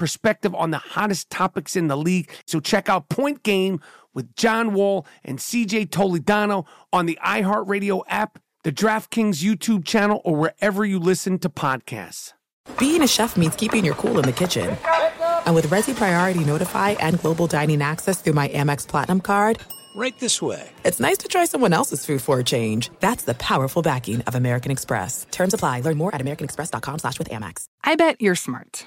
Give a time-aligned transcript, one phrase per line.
[0.00, 2.28] perspective on the hottest topics in the league.
[2.46, 3.80] So check out Point Game
[4.14, 10.34] with John Wall and CJ Toledano on the iHeartRadio app, the DraftKings YouTube channel, or
[10.34, 12.32] wherever you listen to podcasts.
[12.78, 14.76] Being a chef means keeping your cool in the kitchen.
[15.46, 19.58] And with Resy Priority Notify and Global Dining Access through my Amex Platinum card,
[19.96, 20.70] Right this way.
[20.84, 22.90] it's nice to try someone else's food for a change.
[23.00, 25.26] That's the powerful backing of American Express.
[25.32, 25.80] Terms apply.
[25.80, 27.64] Learn more at americanexpress.com slash with Amex.
[27.82, 28.86] I bet you're smart.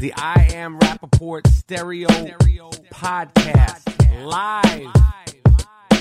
[0.00, 2.08] The I Am Rappaport Stereo,
[2.90, 4.88] Podcast live.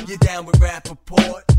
[0.07, 1.58] You're down with Rappaport?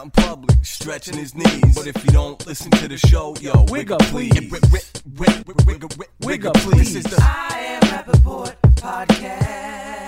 [0.03, 1.75] in public, stretching his knees.
[1.75, 4.33] But if you don't listen to the show, yo, wig up, please.
[4.33, 6.93] Wig, wig, wig, wig, wig, wig, wig up, please.
[6.93, 10.01] This is the I am Rappaport podcast.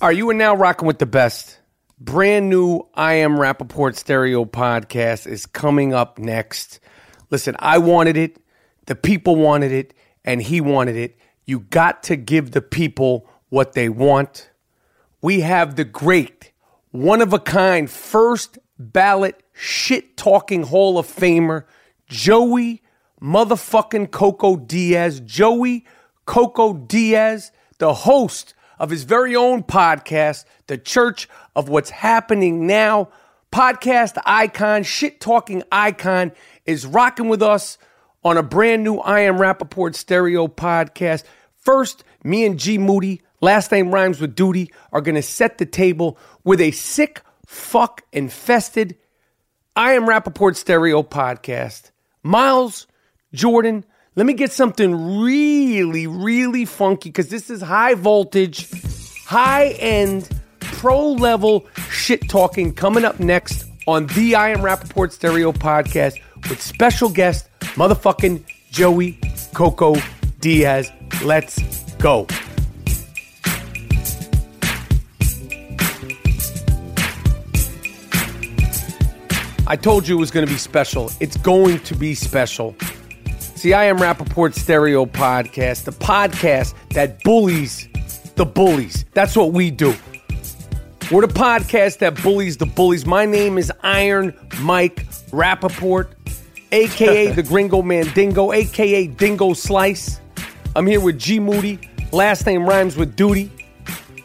[0.00, 1.58] Are you and now rocking with the best?
[1.98, 6.80] Brand new I Am Rappaport Stereo podcast is coming up next.
[7.28, 8.38] Listen, I wanted it,
[8.86, 9.92] the people wanted it,
[10.24, 11.18] and he wanted it.
[11.44, 14.48] You got to give the people what they want.
[15.20, 16.49] We have the great,
[16.90, 21.64] one of a kind, first ballot shit talking Hall of Famer,
[22.06, 22.82] Joey
[23.20, 25.20] motherfucking Coco Diaz.
[25.20, 25.84] Joey
[26.24, 33.10] Coco Diaz, the host of his very own podcast, The Church of What's Happening Now.
[33.52, 36.32] Podcast icon, shit talking icon,
[36.66, 37.78] is rocking with us
[38.22, 41.24] on a brand new I Am Rappaport stereo podcast.
[41.56, 45.66] First, me and G Moody, last name rhymes with duty, are going to set the
[45.66, 48.96] table with a sick, fuck infested
[49.76, 51.92] I Am Rappaport stereo podcast.
[52.22, 52.86] Miles,
[53.32, 53.84] Jordan,
[54.16, 58.68] let me get something really, really funky because this is high voltage,
[59.24, 60.28] high end,
[60.60, 66.60] pro level shit talking coming up next on the I Am Rappaport Stereo podcast with
[66.60, 69.18] special guest, motherfucking Joey
[69.54, 69.96] Coco
[70.40, 70.90] Diaz.
[71.22, 71.60] Let's
[71.94, 72.26] go.
[79.70, 81.12] I told you it was going to be special.
[81.20, 82.74] It's going to be special.
[83.38, 87.88] See, I am Rappaport Stereo Podcast, the podcast that bullies
[88.34, 89.04] the bullies.
[89.12, 89.94] That's what we do.
[91.12, 93.06] We're the podcast that bullies the bullies.
[93.06, 96.14] My name is Iron Mike Rappaport,
[96.72, 100.20] aka the Gringo Mandingo, aka Dingo Slice.
[100.74, 101.78] I'm here with G Moody.
[102.10, 103.52] Last name rhymes with duty.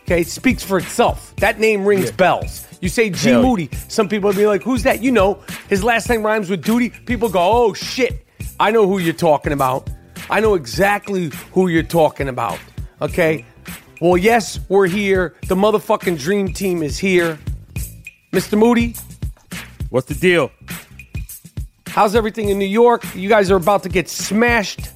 [0.05, 1.35] Okay, it speaks for itself.
[1.35, 2.65] That name rings bells.
[2.85, 3.47] You say G Hell yeah.
[3.47, 5.01] Moody, some people will be like, who's that?
[5.01, 6.91] You know, his last name rhymes with duty.
[6.91, 8.27] People go, oh shit,
[8.59, 9.89] I know who you're talking about.
[10.29, 12.59] I know exactly who you're talking about.
[13.01, 13.43] Okay?
[14.01, 15.33] Well, yes, we're here.
[15.47, 17.39] The motherfucking dream team is here.
[18.31, 18.55] Mr.
[18.55, 18.95] Moody,
[19.89, 20.51] What's the deal?
[21.87, 23.03] how's everything in New York?
[23.15, 24.91] You guys are about to get smashed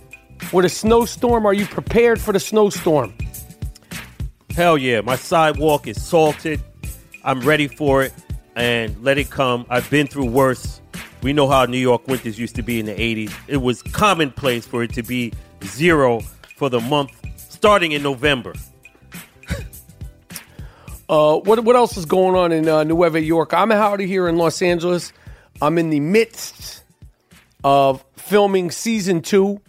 [0.53, 1.47] with a snowstorm.
[1.47, 3.15] Are you prepared for the snowstorm?
[4.51, 6.61] Hell yeah, my sidewalk is salted.
[7.23, 8.13] I'm ready for it
[8.55, 9.65] and let it come.
[9.69, 10.81] I've been through worse.
[11.21, 13.33] We know how New York winters used to be in the 80s.
[13.47, 15.33] It was commonplace for it to be
[15.63, 16.21] zero
[16.55, 18.53] for the month starting in November.
[21.09, 23.51] Uh, what what else is going on in uh, Nueva York?
[23.51, 25.11] I'm out here in Los Angeles.
[25.59, 26.83] I'm in the midst
[27.63, 29.59] of filming season two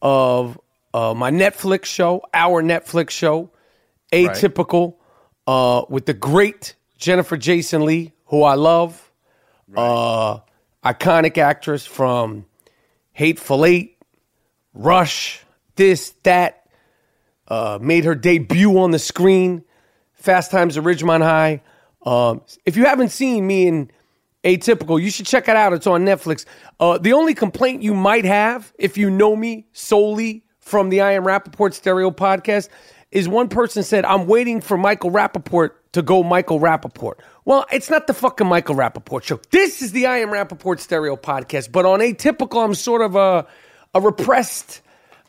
[0.00, 0.58] of
[0.94, 3.50] uh, my Netflix show, our Netflix show,
[4.14, 4.94] Atypical,
[5.46, 9.10] uh, with the great Jennifer Jason Leigh, who I love,
[9.76, 10.38] uh,
[10.84, 12.46] iconic actress from
[13.12, 13.98] Hateful Eight,
[14.74, 15.44] Rush,
[15.76, 16.66] this, that,
[17.48, 19.64] uh, made her debut on the screen,
[20.14, 21.62] Fast Times at Ridgemont High.
[22.04, 23.90] Um, if you haven't seen me in
[24.44, 25.72] Atypical, you should check it out.
[25.72, 26.44] It's on Netflix.
[26.80, 31.12] Uh, the only complaint you might have, if you know me solely from the I
[31.12, 32.68] Am Rappaport Stereo podcast,
[33.12, 37.14] is one person said, I'm waiting for Michael Rappaport to go Michael Rappaport.
[37.44, 39.38] Well, it's not the fucking Michael Rappaport show.
[39.50, 41.70] This is the I Am Rappaport Stereo podcast.
[41.70, 43.46] But on Atypical, I'm sort of a,
[43.94, 44.80] a repressed,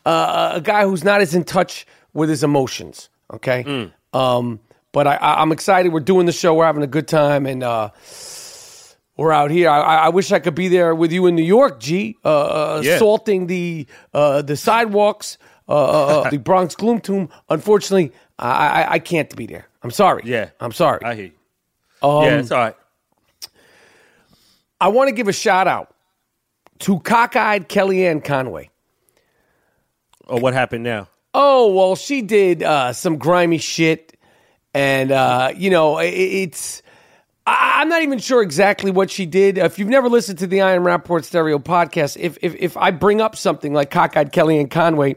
[0.06, 3.10] uh, a guy who's not as in touch with his emotions.
[3.32, 3.90] Okay.
[4.12, 4.60] Um,
[4.92, 5.92] but I, I, I'm excited.
[5.92, 6.54] We're doing the show.
[6.54, 7.46] We're having a good time.
[7.46, 7.90] And, uh,
[9.16, 9.68] we're out here.
[9.70, 12.80] I, I wish I could be there with you in New York, G, uh, uh,
[12.82, 12.94] Yeah.
[12.94, 15.38] assaulting the uh, the sidewalks,
[15.68, 17.28] uh, uh, uh, the Bronx Gloom Tomb.
[17.48, 18.50] Unfortunately, I,
[18.82, 19.66] I I can't be there.
[19.82, 20.22] I'm sorry.
[20.24, 20.50] Yeah.
[20.60, 21.00] I'm sorry.
[21.04, 22.08] I hear you.
[22.08, 22.76] Um, yeah, it's all right.
[24.80, 25.94] I want to give a shout out
[26.80, 28.70] to cockeyed Kellyanne Conway.
[30.26, 31.08] Oh, what happened now?
[31.32, 34.16] Oh well, she did uh, some grimy shit,
[34.72, 36.82] and uh, you know i it's.
[37.46, 39.58] I- I'm not even sure exactly what she did.
[39.58, 42.90] If you've never listened to the I Am Rappaport Stereo podcast, if if, if I
[42.90, 45.16] bring up something like cockeyed Kellyanne Conway,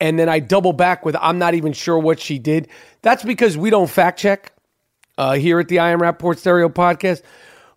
[0.00, 2.68] and then I double back with I'm not even sure what she did,
[3.02, 4.52] that's because we don't fact check
[5.18, 7.22] uh, here at the I Am Rappaport Stereo podcast.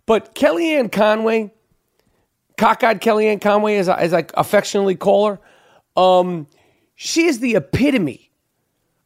[0.05, 1.51] But Kellyanne Conway,
[2.57, 5.39] cockeyed Kellyanne Conway, as I, as I affectionately call her,
[6.01, 6.47] um,
[6.95, 8.31] she is the epitome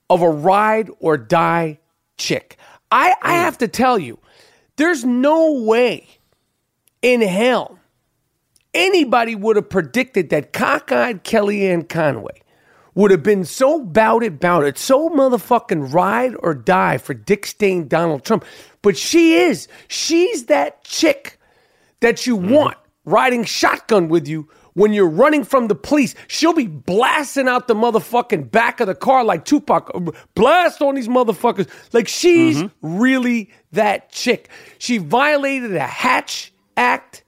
[0.09, 1.79] of a ride or die
[2.17, 2.57] chick.
[2.91, 4.19] I, I have to tell you,
[4.77, 6.07] there's no way
[7.01, 7.79] in hell
[8.73, 12.41] anybody would have predicted that cockeyed Kellyanne Conway
[12.97, 17.45] would have been so bout it, bout it, so motherfucking ride or die for Dick
[17.45, 18.43] Stain Donald Trump.
[18.81, 19.67] But she is.
[19.87, 21.37] She's that chick
[21.99, 22.49] that you mm-hmm.
[22.49, 26.15] want riding shotgun with you when you're running from the police.
[26.27, 29.91] She'll be blasting out the motherfucking back of the car like Tupac.
[30.33, 31.69] Blast on these motherfuckers.
[31.93, 32.97] Like she's mm-hmm.
[32.97, 34.49] really that chick.
[34.79, 37.23] She violated a Hatch Act,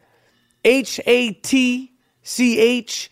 [0.65, 1.93] H A T
[2.23, 3.11] C H.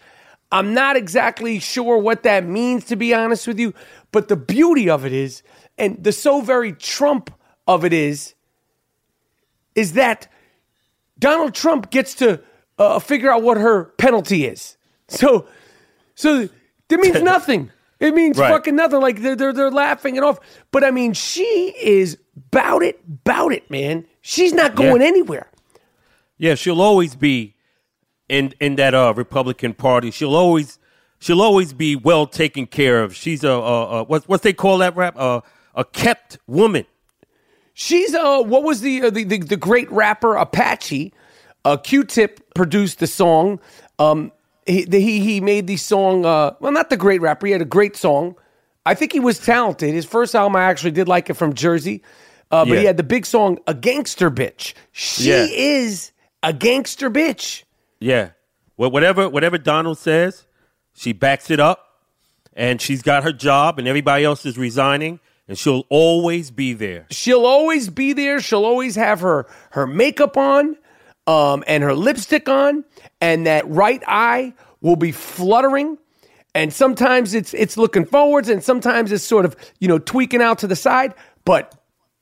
[0.52, 3.74] I'm not exactly sure what that means, to be honest with you.
[4.12, 5.44] But the beauty of it is,
[5.78, 7.32] and the so very Trump
[7.68, 8.34] of it is,
[9.76, 10.28] is that
[11.20, 12.42] Donald Trump gets to
[12.80, 14.78] uh, figure out what her penalty is.
[15.08, 15.48] So,
[16.16, 16.48] so
[16.88, 17.72] that means nothing.
[18.00, 18.50] It means Right.
[18.52, 19.02] fucking nothing.
[19.02, 20.40] Like they're, they're they're laughing it off.
[20.72, 21.44] But I mean, she
[21.82, 22.18] is
[22.52, 24.06] bout it, bout it, man.
[24.22, 25.08] She's not going Yeah.
[25.08, 25.48] anywhere.
[26.38, 27.56] Yeah, she'll always be
[28.30, 30.12] in in that uh, Republican Party.
[30.12, 30.80] She'll always
[31.20, 33.16] she'll always be well taken care of.
[33.16, 35.42] She's a, a, a what what they call that rap uh,
[35.76, 36.86] a kept woman.
[37.74, 41.14] She's uh, what was the uh, the, the the great rapper Apache?
[41.66, 43.60] Uh, Q-Tip produced the song.
[44.00, 44.32] Um,
[44.66, 46.26] he the, he he made the song.
[46.26, 47.46] Uh, well, not the great rapper.
[47.46, 48.36] He had a great song.
[48.86, 49.94] I think he was talented.
[49.94, 52.04] His first album, I actually did like it from Jersey.
[52.50, 55.46] Uh, but he had the big song, "A Gangster Bitch." She Yeah.
[55.52, 57.64] is a gangster bitch.
[58.00, 58.32] Yeah,
[58.78, 60.46] well, whatever whatever Donald says,
[60.94, 62.04] she backs it up,
[62.54, 67.08] and she's got her job, and everybody else is resigning, and she'll always be there.
[67.10, 68.40] She'll always be there.
[68.40, 70.78] She'll always have her her makeup on,
[71.26, 72.86] um, and her lipstick on,
[73.20, 75.98] and that right eye will be fluttering.
[76.54, 80.60] And sometimes it's it's looking forwards, and sometimes it's sort of you know tweaking out
[80.60, 81.14] to the side.
[81.46, 81.74] But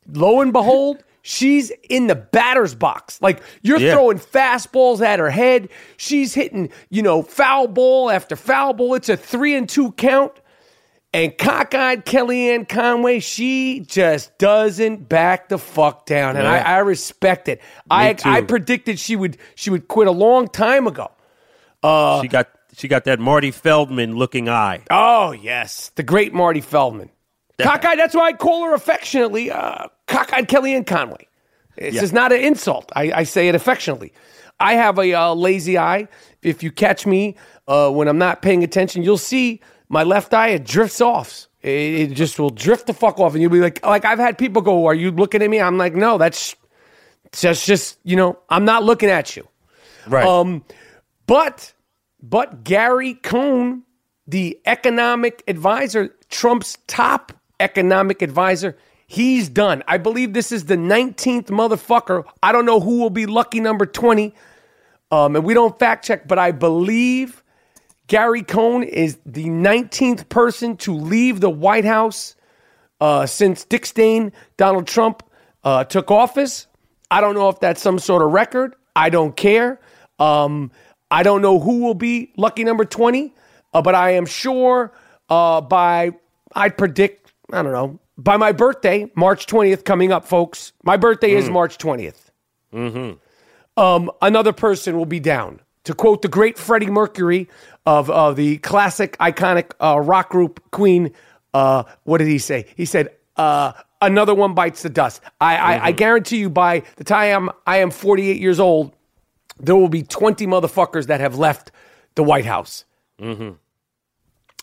[0.07, 3.19] lo and behold, she's in the batter's box.
[3.21, 3.93] Like you're Yeah.
[3.93, 5.69] throwing fastballs at her head.
[5.97, 8.93] She's hitting you know foul ball after foul ball.
[8.93, 10.31] It's a three and two count.
[11.13, 16.69] And cockeyed Kellyanne Conway, she just doesn't back the fuck down, and I, Yeah.
[16.75, 17.61] I respect it.
[17.89, 18.27] I too.
[18.29, 21.09] I predicted she would she would quit a long time ago.
[21.81, 24.81] Uh, she got she got that Marty Feldman looking eye.
[24.91, 27.09] Oh yes, the great Marty Feldman.
[27.59, 27.97] Cockeyed.
[27.99, 31.27] That's why I call her affectionately uh, cockeyed Kellyanne Conway.
[31.77, 32.03] This Yeah.
[32.03, 32.91] is not an insult.
[32.95, 34.13] I, I say it affectionately.
[34.59, 36.07] I have a uh, lazy eye.
[36.41, 37.35] If you catch me
[37.67, 39.59] uh, when I'm not paying attention, you'll see
[39.89, 40.49] my left eye.
[40.49, 41.47] It drifts off.
[41.61, 44.37] It, it just will drift the fuck off, and you'll be like, like I've had
[44.37, 46.55] people go, "Are you looking at me?" I'm like, "No, that's
[47.33, 49.47] just just you know, I'm not looking at you."
[50.07, 50.25] Right.
[50.25, 50.63] Um,
[51.27, 51.73] but
[52.21, 53.83] but Gary Cohn,
[54.27, 59.83] the economic advisor, Trump's top economic advisor, he's done.
[59.87, 62.25] I believe this is the 19th motherfucker.
[62.41, 64.33] I don't know who will be lucky number 20.
[65.11, 67.43] Um, and we don't fact check, but I believe
[68.07, 72.35] Gary Cohn is the 19th person to leave the White House
[73.01, 75.23] uh, since Dick Stain, Donald Trump
[75.63, 76.67] uh, took office.
[77.09, 78.75] I don't know if that's some sort of record.
[78.95, 79.79] I don't care.
[80.19, 80.71] Um,
[81.11, 83.33] I don't know who will be lucky number 20,
[83.73, 84.91] uh, but I am sure
[85.29, 86.11] uh, by,
[86.53, 90.73] I'd predict, I don't know, by my birthday, March 20th coming up, folks.
[90.83, 92.31] My birthday is March 20th.
[93.77, 95.61] Um, another person will be down.
[95.83, 97.47] To quote the great Freddie Mercury
[97.85, 101.11] of, of the classic, iconic uh, rock group Queen,
[101.53, 102.65] uh, what did he say?
[102.75, 107.03] He said, uh, "Another one bites the dust." I, I, I guarantee you, by the
[107.03, 108.95] time I am 48 years old,
[109.59, 111.71] there will be 20 motherfuckers that have left
[112.15, 112.85] the White House.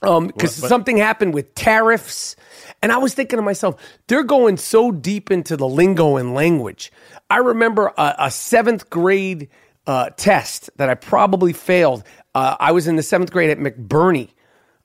[0.03, 2.35] Um, because something happened with tariffs,
[2.83, 6.91] and I was thinking to myself, they're going so deep into the lingo and language.
[7.31, 9.49] I remember a, a seventh grade
[9.87, 12.05] uh, test that I probably failed.
[12.35, 14.31] Uh, I was in the seventh grade at McBurney,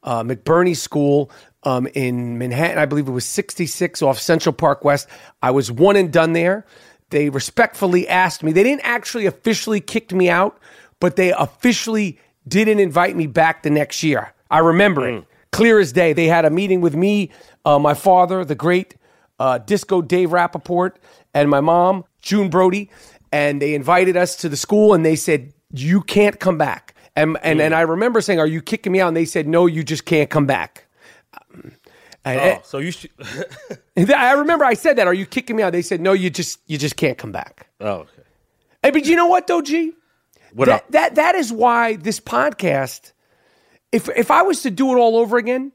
[0.04, 1.32] uh, McBurney School
[1.64, 2.78] um, in Manhattan.
[2.78, 5.08] I believe it was 66 off Central Park West.
[5.42, 6.66] I was one and done there.
[7.10, 8.52] They respectfully asked me.
[8.52, 10.60] They didn't actually officially kick me out,
[11.00, 14.34] but they officially didn't invite me back the next year.
[14.50, 16.14] I remember it clear as day.
[16.14, 17.32] They had a meeting with me,
[17.66, 18.96] uh, my father, the great
[19.40, 20.92] uh, disco Dave Rappaport,
[21.34, 22.90] and my mom, June Brody,
[23.32, 26.96] and they invited us to the school and they said, You can't come back.
[27.16, 29.10] And, and, and I remember saying, Are you kicking me out?
[29.10, 30.88] And they said, No, you just can't come back.
[31.34, 31.72] Um,
[32.26, 33.10] and- Oh, so you should.
[33.98, 35.08] I remember I said that.
[35.08, 35.72] Are you kicking me out?
[35.72, 37.68] They said, No, you just you just can't come back.
[37.82, 38.12] oh, okay.
[38.84, 39.94] Hey, but you know what though, G?
[40.54, 40.92] What that, up?
[40.92, 43.12] that that is why this podcast,
[43.92, 45.72] if if I was to do it all over again,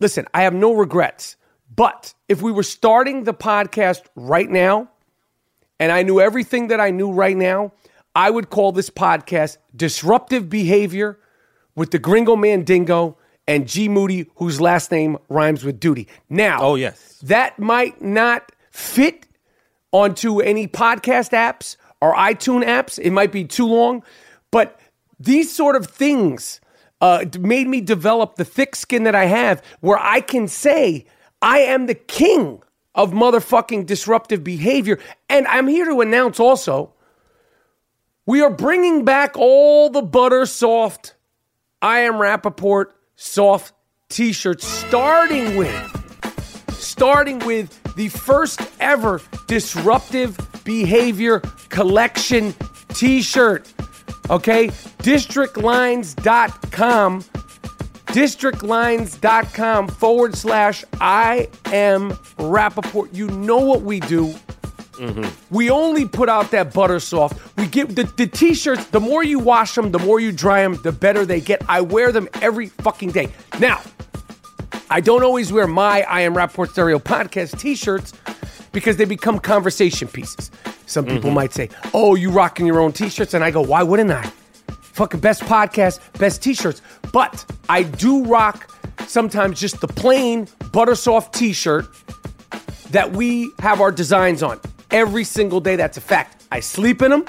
[0.00, 1.36] listen, I have no regrets.
[1.74, 4.90] But if we were starting the podcast right now,
[5.80, 7.72] and I knew everything that I knew right now,
[8.14, 11.18] I would call this podcast Disruptive Behavior
[11.74, 13.16] with the Gringo Mandingo
[13.48, 16.08] and G Moody, whose last name rhymes with duty.
[16.28, 17.18] Now, Oh, yes.
[17.22, 19.26] that might not fit
[19.92, 22.98] onto any podcast apps or iTunes apps.
[22.98, 24.02] It might be too long,
[24.50, 24.78] but
[25.18, 26.60] these sort of things
[27.02, 31.04] uh, made me develop the thick skin that I have where I can say,
[31.42, 32.62] I am the king
[32.94, 34.98] of motherfucking disruptive behavior.
[35.28, 36.94] And I'm here to announce also,
[38.24, 41.16] we are bringing back all the butter soft
[41.82, 43.74] I am Rappaport soft
[44.08, 52.54] t shirts, starting with starting with the first ever disruptive behavior collection
[52.94, 53.72] t-shirt
[54.30, 57.22] okay districtlines.com
[58.06, 64.34] districtlines.com forward slash i am rappaport you know what we do
[65.02, 65.54] mm-hmm.
[65.54, 67.56] we only put out that butter soft.
[67.56, 70.80] We give the, the t-shirts, the more you wash them, the more you dry them,
[70.82, 71.62] the better they get.
[71.68, 73.28] I wear them every fucking day.
[73.58, 73.80] Now,
[74.90, 78.12] I don't always wear my I Am Rappaport Stereo podcast t-shirts
[78.72, 80.50] because they become conversation pieces.
[80.86, 83.34] Some people might say, oh, you rocking your own t-shirts?
[83.34, 84.30] And I go, why wouldn't I?
[84.80, 86.82] Fucking best podcast, best t-shirts.
[87.12, 88.70] But I do rock
[89.06, 91.86] sometimes just the plain butter soft t-shirt
[92.90, 94.60] that we have our designs on
[94.90, 95.76] every single day.
[95.76, 96.44] That's a fact.
[96.52, 97.24] I sleep in them.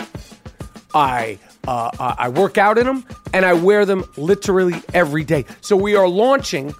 [0.93, 5.45] I uh, uh, I work out in them, and I wear them literally every day.
[5.62, 6.73] So we are launching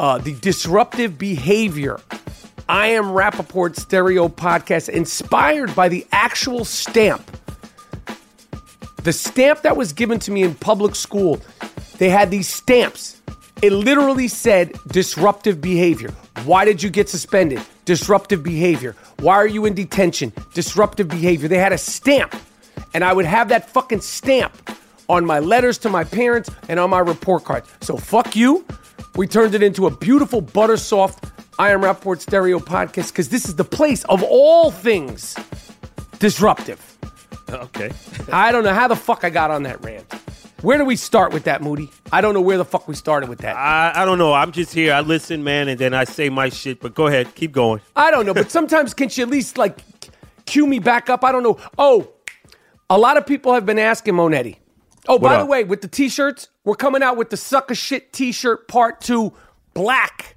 [0.00, 2.00] uh, the disruptive behavior.
[2.68, 7.36] I am Rappaport Stereo podcast, inspired by the actual stamp
[9.06, 11.40] the stamp that was given to me in public school,
[11.98, 13.22] they had these stamps.
[13.62, 16.10] It literally said disruptive behavior.
[16.44, 17.62] Why did you get suspended?
[17.84, 18.96] Disruptive behavior.
[19.20, 20.32] Why are you in detention?
[20.54, 21.46] Disruptive behavior.
[21.46, 22.34] They had a stamp,
[22.94, 24.52] and I would have that fucking stamp
[25.08, 27.68] on my letters to my parents and on my report cards.
[27.82, 28.66] So fuck you.
[29.16, 31.24] We turned it into a beautiful butter soft
[31.58, 35.34] I Am Rappaport Stereo podcast because this is the place of all things
[36.18, 36.98] disruptive.
[37.48, 37.92] Okay.
[38.32, 40.12] I don't know how the fuck I got on that rant.
[40.60, 41.90] Where do we start with that, Moody?
[42.12, 43.56] I don't know where the fuck we started with that.
[43.56, 44.34] I, I don't know.
[44.34, 44.92] I'm just here.
[44.92, 46.80] I listen, man, and then I say my shit.
[46.80, 47.34] But go ahead.
[47.34, 47.80] Keep going.
[47.94, 49.78] I don't know, but sometimes can you at least like
[50.44, 51.24] cue me back up?
[51.24, 51.58] I don't know.
[51.78, 52.12] Oh,
[52.90, 54.56] a lot of people have been asking Monetti.
[55.08, 55.40] Oh, by up?
[55.40, 59.32] the way, with the t-shirts, we're coming out with the sucker shit t-shirt part two,
[59.74, 60.36] black,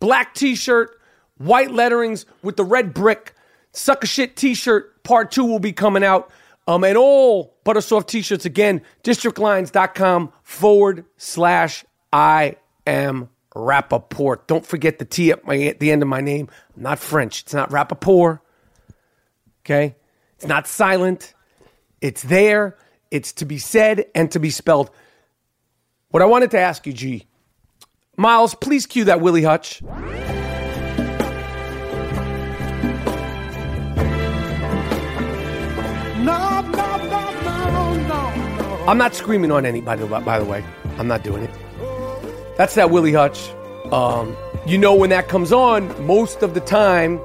[0.00, 0.98] black t-shirt,
[1.38, 3.34] white letterings with the red brick.
[3.72, 6.30] Sucker shit t-shirt part two will be coming out.
[6.66, 12.56] Um, and all Buttersoft t-shirts again, districtlines.com forward slash I
[12.86, 14.46] am Rappaport.
[14.46, 16.48] Don't forget the T at, my, at the end of my name.
[16.76, 17.42] I'm not French.
[17.42, 18.40] It's not Rappaport.
[19.64, 19.96] Okay?
[20.34, 21.34] It's not silent.
[22.00, 22.76] It's there.
[23.10, 24.90] It's to be said and to be spelled.
[26.10, 27.26] What I wanted to ask you, G.
[28.16, 29.82] Miles, please cue that Willie Hutch.
[29.82, 29.98] No,
[36.24, 36.60] no,
[38.08, 38.84] no.
[38.88, 40.64] I'm not screaming on anybody, by the way.
[40.98, 41.50] I'm not doing it.
[42.56, 43.50] That's that Willie Hutch.
[43.92, 44.36] Um,
[44.66, 47.20] you know, when that comes on, most of the time,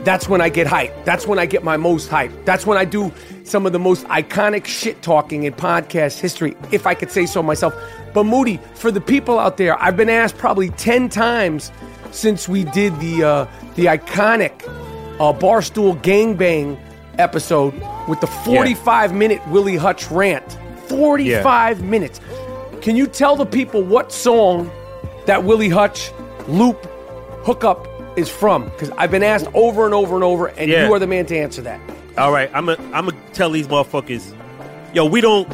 [0.00, 1.04] that's when I get hyped.
[1.04, 2.32] That's when I get my most hype.
[2.44, 3.12] That's when I do
[3.48, 7.42] some of the most iconic shit talking in podcast history, if I could say so
[7.42, 7.74] myself.
[8.14, 11.72] But Moody, for the people out there, I've been asked probably 10 times
[12.10, 14.62] since we did the uh, the iconic
[15.20, 16.78] uh, Barstool Gangbang
[17.18, 17.74] episode
[18.08, 20.56] with the 45 minute Willie Hutch rant.
[20.88, 22.20] 45 minutes.
[22.80, 24.70] Can you tell the people what song
[25.26, 26.10] that Willie Hutch
[26.46, 26.82] loop
[27.44, 27.86] hookup
[28.16, 28.64] is from?
[28.64, 30.86] Because I've been asked over and over and over, and Yeah.
[30.86, 31.80] you are the man to answer that.
[32.18, 34.34] All right, I'm gonna I'm gonna tell these motherfuckers,
[34.94, 35.48] yo, we don't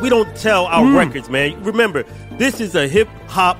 [0.00, 0.96] we don't tell our Hmm.
[0.96, 1.62] records, man.
[1.64, 3.58] Remember, this is a hip hop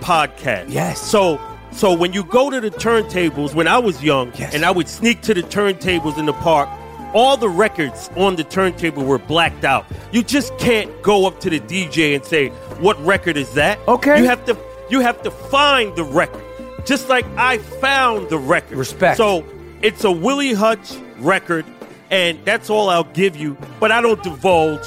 [0.00, 0.66] podcast.
[0.68, 1.00] Yes.
[1.00, 1.40] So
[1.72, 4.54] so when you go to the turntables, when I was young, Yes.
[4.54, 6.68] and I would sneak to the turntables in the park,
[7.14, 9.86] all the records on the turntable were blacked out.
[10.12, 12.48] You just can't go up to the DJ and say,
[12.80, 14.18] "What record is that?" Okay.
[14.20, 14.56] You have to
[14.90, 16.42] you have to find the record,
[16.84, 18.76] just like I found the record.
[18.76, 19.16] Respect.
[19.16, 19.44] So
[19.82, 21.64] it's a Willie Hutch record,
[22.10, 23.56] and that's all I'll give you.
[23.78, 24.86] But I don't divulge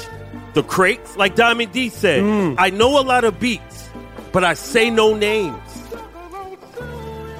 [0.54, 1.16] the crates.
[1.16, 2.56] Like Diamond D said, Mm.
[2.58, 3.88] I know a lot of beats,
[4.32, 5.60] but I say no names.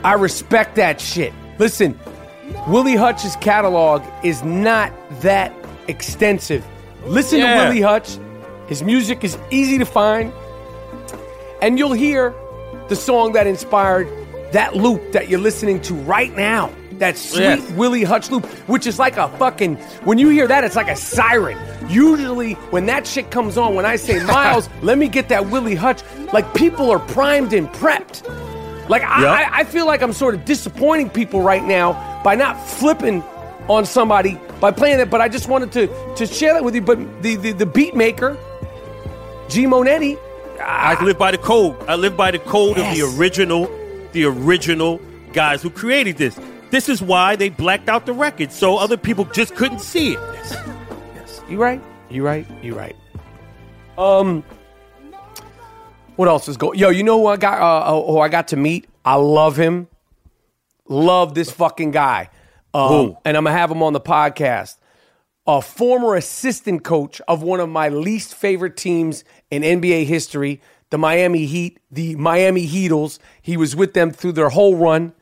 [0.02, 1.32] I respect that shit.
[1.58, 1.98] Listen,
[2.68, 5.52] Willie Hutch's catalog is not that
[5.88, 6.64] extensive.
[7.06, 7.54] Listen Yeah.
[7.54, 8.18] to Willie Hutch.
[8.66, 10.32] His music is easy to find.
[11.62, 12.34] And you'll hear
[12.88, 14.08] the song that inspired
[14.52, 16.70] that loop that you're listening to right now.
[16.98, 17.70] That sweet Yes.
[17.72, 20.96] Willie Hutch loop, which is like a fucking, when you hear that, it's like a
[20.96, 21.58] siren.
[21.90, 25.74] Usually, when that shit comes on, when I say, Miles, let me get that Willie
[25.74, 26.02] Hutch,
[26.32, 28.22] like people are primed and prepped.
[28.88, 29.30] Like I, Yeah.
[29.52, 33.22] I, I feel like I'm sort of disappointing people right now by not flipping
[33.68, 35.08] on somebody by playing it.
[35.10, 36.82] But I just wanted to to share that with you.
[36.82, 38.36] But the the, the beat maker,
[39.48, 40.18] G Monetti,
[40.60, 41.76] I live by the code.
[41.88, 42.98] I live by the code Yes.
[42.98, 43.70] of the original,
[44.12, 45.00] the original
[45.32, 46.38] guys who created this.
[46.74, 50.18] This is why they blacked out the record, so other people just couldn't see it.
[51.14, 52.96] yes, you right, you right, you right.
[53.96, 54.42] Um,
[56.16, 56.76] what else is going?
[56.76, 57.60] Yo, you know who I got?
[57.62, 58.88] Uh, who I got to meet?
[59.04, 59.86] I love him.
[60.88, 62.28] Love this fucking guy.
[62.74, 63.16] Um, Who?
[63.24, 64.74] And I'm gonna have him on the podcast.
[65.46, 70.60] A former assistant coach of one of my least favorite teams in NBA history,
[70.90, 73.20] the Miami Heat, the Miami Heatles.
[73.42, 75.12] He was with them through their whole run.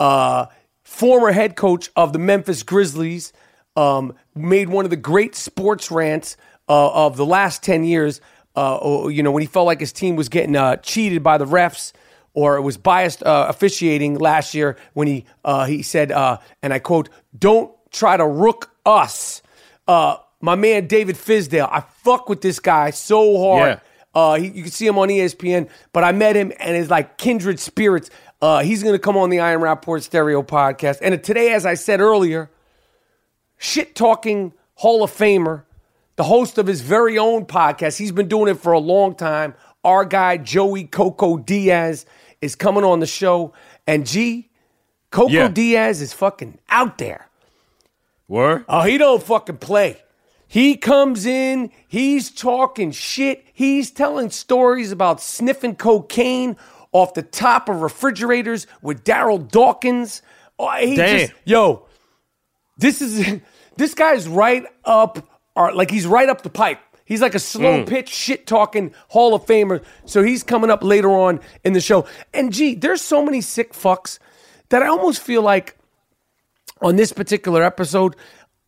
[0.00, 0.46] Uh,
[0.88, 3.32] former head coach of the Memphis Grizzlies,
[3.76, 6.36] um, made one of the great sports rants
[6.68, 8.20] uh, of the last 10 years.
[8.56, 11.38] Uh, oh, you know, when he felt like his team was getting uh, cheated by
[11.38, 11.92] the refs
[12.32, 16.72] or it was biased uh, officiating last year when he uh, he said, uh, and
[16.72, 19.42] I quote, "Don't try to rook us."
[19.86, 23.68] Uh, my man David Fizdale, I fuck with this guy so hard.
[23.68, 23.80] Yeah.
[24.14, 27.18] Uh, he, you can see him on ESPN, but I met him and it's like
[27.18, 28.10] kindred spirits.
[28.40, 30.98] Uh, he's going to come on the I Am Rappaport Stereo podcast.
[31.02, 32.50] And today, as I said earlier,
[33.56, 35.64] shit talking Hall of Famer,
[36.16, 37.98] the host of his very own podcast.
[37.98, 39.54] He's been doing it for a long time.
[39.82, 42.06] Our guy, Joey Coco Diaz,
[42.40, 43.54] is coming on the show.
[43.86, 44.48] And G,
[45.10, 45.48] Coco Yeah.
[45.48, 47.28] Diaz is fucking out there.
[48.28, 48.64] Were?
[48.68, 49.96] Oh, he don't fucking play.
[50.46, 53.44] He comes in, he's talking shit.
[53.52, 56.56] He's telling stories about sniffing cocaine
[56.92, 60.22] off the top of refrigerators with Darryl Dawkins.
[60.58, 61.18] Oh, he Damn.
[61.18, 61.86] just yo,
[62.76, 63.40] this is
[63.76, 66.80] this guy's right up or like he's right up the pipe.
[67.04, 67.88] He's like a slow mm.
[67.88, 69.82] pitch shit talking Hall of Famer.
[70.04, 72.06] So he's coming up later on in the show.
[72.34, 74.18] And gee, there's so many sick fucks
[74.68, 75.78] that I almost feel like
[76.82, 78.14] on this particular episode,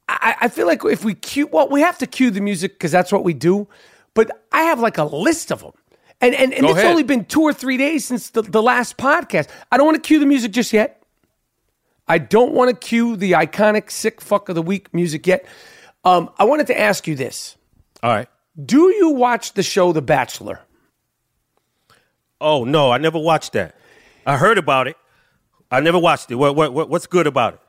[0.08, 2.90] I, I feel like if we cue, well, we have to cue the music because
[2.90, 3.68] that's what we do.
[4.14, 5.72] But I have like a list of them.
[6.20, 6.90] And, and, and Go it's ahead.
[6.90, 9.48] only been two or three days since the, the last podcast.
[9.72, 11.02] I don't want to cue the music just yet.
[12.06, 15.46] I don't want to cue the iconic sick fuck of the week music yet.
[16.04, 17.56] Um, I wanted to ask you this.
[18.02, 18.28] All right.
[18.62, 20.60] Do you watch the show The Bachelor?
[22.40, 23.74] Oh no, I never watched that.
[24.26, 24.96] I heard about it.
[25.70, 26.34] I never watched it.
[26.36, 27.60] What, what, what what's good about it?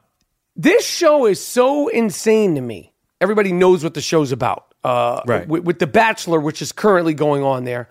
[0.56, 2.94] This show is so insane to me.
[3.20, 4.74] Everybody knows what the show's about.
[4.84, 5.48] Uh, Right.
[5.48, 7.90] With, with The Bachelor, which is currently going on there,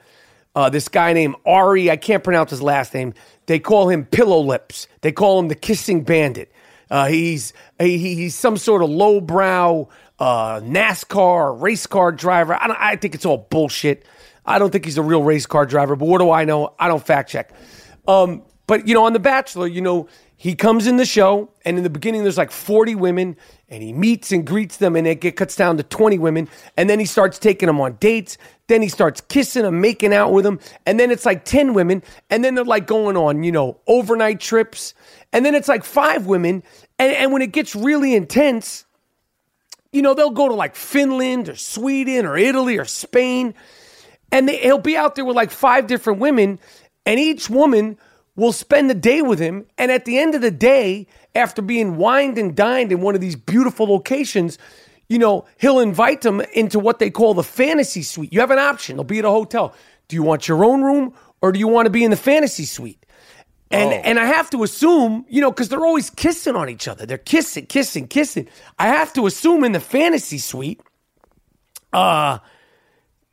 [0.54, 3.14] uh, this guy named Ari, I can't pronounce his last name.
[3.46, 4.88] They call him Pillow Lips.
[5.00, 6.52] They call him the Kissing Bandit.
[6.90, 12.54] Uh, he's he, he's some sort of lowbrow uh, NASCAR race car driver.
[12.54, 14.04] I, I think it's all bullshit.
[14.44, 15.94] I don't think he's a real race car driver.
[15.94, 16.74] But what do I know?
[16.78, 17.52] I don't fact check.
[18.08, 20.08] Um, but you know, on The Bachelor, you know,
[20.40, 23.36] he comes in the show, and in the beginning, there's like 40 women,
[23.68, 26.48] and he meets and greets them, and it cuts down to 20 women,
[26.78, 28.38] and then he starts taking them on dates.
[28.66, 32.02] Then he starts kissing them, making out with them, and then it's like 10 women,
[32.30, 34.94] and then they're like going on, you know, overnight trips,
[35.30, 36.62] and then it's like five women,
[36.98, 38.86] and, and when it gets really intense,
[39.92, 43.52] you know, they'll go to like Finland or Sweden or Italy or Spain,
[44.32, 46.58] and they, he'll be out there with like five different women,
[47.04, 47.98] and each woman
[48.36, 49.66] will spend the day with him.
[49.76, 53.20] And at the end of the day, after being wined and dined in one of
[53.20, 54.58] these beautiful locations,
[55.08, 58.32] you know, he'll invite them into what they call the fantasy suite.
[58.32, 58.96] You have an option.
[58.96, 59.74] They'll be at a hotel.
[60.08, 62.64] Do you want your own room or do you want to be in the fantasy
[62.64, 63.04] suite?
[63.72, 67.06] And and I have to assume, you know, because they're always kissing on each other.
[67.06, 68.48] They're kissing, kissing, kissing.
[68.80, 70.80] I have to assume in the fantasy suite,
[71.92, 72.38] uh,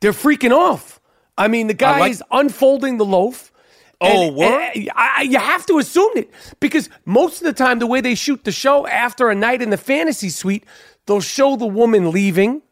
[0.00, 1.00] they're freaking off.
[1.36, 3.52] I mean, the guy like- is unfolding the loaf.
[4.00, 4.70] Oh, and- word?
[4.74, 6.30] and I, I- you have to assume it
[6.60, 9.70] because most of the time, the way they shoot the show after a night in
[9.70, 10.64] the fantasy suite,
[11.06, 12.62] they'll show the woman leaving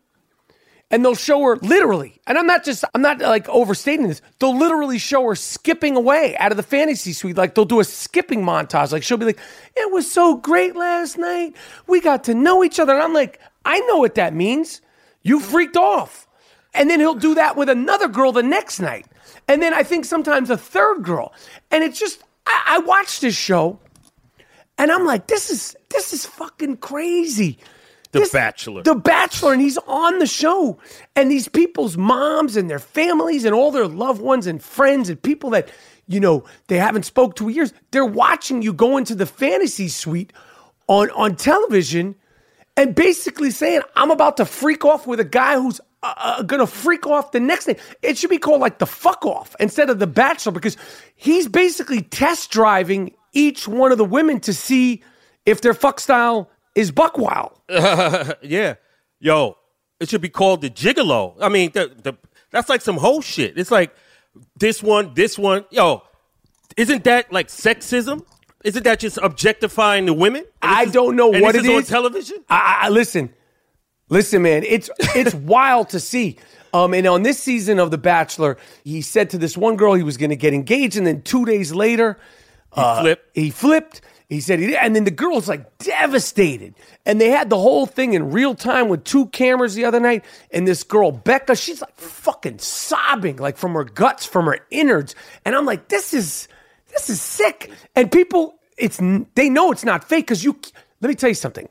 [0.88, 4.22] and they'll show her literally, and I'm not just, I'm not like overstating this.
[4.38, 7.36] They'll literally show her skipping away out of the fantasy suite.
[7.36, 8.92] Like they'll do a skipping montage.
[8.92, 9.40] Like she'll be like,
[9.74, 11.56] "It was so great last night.
[11.88, 14.80] We got to know each other." And I'm like, I know what that means.
[15.24, 16.28] You freaked off.
[16.72, 19.06] And then he'll do that with another girl the next night.
[19.48, 21.32] And then I think sometimes a third girl.
[21.70, 23.78] And it's just, I, I watched this show,
[24.78, 27.58] and I'm like, this is this is fucking crazy.
[28.12, 28.82] The Bachelor.
[28.82, 30.78] The Bachelor, and he's on the show.
[31.14, 35.20] And these people's moms and their families and all their loved ones and friends and
[35.20, 35.70] people that,
[36.06, 40.32] you know, they haven't spoke to years, they're watching you go into the fantasy suite
[40.86, 42.14] on, on television
[42.76, 46.66] and basically saying, I'm about to freak off with a guy who's uh, uh, gonna
[46.66, 47.76] freak off the next day.
[48.02, 50.76] It should be called like the fuck off instead of the bachelor because
[51.14, 55.02] he's basically test driving each one of the women to see
[55.44, 57.58] if their fuck style is buck wild.
[57.68, 58.74] yeah.
[59.18, 59.56] Yo,
[60.00, 61.34] it should be called the gigolo.
[61.40, 62.14] I mean, the, the
[62.50, 63.58] that's like some whole shit.
[63.58, 63.94] It's like
[64.56, 65.64] this one, this one.
[65.70, 66.02] Yo,
[66.76, 68.24] isn't that like sexism?
[68.64, 70.44] Isn't that just objectifying the women?
[70.60, 72.44] I is- don't know what it is is on television.
[72.48, 73.32] I, I listen,
[74.08, 74.62] listen, man.
[74.64, 76.38] It's it's wild to see.
[76.72, 80.02] Um, and on this season of The Bachelor, he said to this one girl he
[80.02, 82.18] was going to get engaged, and then two days later,
[82.74, 83.36] He flipped.
[83.36, 84.00] he flipped.
[84.28, 86.74] He said he did, and then the girl's like devastated.
[87.06, 90.24] And they had the whole thing in real time with two cameras the other night.
[90.50, 95.14] And this girl, Becca, she's like fucking sobbing, like from her guts, from her innards.
[95.44, 96.48] And I'm like, this is
[96.90, 97.70] this is sick.
[97.94, 99.00] And people, it's
[99.36, 100.58] they know it's not fake because you.
[101.00, 101.68] Let me tell you something.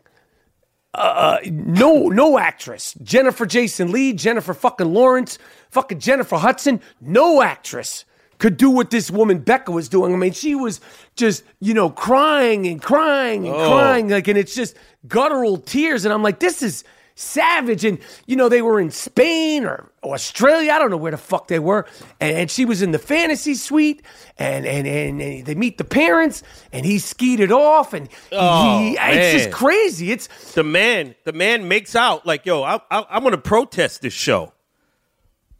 [0.95, 2.93] Uh, no, no actress.
[3.03, 5.37] Jennifer Jason Leigh, Jennifer fucking Lawrence,
[5.69, 6.81] fucking Jennifer Hudson.
[7.01, 8.05] No actress
[8.37, 10.13] could do what this woman Becca was doing.
[10.13, 10.81] I mean, she was
[11.15, 14.75] just, you know, crying and crying and crying, like, and it's just
[15.07, 16.05] guttural tears.
[16.05, 16.83] And I'm like, this is
[17.15, 17.83] savage.
[17.85, 17.97] And,
[18.27, 20.71] you know, they were in Spain or Australia.
[20.71, 21.87] I don't know where the fuck they were.
[22.19, 24.03] And, and she was in the fantasy suite
[24.37, 27.93] and, and, and, and they meet the parents and he skied it off.
[27.93, 30.11] And Oh, he, it's just crazy.
[30.11, 34.13] It's, the man, the man makes out like, yo, I, I, I'm gonna protest this
[34.13, 34.51] show.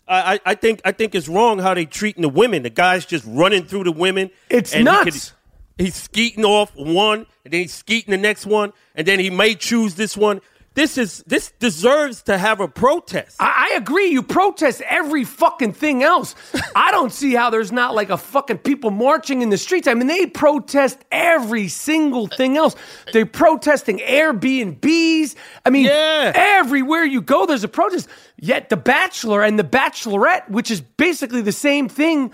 [0.08, 2.62] I, I, think I think it's wrong how they treating the women.
[2.64, 4.30] The guy's just running through the women.
[4.50, 5.34] It's and he nuts.
[5.80, 9.56] he's skeeting off one, and then he's skeeting the next one, and then he may
[9.56, 10.42] choose this one.
[10.76, 13.38] This is this deserves to have a protest.
[13.40, 14.08] I, I agree.
[14.08, 16.36] You protest every fucking thing else.
[16.76, 19.88] I don't see how there's not like a fucking people marching in the streets.
[19.88, 22.76] I mean, they protest every single thing else.
[23.14, 25.36] They're protesting Airbnbs.
[25.66, 26.34] I mean, Yeah.
[26.36, 28.10] everywhere you go, there's a protest.
[28.38, 32.32] Yet The Bachelor and The Bachelorette, which is basically the same thing,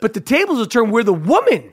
[0.00, 1.72] but the tables are turned where the woman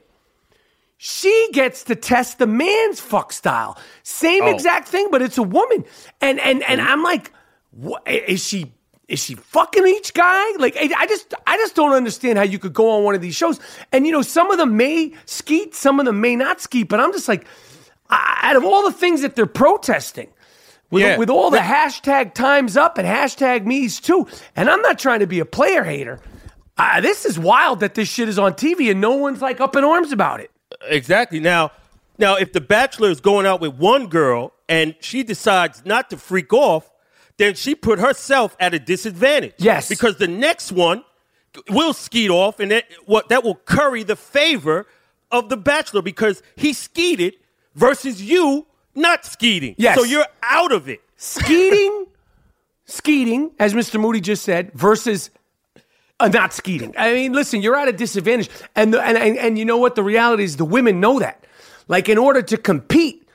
[1.04, 3.76] she gets to test the man's fuck style.
[4.04, 5.84] Same exact thing, but it's a woman.
[6.22, 7.32] And and and I'm like,
[7.72, 8.72] what, is she
[9.08, 10.52] is she fucking each guy?
[10.60, 13.22] Like I I just I just don't understand how you could go on one of
[13.22, 13.60] these shows.
[13.92, 17.00] And you know, some of them may skeet, some of them may not skeet, but
[17.00, 17.48] I'm just like,
[18.12, 20.30] out of all the things that they're protesting.
[20.92, 21.18] With, Yeah.
[21.18, 24.28] with all the hashtag times up and hashtag me's too.
[24.56, 26.20] And I'm not trying to be a player hater.
[26.78, 29.76] Uh, this is wild that this shit is on TV and no one's like up
[29.76, 30.51] in arms about it.
[30.88, 31.40] Exactly.
[31.40, 31.72] Now,
[32.18, 36.18] now, if the bachelor is going out with one girl and she decides not to
[36.18, 36.92] freak off,
[37.38, 39.56] then she put herself at a disadvantage.
[39.58, 39.90] Yes.
[39.90, 41.04] because the next one
[41.70, 44.86] will skeet off, and that what that will curry the favor
[45.32, 47.36] of the bachelor because he skeeted
[47.76, 49.76] versus you not skeeting.
[49.78, 49.98] Yes.
[49.98, 51.02] So you're out of it.
[51.16, 52.08] Skeeting,
[52.86, 54.00] skeeting, as Mr.
[54.00, 55.30] Moody just said, versus
[56.22, 56.94] uh, not skeeting.
[56.98, 59.96] I mean, listen, you're at a disadvantage, and, the, and and and you know what?
[59.96, 61.44] The reality is, the women know that.
[61.88, 63.28] Like, in order to compete,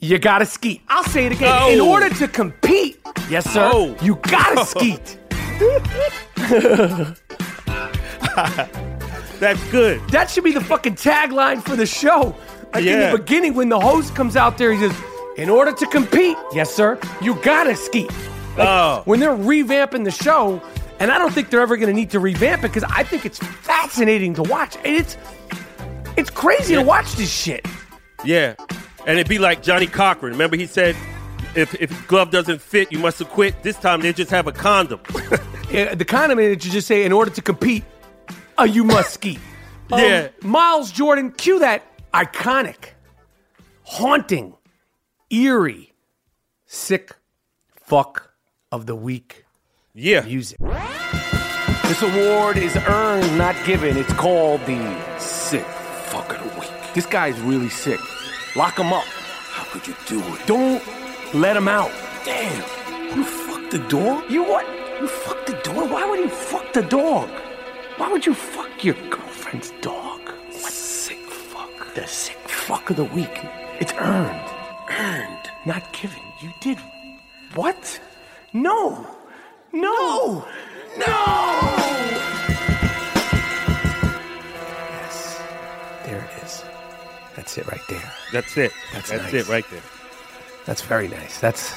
[0.00, 0.82] you gotta skeet.
[0.88, 1.72] I'll say it again.
[1.72, 1.90] In Oh.
[1.90, 2.98] order to compete,
[3.30, 3.96] yes, sir, Oh.
[4.02, 5.18] you gotta skeet.
[9.38, 10.00] That's good.
[10.10, 12.34] That should be the fucking tagline for the show.
[12.74, 14.94] Like in the beginning, when the host comes out there, he says,
[15.36, 18.10] "In order to compete, yes, sir, you gotta skeet."
[18.56, 19.02] Like, Oh.
[19.04, 20.60] When they're revamping the show,
[21.00, 23.26] and I don't think they're ever going to need to revamp it because I think
[23.26, 24.76] it's fascinating to watch.
[24.76, 25.16] And it's
[26.16, 27.66] it's crazy to watch this shit.
[28.24, 28.54] Yeah.
[29.06, 30.32] And it'd be like Johnnie Cochran.
[30.32, 30.96] Remember he said,
[31.54, 33.62] if, if glove doesn't fit, you must have quit.
[33.62, 35.00] This time they just have a condom.
[35.66, 37.82] Uh, the kind of minute you just say, "In order to compete,
[38.56, 39.40] uh, you must skeet."
[39.92, 40.28] Um, Yeah.
[40.42, 41.82] Miles Jordan, cue that
[42.14, 42.90] iconic,
[43.82, 44.54] haunting,
[45.28, 45.92] eerie,
[46.66, 47.16] sick
[47.74, 48.32] fuck
[48.70, 49.44] of the week
[49.96, 50.20] yeah.
[50.20, 50.58] music.
[51.88, 53.96] This award is earned, not given.
[53.96, 56.70] It's called the Sick Fuck of the Week.
[56.94, 58.00] This guy's really sick.
[58.54, 59.04] Lock him up.
[59.04, 60.46] How could you do it?
[60.46, 60.82] Don't
[61.34, 61.90] let him out.
[62.24, 63.16] Damn.
[63.16, 64.30] You fucked the dog?
[64.30, 64.66] You what?
[65.00, 65.90] You fucked the dog?
[65.90, 67.30] Why would you fuck the dog?
[67.96, 70.20] Why would you fuck your girlfriend's dog?
[70.26, 71.94] What sick fuck?
[71.94, 73.40] The sick fuck of the week.
[73.80, 74.50] It's earned.
[74.90, 75.50] Earned.
[75.64, 76.20] Not given.
[76.42, 76.78] You did.
[77.54, 78.00] What?
[78.52, 79.15] No.
[79.80, 80.46] No.
[80.96, 81.06] No.
[84.90, 85.40] Yes.
[86.04, 86.64] There it is.
[87.34, 88.12] That's it right there.
[88.32, 88.72] That's it.
[88.92, 89.34] That's That's nice.
[89.34, 89.82] it right there.
[90.64, 91.38] That's very nice.
[91.40, 91.74] That's.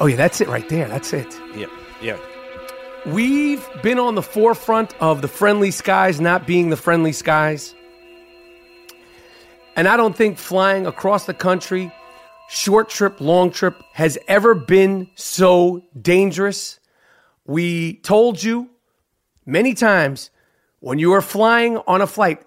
[0.00, 0.88] Oh yeah, that's it right there.
[0.88, 1.38] That's it.
[1.54, 1.66] Yeah.
[2.02, 2.18] Yeah.
[3.06, 7.74] We've been on the forefront of the friendly skies not being the friendly skies.
[9.76, 11.92] And I don't think flying across the country,
[12.48, 16.80] short trip, long trip, has ever been so dangerous.
[17.48, 18.68] We told you
[19.46, 20.30] many times
[20.80, 22.42] when you are flying on a flight,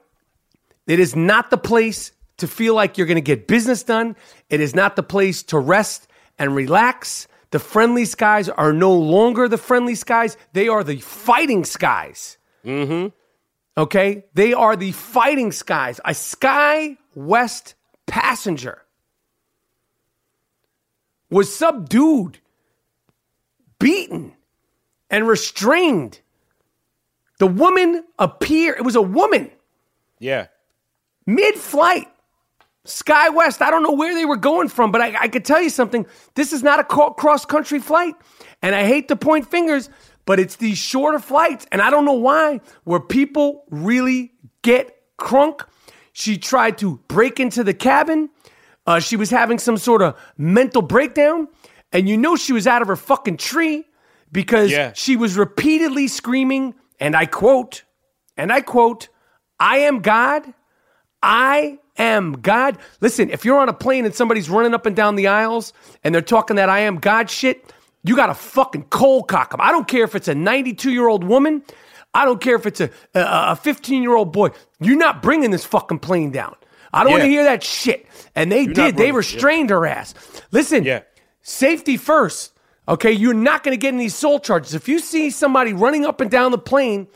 [0.85, 4.15] it is not the place to feel like you're going to get business done.
[4.51, 7.27] It is not the place to rest and relax.
[7.49, 12.37] The friendly skies are no longer the friendly skies, they are the fighting skies.
[12.63, 13.07] Mm-hmm.
[13.81, 14.25] Okay?
[14.35, 15.99] They are the fighting skies.
[16.05, 17.73] A Sky West
[18.05, 18.83] passenger
[21.31, 22.37] was subdued,
[23.79, 24.33] beaten,
[25.11, 26.19] and restrained.
[27.37, 29.51] The woman appeared, it was a woman
[30.19, 30.47] Yeah.
[31.27, 32.07] mid flight.
[32.83, 35.61] Sky West, I don't know where they were going from, but I, I could tell
[35.61, 36.07] you something.
[36.33, 38.15] This is not a cross country flight.
[38.63, 39.87] And I hate to point fingers,
[40.25, 41.67] but it's these shorter flights.
[41.71, 44.31] And I don't know why, where people really
[44.63, 45.61] get crunk.
[46.13, 48.31] She tried to break into the cabin.
[48.87, 51.49] Uh, she was having some sort of mental breakdown.
[51.93, 53.85] And you know she was out of her fucking tree
[54.31, 54.91] because Yeah.
[54.93, 57.83] she was repeatedly screaming, and I quote,
[58.37, 59.09] and I quote,
[59.59, 60.53] I am God.
[61.21, 62.77] I am God.
[62.99, 66.13] Listen, if you're on a plane and somebody's running up and down the aisles and
[66.15, 67.71] they're talking that I am God shit,
[68.03, 69.59] you got to fucking cold cock them.
[69.61, 71.61] I don't care if it's a 92 year old woman.
[72.13, 74.49] I don't care if it's a a 15 year old boy.
[74.79, 76.55] You're not bringing this fucking plane down.
[76.91, 78.05] I don't want to hear that shit.
[78.35, 78.97] And they not did.
[78.97, 80.13] They restrained her ass.
[80.51, 81.01] Listen, Yeah.
[81.41, 82.51] safety first.
[82.87, 84.73] Okay, you're not going to get any soul charges.
[84.73, 87.07] If you see somebody running up and down the plane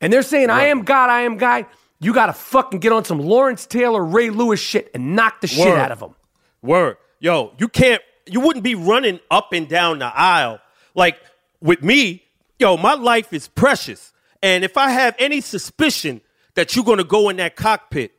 [0.00, 1.66] and they're saying, I am God, I am God,
[1.98, 5.46] you got to fucking get on some Lawrence Taylor, Ray Lewis shit and knock the
[5.46, 6.14] shit out of them.
[6.62, 6.98] Word.
[7.20, 10.60] Yo, you can't, you wouldn't be running up and down the aisle.
[10.94, 11.18] Like
[11.60, 12.22] with me,
[12.58, 14.12] yo, my life is precious.
[14.42, 16.20] And if I have any suspicion
[16.54, 18.12] that you're going to go in that cockpit,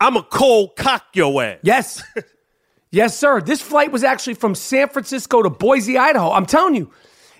[0.00, 1.58] I'm a cold cock your ass.
[1.62, 2.02] Yes.
[2.90, 3.40] yes, sir.
[3.40, 6.30] This flight was actually from San Francisco to Boise, Idaho.
[6.32, 6.90] I'm telling you,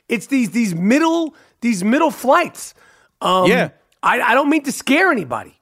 [0.08, 2.74] it's these these middle these middle flights.
[3.20, 3.70] Um, Yeah.
[4.02, 5.58] I, I don't mean to scare anybody.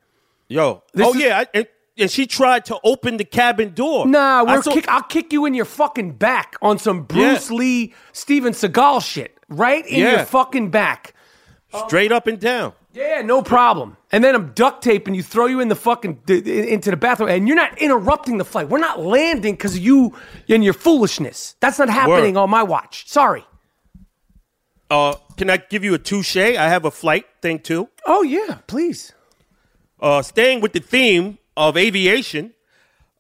[0.49, 0.83] Yo.
[0.93, 1.39] This oh, is- yeah.
[1.41, 1.67] I, and,
[1.97, 4.07] and she tried to open the cabin door.
[4.07, 7.57] Nah, we're kick, I'll kick you in your fucking back on some Bruce Yeah.
[7.57, 9.39] Lee, Steven Seagal shit.
[9.49, 11.15] Right in your fucking back.
[11.87, 12.73] straight up and down.
[12.95, 13.97] Yeah, no problem.
[14.13, 17.49] And then I'm duct taping you, throw you in the fucking into the bathroom, and
[17.49, 18.69] you're not interrupting the flight.
[18.69, 20.15] We're not landing because you
[20.49, 21.57] and your foolishness.
[21.59, 22.43] That's not happening Word.
[22.43, 23.09] on my watch.
[23.09, 23.45] Sorry.
[24.89, 26.37] Uh, can I give you a touche?
[26.37, 27.89] I have a flight thing too.
[28.07, 29.13] Oh yeah, please.
[30.01, 32.53] Uh, staying with the theme, of aviation,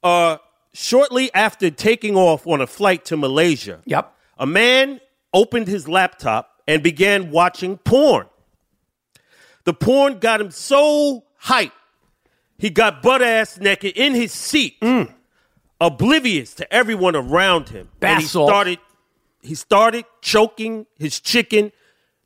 [0.02, 0.37] uh,
[0.72, 4.12] shortly after taking off on a flight to Malaysia, Yep.
[4.38, 5.00] a man
[5.32, 8.26] opened his laptop and began watching porn.
[9.64, 11.72] The porn got him so hyped,
[12.59, 14.77] he got butt ass naked in his seat,
[15.81, 17.88] oblivious to everyone around him.
[18.00, 18.79] and he started,
[19.42, 21.72] he started choking his chicken.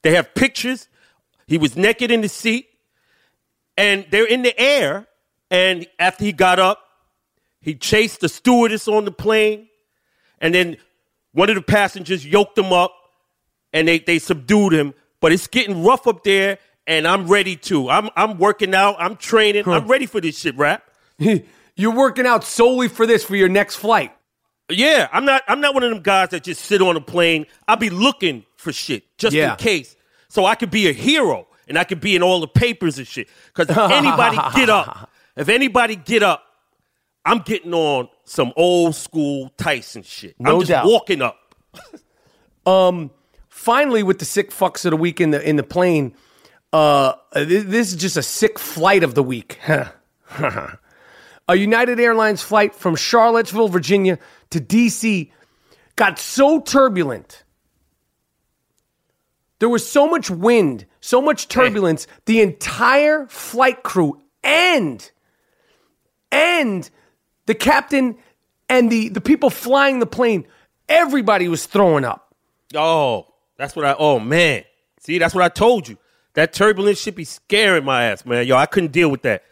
[0.02, 0.88] They have pictures.
[1.46, 2.68] He was naked in the seat,
[3.76, 5.06] and they're in the air.
[5.50, 6.78] And after he got up,
[7.60, 9.68] he chased the stewardess on the plane,
[10.40, 10.76] and then
[11.32, 12.92] one of the passengers yoked him up,
[13.72, 14.94] and they, they subdued him.
[15.20, 17.88] But it's getting rough up there, and I'm ready too.
[17.88, 18.96] I'm I'm working out.
[18.98, 19.68] I'm training.
[19.68, 20.82] I'm ready for this shit, rap.
[21.76, 24.12] You're working out solely for this for your next flight.
[24.70, 25.42] Yeah, I'm not.
[25.46, 27.46] I'm not one of them guys that just sit on a plane.
[27.68, 29.52] I'll be looking for shit just Yeah.
[29.52, 29.94] in case,
[30.28, 33.06] so I could be a hero and I could be in all the papers and
[33.06, 33.28] shit.
[33.54, 36.42] Because if anybody get up, if anybody get up,
[37.24, 40.34] I'm getting on some old school Tyson shit.
[40.38, 40.86] No I'm just doubt.
[40.86, 41.36] walking up.
[42.66, 43.10] Um
[43.48, 46.14] finally, with the sick fucks of the week in the in the plane,
[46.72, 49.58] uh, this is just a sick flight of the week.
[50.38, 54.18] a United Airlines flight from Charlottesville, Virginia
[54.50, 55.30] to DC
[55.96, 57.44] got so turbulent.
[59.58, 65.10] There was so much wind, so much turbulence, the entire flight crew and
[66.30, 66.88] and
[67.46, 68.16] the captain
[68.68, 70.46] and the the people flying the plane,
[70.88, 72.34] everybody was throwing up.
[72.74, 73.26] Oh,
[73.56, 73.96] that's what I.
[73.98, 74.62] Oh man,
[75.00, 75.96] see, that's what I told you.
[76.38, 78.46] That turbulence should be scaring my ass, man.
[78.46, 79.42] Yo, I couldn't deal with that.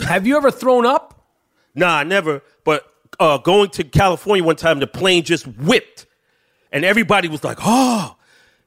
[0.00, 1.24] Have you ever thrown up?
[1.72, 2.42] Nah, never.
[2.64, 2.84] But
[3.20, 6.04] uh, going to California one time, the plane just whipped,
[6.72, 8.16] and everybody was like, "Oh,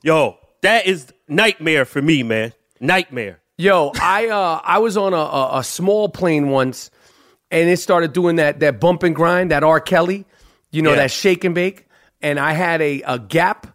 [0.02, 2.54] yo, that is nightmare for me, man.
[2.80, 6.92] Nightmare." Yo, I uh I was on a, a, small plane once
[7.52, 9.82] and it started doing that that bump and grind, that R.
[9.82, 10.24] Kelly,
[10.72, 10.96] you know, Yeah.
[11.00, 11.88] that shake and bake.
[12.22, 13.68] And I had a, a Gap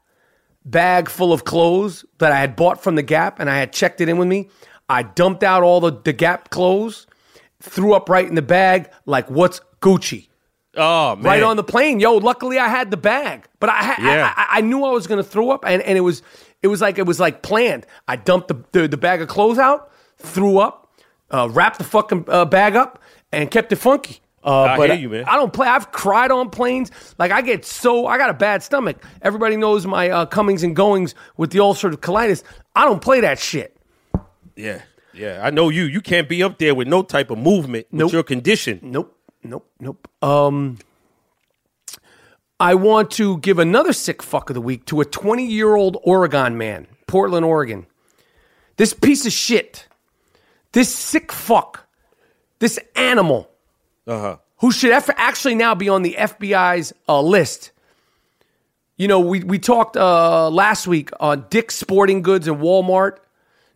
[0.64, 4.00] bag full of clothes that I had bought from the Gap and I had checked
[4.00, 4.48] it in with me.
[4.88, 7.06] I dumped out all the, the Gap clothes,
[7.60, 10.28] threw up right in the bag, like what's Gucci?
[10.76, 12.00] Oh man, right on the plane.
[12.00, 14.32] Yo, luckily I had the bag, but I ha- Yeah.
[14.36, 16.22] I, I, I knew I was gonna throw up, and, and it was
[16.62, 17.86] it was like it was like planned.
[18.08, 20.90] I dumped the the, the bag of clothes out, threw up,
[21.30, 23.00] uh, wrapped the fucking uh, bag up,
[23.30, 24.18] and kept it funky.
[24.44, 25.24] Uh, I but hear you, man.
[25.26, 25.66] I don't play.
[25.66, 26.90] I've cried on planes.
[27.18, 29.02] Like I get so I got a bad stomach.
[29.22, 32.42] Everybody knows my uh, comings and goings with the ulcerative colitis.
[32.76, 33.76] I don't play that shit.
[34.54, 34.82] Yeah,
[35.14, 35.40] yeah.
[35.42, 35.84] I know you.
[35.84, 38.06] You can't be up there with no type of movement Nope.
[38.08, 38.80] with your condition.
[38.82, 40.08] Nope, nope, nope.
[40.22, 40.78] Um,
[42.60, 45.96] I want to give another sick fuck of the week to a 20 year old
[46.02, 47.86] Oregon man, Portland, Oregon.
[48.76, 49.88] This piece of shit,
[50.72, 51.86] this sick fuck,
[52.58, 53.50] this animal,
[54.06, 54.36] Uh-huh.
[54.58, 57.72] who should actually now be on the FBI's uh, list.
[58.96, 63.16] You know, we, we talked uh, last week on Dick's Sporting Goods and Walmart.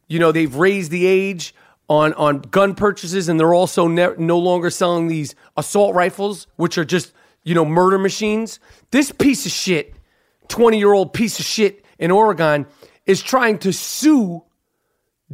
[0.06, 1.54] You know, they've raised the age
[1.88, 6.78] on, on gun purchases, and they're also ne- no longer selling these assault rifles, which
[6.78, 7.12] are just,
[7.42, 8.60] you know, murder machines.
[8.90, 9.94] This piece of shit,
[10.48, 12.66] 20 year old piece of shit in Oregon,
[13.06, 14.44] is trying to sue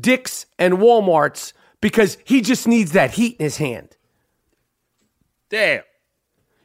[0.00, 3.93] Dick's and Walmart's because he just needs that heat in his hand.
[5.54, 5.82] Damn.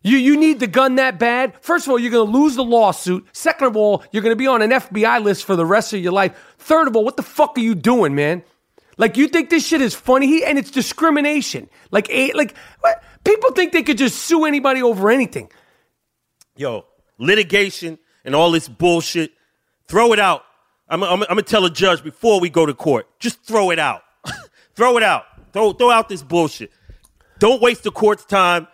[0.02, 1.54] You you need the gun that bad.
[1.62, 3.28] First of all, you're going to lose the lawsuit.
[3.34, 6.00] Second of all, you're going to be on an FBI list for the rest of
[6.00, 6.56] your life.
[6.58, 8.42] Third of all, what the fuck are you doing, man?
[8.98, 10.26] Like you think this shit is funny?
[10.26, 11.70] He, and it's discrimination.
[11.92, 13.04] Like a, like what?
[13.24, 15.52] people think they could just sue anybody over anything.
[16.58, 16.86] Yo,
[17.20, 19.34] litigation and all this bullshit.
[19.88, 20.46] Throw it out.
[20.88, 23.06] I'm, I'm, I'm gonna tell a judge before we go to court.
[23.20, 24.02] Just throw it out.
[24.76, 25.26] throw it out.
[25.54, 26.72] Throw throw out this bullshit.
[27.40, 28.68] Don't waste the court's time.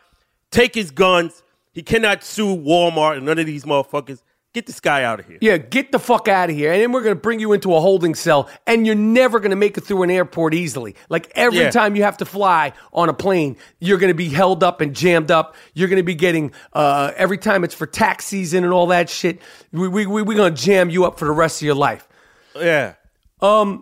[0.56, 1.44] Take his guns.
[1.74, 4.22] He cannot sue Walmart and none of these motherfuckers.
[4.54, 5.38] Get this guy out of here.
[5.42, 6.72] Yeah, get the fuck out of here.
[6.72, 9.50] And then we're going to bring you into a holding cell, and you're never going
[9.50, 10.96] to make it through an airport easily.
[11.10, 11.72] Like every Yeah.
[11.72, 14.96] time you have to fly on a plane, you're going to be held up and
[14.96, 15.56] jammed up.
[15.74, 19.10] You're going to be getting, uh, every time it's for tax season and all that
[19.10, 19.42] shit,
[19.74, 22.08] we, we, we, we're going to jam you up for the rest of your life.
[22.56, 22.94] Yeah.
[23.42, 23.76] Uh,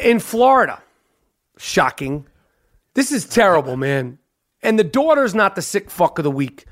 [0.00, 0.80] in Florida,
[1.58, 2.26] shocking.
[2.94, 4.18] This is terrible, man.
[4.62, 6.64] And the daughter's not the sick fuck of the week.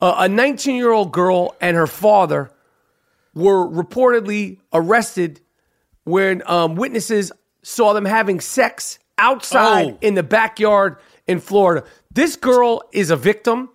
[0.00, 2.50] Uh, a 19 year old girl and her father
[3.34, 5.40] were reportedly arrested
[6.04, 7.30] when um, witnesses
[7.62, 9.98] saw them having sex outside Oh.
[10.00, 10.96] in the backyard
[11.26, 11.86] in Florida.
[12.10, 13.68] This girl is a victim.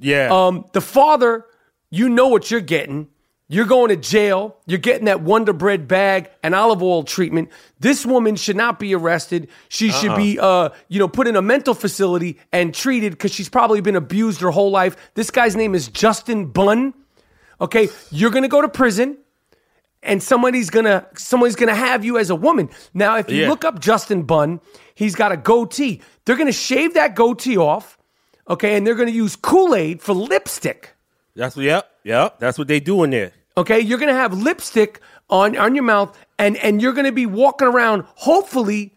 [0.00, 0.28] Yeah.
[0.32, 1.46] Um, the father,
[1.90, 3.08] you know what you're getting.
[3.50, 4.56] You're going to jail.
[4.66, 7.48] You're getting that Wonder Bread bag and olive oil treatment.
[7.80, 9.48] This woman should not be arrested.
[9.70, 13.48] She should be, uh, you know, put in a mental facility and treated because she's
[13.48, 14.96] probably been abused her whole life.
[15.14, 16.92] This guy's name is Justin Bunn.
[17.58, 19.16] Okay, you're gonna go to prison,
[20.02, 22.68] and somebody's gonna somebody's gonna have you as a woman.
[22.94, 23.48] Now, if you Yeah.
[23.48, 24.60] look up Justin Bunn,
[24.94, 26.02] he's got a goatee.
[26.26, 27.96] They're gonna shave that goatee off.
[28.48, 30.94] Okay, and they're gonna use Kool Aid for lipstick.
[31.34, 31.64] That's what.
[31.64, 31.90] Yep.
[32.04, 32.38] Yep.
[32.40, 33.32] That's what they do in there.
[33.58, 37.66] Okay, you're gonna have lipstick on on your mouth, and and you're gonna be walking
[37.66, 38.94] around, hopefully,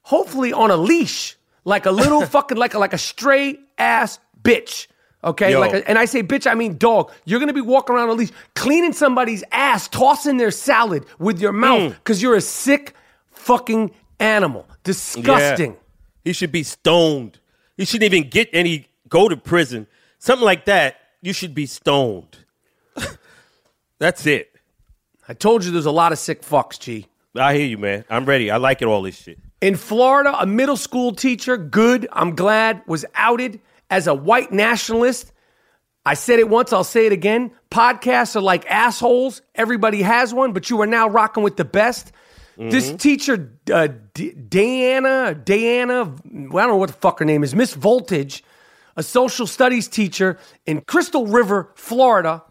[0.00, 4.86] hopefully on a leash, like a little fucking like a, like a stray ass bitch.
[5.22, 5.60] Okay, Yo.
[5.60, 7.12] like, a, and I say bitch, I mean dog.
[7.26, 11.38] You're gonna be walking around on a leash, cleaning somebody's ass, tossing their salad with
[11.38, 11.90] your mouth, mm.
[11.90, 12.94] because you're a sick
[13.30, 14.66] fucking animal.
[14.82, 15.72] Disgusting.
[15.72, 15.78] Yeah.
[16.24, 17.38] He should be stoned.
[17.76, 19.86] He shouldn't even get any go to prison.
[20.18, 20.96] Something like that.
[21.20, 22.38] You should be stoned.
[24.00, 24.50] That's it.
[25.28, 27.06] I told you there's a lot of sick fucks, G.
[27.36, 28.04] I hear you, man.
[28.10, 28.50] I'm ready.
[28.50, 28.86] I like it.
[28.86, 29.38] All this shit.
[29.60, 35.32] In Florida, a middle school teacher, good, I'm glad, was outed as a white nationalist.
[36.04, 37.52] I said it once, I'll say it again.
[37.70, 39.42] Podcasts are like assholes.
[39.54, 42.12] Everybody has one, but you are now rocking with the best.
[42.56, 47.42] This teacher, uh, D- Diana, Diana, well, I don't know what the fuck her name
[47.42, 48.44] is, Miss Voltage,
[48.96, 52.42] a social studies teacher in Crystal River, Florida.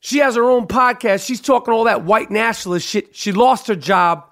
[0.00, 1.26] She has her own podcast.
[1.26, 3.14] She's talking all that white nationalist shit.
[3.14, 4.24] She lost her job.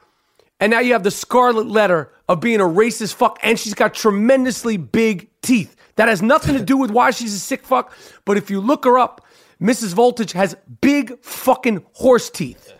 [0.60, 3.38] And now you have the scarlet letter of being a racist fuck.
[3.42, 5.76] And she's got tremendously big teeth.
[5.96, 7.92] That has nothing to do with why she's a sick fuck.
[8.24, 9.26] But if you look her up,
[9.60, 9.94] Mrs.
[9.94, 12.72] Voltage has big fucking horse teeth.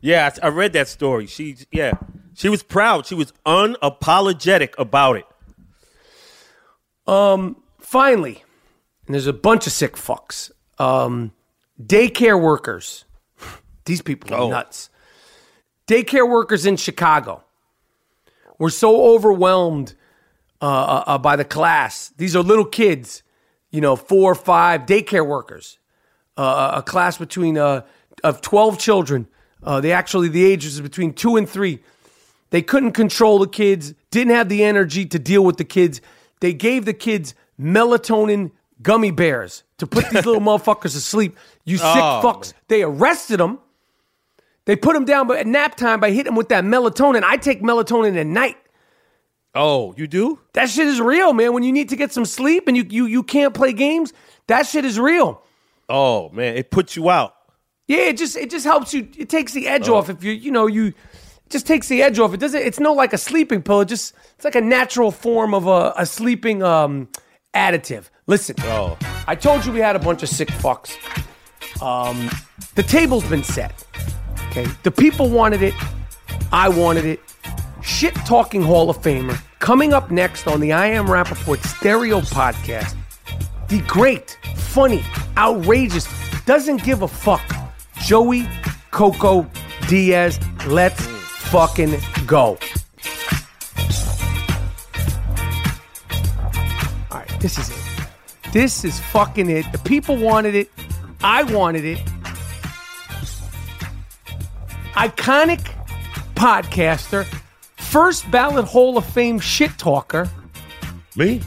[0.00, 1.26] Yeah, I, read that story.
[1.26, 1.92] She, yeah,
[2.34, 3.06] she was proud.
[3.06, 5.26] She was unapologetic about it.
[7.06, 8.44] Um, finally,
[9.06, 10.50] and there's a bunch of sick fucks.
[10.78, 11.32] Um,
[11.82, 13.04] daycare workers.
[13.84, 14.50] These people are Oh.
[14.50, 14.90] nuts.
[15.86, 17.42] Daycare workers in Chicago
[18.58, 19.94] were so overwhelmed
[20.60, 22.12] uh, uh, uh, by the class.
[22.16, 23.22] These are little kids,
[23.70, 25.78] you know, four or five daycare workers.
[26.36, 27.82] Uh, a class between uh,
[28.22, 29.26] of twelve children.
[29.62, 31.80] Uh, they actually the ages is between two and three.
[32.50, 36.00] They couldn't control the kids, didn't have the energy to deal with the kids.
[36.40, 38.52] They gave the kids melatonin
[38.82, 41.36] gummy bears to put these little motherfuckers to sleep.
[41.64, 42.52] You sick Oh, fucks.
[42.68, 43.58] They arrested them.
[44.64, 47.22] They put them down but at nap time by hitting them with that melatonin.
[47.22, 48.56] I take melatonin at night.
[49.54, 50.38] Oh, you do?
[50.52, 51.52] That shit is real, man.
[51.52, 54.12] When you need to get some sleep and you you you can't play games,
[54.46, 55.42] that shit is real.
[55.88, 57.34] Oh man, it puts you out.
[57.86, 59.08] Yeah, it just it just helps you.
[59.16, 60.88] It takes the edge off if you you know you.
[60.88, 62.34] It just takes the edge off.
[62.34, 62.60] It doesn't.
[62.60, 63.80] It's no like a sleeping pill.
[63.80, 67.08] It just it's like a natural form of a, a sleeping um
[67.54, 68.04] additive.
[68.26, 68.96] Listen, Oh.
[69.26, 70.92] I told you we had a bunch of sick fucks.
[71.82, 72.30] Um,
[72.74, 73.84] the table's been set.
[74.50, 75.74] Okay, the people wanted it.
[76.52, 77.20] I wanted it.
[77.82, 82.96] Shit talking Hall of Famer coming up next on the I Am Rappaport Stereo Podcast.
[83.68, 85.02] The great, funny,
[85.36, 86.08] outrageous,
[86.46, 87.42] doesn't give a fuck.
[88.00, 88.48] Joey
[88.90, 89.48] Coco
[89.88, 90.38] Diaz.
[90.66, 91.96] Let's fucking
[92.26, 92.58] go.
[97.40, 97.76] This is it.
[98.52, 99.70] This is fucking it.
[99.72, 100.70] The people wanted it.
[101.22, 101.98] I wanted it.
[104.94, 105.60] Iconic
[106.34, 107.24] podcaster,
[107.76, 110.28] first ballot Hall of Fame shit talker,
[111.16, 111.40] Me?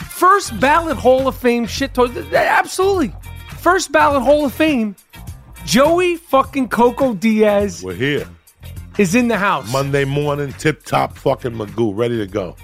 [0.00, 2.24] first ballot Hall of Fame shit talker.
[2.34, 3.12] Absolutely.
[3.58, 4.96] First ballot Hall of Fame.
[5.64, 8.26] Joey fucking Coco Diaz We're here.
[8.98, 9.70] is in the house.
[9.72, 12.56] Monday morning, tip top fucking Magoo, ready to go.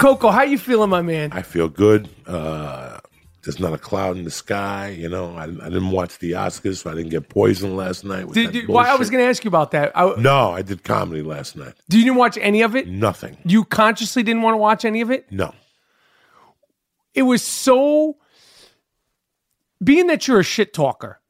[0.00, 1.30] Coco, how you feeling, my man?
[1.30, 2.08] I feel good.
[2.26, 2.98] Uh,
[3.44, 4.88] there's not a cloud in the sky.
[4.88, 8.32] You know, I, I didn't watch the Oscars, so I didn't get poisoned last night.
[8.32, 9.92] Did you, why I was going to ask you about that.
[9.94, 11.74] I, No, I did comedy last night.
[11.90, 12.88] Did you didn't watch any of it?
[12.88, 13.36] Nothing.
[13.44, 15.30] You consciously didn't want to watch any of it?
[15.30, 15.54] No.
[17.12, 18.16] It was so.
[19.84, 21.20] Being that you're a shit talker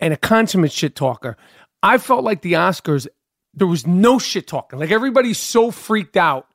[0.00, 1.36] and a consummate shit talker,
[1.82, 3.06] I felt like the Oscars,
[3.52, 4.78] there was no shit talking.
[4.78, 6.46] Like everybody's so freaked out,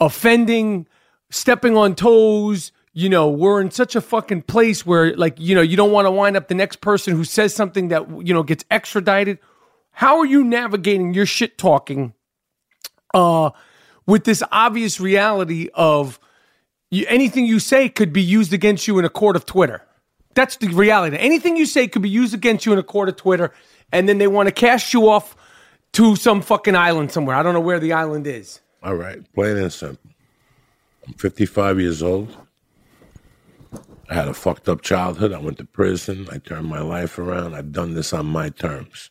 [0.00, 0.86] offending,
[1.30, 2.72] stepping on toes.
[2.92, 6.06] You know, we're in such a fucking place where, like, you know, you don't want
[6.06, 9.38] to wind up the next person who says something that, you know, gets extradited.
[9.92, 12.14] How are you navigating your shit talking
[13.14, 13.50] uh,
[14.06, 16.18] with this obvious reality of
[16.90, 19.82] you, anything you say could be used against you in a court of Twitter.
[20.34, 21.16] That's the reality.
[21.16, 23.52] Anything you say could be used against you in a court of Twitter,
[23.92, 25.36] and then they want to cast you off
[25.92, 27.36] to some fucking island somewhere.
[27.36, 28.60] I don't know where the island is.
[28.82, 30.10] All right, plain and simple.
[31.06, 32.34] I'm 55 years old.
[34.08, 35.32] I had a fucked up childhood.
[35.32, 36.26] I went to prison.
[36.32, 37.54] I turned my life around.
[37.54, 39.10] I've done this on my terms.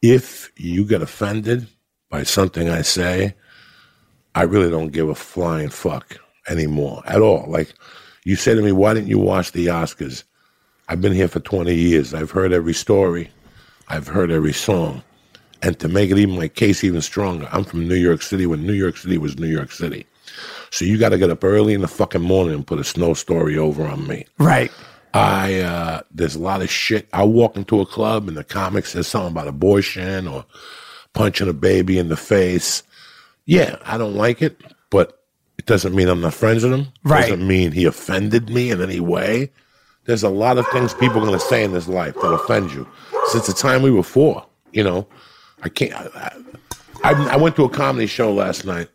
[0.00, 1.68] If you get offended
[2.10, 3.34] by something I say,
[4.34, 6.16] I really don't give a flying fuck
[6.48, 7.44] anymore at all.
[7.48, 7.74] Like
[8.24, 10.24] you say to me, why didn't you watch the Oscars?
[10.88, 12.14] I've been here for 20 years.
[12.14, 13.30] I've heard every story.
[13.88, 15.02] I've heard every song.
[15.62, 18.66] And to make it even my case even stronger, I'm from New York City when
[18.66, 20.06] New York City was New York City.
[20.70, 23.14] So you got to get up early in the fucking morning and put a snow
[23.14, 24.26] story over on me.
[24.38, 24.70] Right.
[25.14, 27.08] I uh there's a lot of shit.
[27.12, 30.44] I walk into a club and the comic says something about abortion or
[31.14, 32.82] punching a baby in the face.
[33.46, 35.22] Yeah, I don't like it, but
[35.56, 36.88] it doesn't mean I'm not friends with him.
[37.02, 37.22] Right.
[37.22, 39.50] Doesn't mean he offended me in any way.
[40.04, 42.86] There's a lot of things people are gonna say in this life that offend you.
[43.28, 45.06] Since the time we were four, you know,
[45.62, 45.94] I can't.
[45.94, 46.36] I,
[47.02, 48.88] I, I went to a comedy show last night,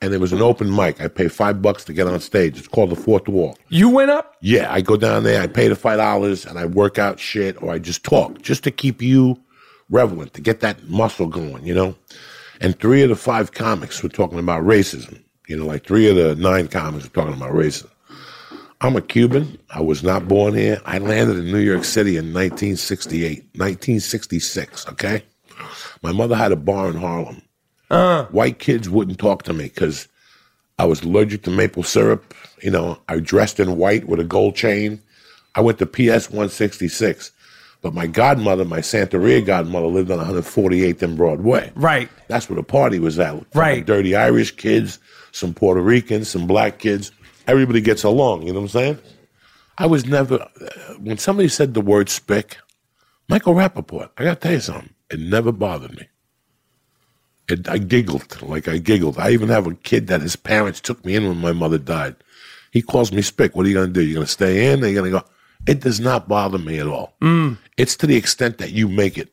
[0.00, 1.00] and it was an open mic.
[1.00, 2.58] I pay five bucks to get on stage.
[2.58, 3.56] It's called the Fourth Wall.
[3.68, 4.36] You went up?
[4.40, 7.60] Yeah, I go down there, I pay the five dollars, and I work out shit,
[7.62, 9.40] or I just talk, just to keep you
[9.90, 11.94] relevant, to get that muscle going, you know.
[12.60, 15.22] And three of the five comics were talking about racism.
[15.46, 17.90] You know, like three of the nine comics were talking about racism.
[18.80, 19.58] I'm a Cuban.
[19.70, 20.80] I was not born here.
[20.84, 24.88] I landed in New York City in 1968, 1966.
[24.88, 25.24] Okay,
[26.06, 27.42] my mother had a bar in Harlem.
[28.30, 30.06] White kids wouldn't talk to me because
[30.78, 32.32] I was allergic to maple syrup.
[32.62, 35.02] You know, I dressed in white with a gold chain.
[35.56, 37.32] I went to PS 166.
[37.82, 41.72] But my godmother, my Santeria godmother, lived on 148th and Broadway.
[41.74, 42.08] Right.
[42.28, 43.44] That's where the party was at.
[43.52, 43.84] Right.
[43.84, 45.00] Dirty Irish kids,
[45.32, 47.10] some Puerto Ricans, some black kids.
[47.48, 48.42] Everybody gets along.
[48.42, 48.98] You know what I'm saying?
[49.76, 52.58] I was never, uh, when somebody said the word spick,
[53.28, 54.90] Michael Rappaport, I got to tell you something.
[55.10, 56.08] It never bothered me.
[57.48, 59.18] It, I giggled, like I giggled.
[59.18, 62.16] I even have a kid that his parents took me in when my mother died.
[62.72, 63.54] He calls me spick.
[63.54, 64.04] What are you going to do?
[64.04, 64.82] You're going to stay in?
[64.82, 65.24] Or you going to go?
[65.66, 67.14] It does not bother me at all.
[67.22, 67.58] Mm.
[67.76, 69.32] It's to the extent that you make it.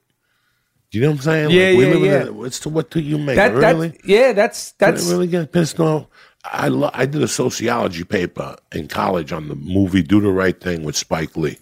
[0.91, 1.49] Do you know what I'm saying?
[1.49, 2.41] Yeah, we yeah, live in yeah.
[2.41, 3.35] a- it's to what do you make?
[3.35, 3.89] That, it, really?
[3.89, 6.05] that, yeah, that's that's really get pissed off.
[6.43, 10.59] I lo- I did a sociology paper in college on the movie Do the Right
[10.59, 11.57] Thing with Spike Lee.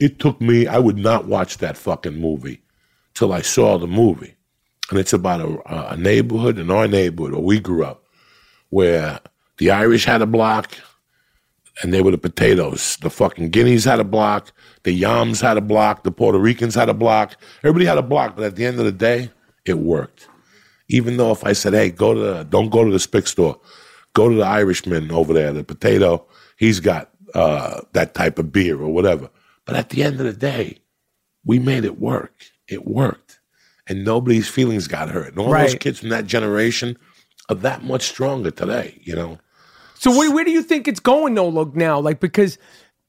[0.00, 0.66] It took me.
[0.66, 2.60] I would not watch that fucking movie
[3.18, 4.36] till I saw the movie,
[4.90, 8.04] and it's about a, a neighborhood in our neighborhood where we grew up,
[8.70, 9.18] where
[9.56, 10.78] the Irish had a block,
[11.82, 12.96] and they were the potatoes.
[13.00, 14.52] The fucking Guineas had a block.
[14.84, 16.04] The Yams had a block.
[16.04, 17.36] The Puerto Ricans had a block.
[17.64, 19.30] Everybody had a block, but at the end of the day,
[19.64, 20.28] it worked.
[20.88, 23.60] Even though if I said, "Hey, go to the, don't go to the spick store,
[24.14, 26.24] go to the Irishman over there, the potato,
[26.56, 29.28] he's got uh, that type of beer or whatever."
[29.64, 30.78] But at the end of the day,
[31.44, 32.32] we made it work.
[32.68, 33.40] It worked,
[33.86, 35.28] and nobody's feelings got hurt.
[35.28, 36.98] And all those kids from that generation
[37.48, 39.00] are that much stronger today.
[39.02, 39.38] You know.
[39.94, 41.98] So where, where do you think it's going though, look now?
[41.98, 42.58] Like because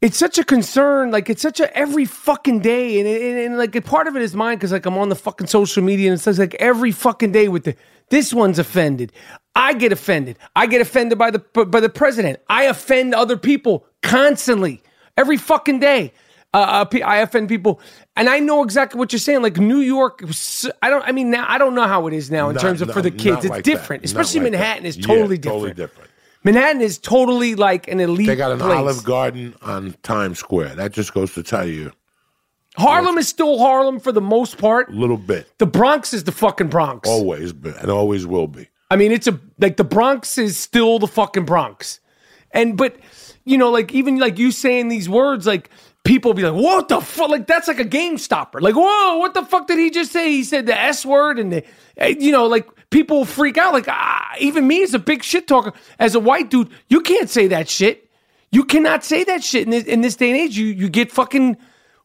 [0.01, 3.75] it's such a concern, like it's such a every fucking day, and, and, and like
[3.75, 6.19] a part of it is mine because like I'm on the fucking social media and
[6.19, 7.75] it says like every fucking day with the
[8.09, 9.11] this one's offended.
[9.55, 10.37] I get offended.
[10.55, 12.39] I get offended by the by the president.
[12.47, 14.81] I offend other people constantly,
[15.17, 16.13] every fucking day.
[16.51, 17.79] Uh, uh, I offend people,
[18.15, 19.43] and I know exactly what you're saying.
[19.43, 20.23] Like New York,
[20.81, 21.03] I don't.
[21.07, 22.93] I mean, now I don't know how it is now in Not- terms of no,
[22.95, 23.45] for the kids.
[23.45, 24.57] It's like different, Not especially like that.
[24.57, 25.61] Manhattan is Yeah, totally different.
[25.61, 26.09] Totally different.
[26.43, 28.25] Manhattan is totally like an elite.
[28.27, 28.71] They got an place.
[28.71, 30.75] Olive Garden on Times Square.
[30.75, 31.91] That just goes to tell you
[32.77, 34.89] Harlem is still Harlem for the most part.
[34.89, 35.51] a little bit.
[35.57, 37.07] The Bronx is the fucking Bronx.
[37.09, 38.69] Always been and always will be.
[38.89, 41.99] I mean, it's a like the Bronx is still the fucking Bronx,
[42.51, 42.95] and but
[43.45, 45.69] you know, like even like you saying these words, like
[46.03, 48.59] people be like, "What the fuck?" Like that's like a game stopper.
[48.61, 50.29] Like, whoa, what the fuck did he just say?
[50.31, 51.63] He said the S word, and the,
[51.97, 53.73] eh, you know, like people freak out.
[53.73, 57.29] Like ah, even me as a big shit talker, as a white dude, you can't
[57.29, 58.09] say that shit.
[58.51, 60.57] You cannot say that shit in this, in this day and age.
[60.57, 61.57] You you get fucking.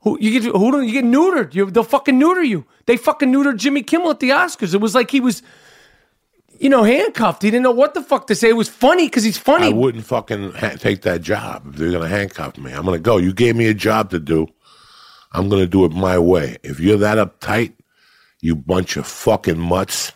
[0.06, 1.54] You get who you get neutered?
[1.54, 2.66] You, they'll fucking neuter you.
[2.84, 4.74] They fucking neutered Jimmy Kimmel at the Oscars.
[4.74, 5.42] It was like he was
[6.58, 7.42] you know, handcuffed.
[7.42, 8.48] He didn't know what the fuck to say.
[8.50, 9.66] It was funny because he's funny.
[9.66, 12.72] I wouldn't fucking ha- take that job if they're gonna handcuff me.
[12.72, 13.16] I'm gonna go.
[13.16, 14.46] You gave me a job to do.
[15.32, 16.58] I'm gonna do it my way.
[16.62, 17.72] If you're that uptight,
[18.40, 20.12] you bunch of fucking mutts.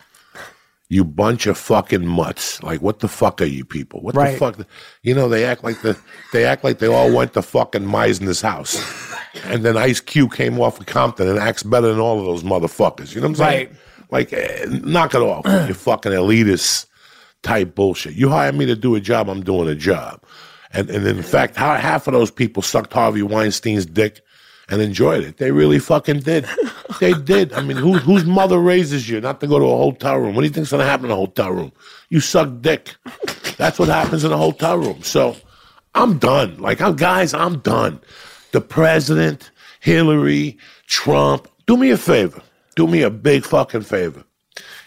[0.91, 2.63] You bunch of fucking mutts.
[2.63, 4.01] Like what the fuck are you people?
[4.01, 4.33] What Right.
[4.33, 4.59] the fuck?
[5.03, 5.99] You know they act like the
[6.33, 8.81] they act like they all went to fucking Meisner's house,
[9.45, 12.43] and then Ice Cube came off of Compton and acts better than all of those
[12.43, 13.15] motherfuckers.
[13.15, 13.77] You know what I'm saying?
[14.11, 15.45] Like, eh, knock it off.
[15.69, 16.87] you fucking elitist
[17.43, 18.15] type bullshit.
[18.15, 20.23] You hire me to do a job, I'm doing a job.
[20.73, 24.21] And and in fact, ha- half of those people sucked Harvey Weinstein's dick
[24.69, 25.39] and enjoyed it.
[25.39, 26.47] They really fucking did.
[27.01, 27.53] They did.
[27.53, 30.35] I mean, who, whose mother raises you not to go to a hotel room?
[30.35, 31.71] What do you think's going to happen in a hotel room?
[32.09, 32.97] You suck dick.
[33.57, 35.03] That's what happens in a hotel room.
[35.03, 35.37] So
[35.95, 36.57] I'm done.
[36.59, 38.01] Like, I'm guys, I'm done.
[38.53, 39.51] The president,
[39.81, 41.47] Hillary, Trump.
[41.67, 42.43] Do me a favor.
[42.79, 44.23] Do me a big fucking favor.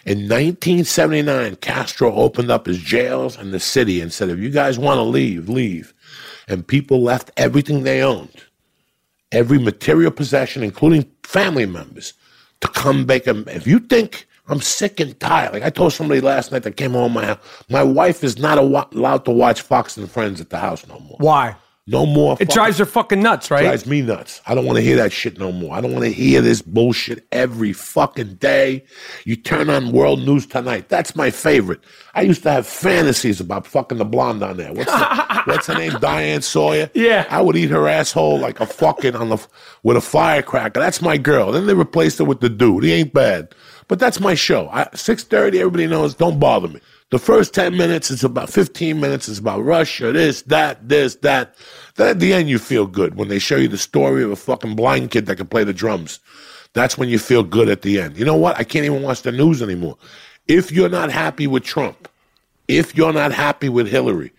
[0.06, 4.78] In 1979, Castro opened up his jails in the city and said, if you guys
[4.78, 5.92] want to leave, leave.
[6.48, 8.44] And people left everything they owned,
[9.30, 12.14] every material possession, including family members,
[12.62, 13.26] to come back.
[13.26, 16.78] And if you think I'm sick and tired, like I told somebody last night that
[16.78, 17.36] came home my
[17.68, 21.18] my wife is not allowed to watch Fox and Friends at the house no more.
[21.20, 21.56] Why?
[21.88, 22.36] No more.
[22.38, 23.62] It drives her fucking nuts, right?
[23.62, 24.40] Drives me nuts.
[24.46, 25.74] I don't want to hear that shit no more.
[25.74, 28.84] I don't want to hear this bullshit every fucking day.
[29.24, 30.88] You turn on World News Tonight.
[30.88, 31.80] That's my favorite.
[32.14, 34.72] I used to have fantasies about fucking the blonde on there.
[34.72, 35.94] What's, the, what's her name?
[35.98, 36.88] Diane Sawyer.
[36.94, 37.26] Yeah.
[37.28, 39.44] I would eat her asshole like a fucking on the
[39.82, 40.78] with a firecracker.
[40.78, 41.50] That's my girl.
[41.50, 42.84] Then they replaced her with the dude.
[42.84, 43.56] He ain't bad,
[43.88, 44.70] but that's my show.
[44.94, 45.58] Six thirty.
[45.58, 46.14] Everybody knows.
[46.14, 46.80] Don't bother me.
[47.12, 51.54] The first 10 minutes is about 15 minutes is about Russia, this, that, this, that.
[51.96, 54.36] Then at the end, you feel good when they show you the story of a
[54.36, 56.20] fucking blind kid that can play the drums.
[56.72, 58.16] That's when you feel good at the end.
[58.16, 58.56] You know what?
[58.56, 59.98] I can't even watch the news anymore.
[60.48, 62.08] If you're not happy with Trump,
[62.66, 64.32] if you're not happy with Hillary,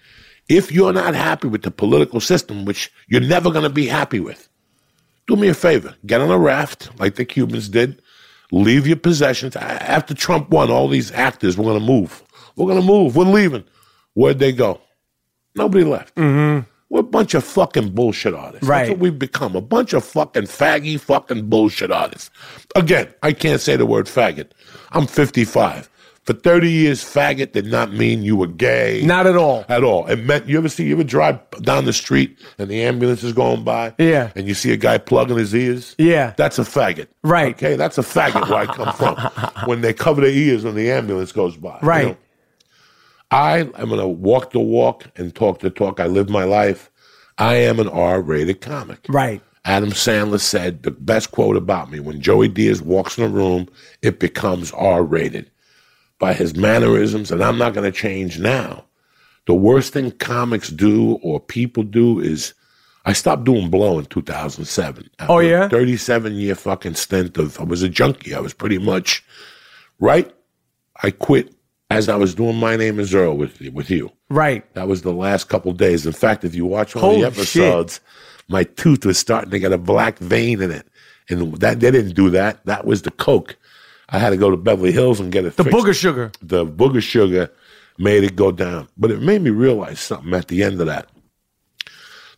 [0.49, 4.19] if you're not happy with the political system, which you're never going to be happy
[4.19, 4.49] with,
[5.27, 5.93] do me a favor.
[6.07, 8.01] Get on a raft like the Cubans did.
[8.53, 9.55] Leave your possessions.
[9.55, 12.21] After Trump won, all these actors were going to move.
[12.55, 13.15] We're going to move.
[13.15, 13.63] We're leaving.
[14.13, 14.79] Where'd they go?
[15.55, 16.13] Nobody left.
[16.13, 16.69] Mm-hmm.
[16.89, 18.67] We're a bunch of fucking bullshit artists.
[18.67, 18.81] Right.
[18.81, 19.55] That's what we've become.
[19.55, 22.29] A bunch of fucking faggy fucking bullshit artists.
[22.75, 24.51] Again, I can't say the word faggot.
[24.91, 25.89] I'm 55.
[26.25, 29.01] For 30 years, faggot did not mean you were gay.
[29.03, 29.65] Not at all.
[29.67, 30.07] At all.
[30.07, 33.33] It meant, you ever see, you ever drive down the street and the ambulance is
[33.33, 33.93] going by?
[33.97, 34.31] Yeah.
[34.35, 35.95] And you see a guy plugging his ears?
[35.97, 36.33] Yeah.
[36.37, 37.07] That's a faggot.
[37.23, 37.53] Right.
[37.55, 39.67] Okay, that's a faggot where I come from.
[39.67, 41.77] when they cover their ears when the ambulance goes by.
[41.81, 42.07] you Right.
[42.07, 42.17] know?
[43.31, 45.99] I am going to walk the walk and talk the talk.
[45.99, 46.89] I live my life.
[47.37, 49.05] I am an R rated comic.
[49.09, 49.41] Right.
[49.65, 53.67] Adam Sandler said the best quote about me when Joey Diaz walks in a room,
[54.01, 55.49] it becomes R rated
[56.19, 58.85] by his mannerisms, and I'm not going to change now.
[59.45, 62.53] The worst thing comics do or people do is
[63.05, 65.09] I stopped doing blow in 2007.
[65.27, 65.67] Oh, yeah?
[65.67, 68.33] 37 year fucking stint of, I was a junkie.
[68.33, 69.25] I was pretty much,
[69.99, 70.33] right?
[71.01, 71.53] I quit
[71.89, 74.11] as I was doing My Name is Earl with, with you.
[74.29, 74.71] Right.
[74.75, 76.05] That was the last couple days.
[76.05, 77.99] In fact, if you watch one Holy of the episodes,
[78.47, 80.87] my tooth was starting to get a black vein in it.
[81.29, 82.65] And that they didn't do that.
[82.65, 83.57] That was the coke.
[84.13, 85.77] I had to go to Beverly Hills and get it The fixed.
[85.77, 86.31] booger sugar.
[86.41, 87.51] The booger sugar
[87.97, 88.87] made it go down.
[88.97, 91.09] But it made me realize something at the end of that.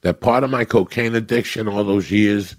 [0.02, 2.56] That part of my cocaine addiction all those years,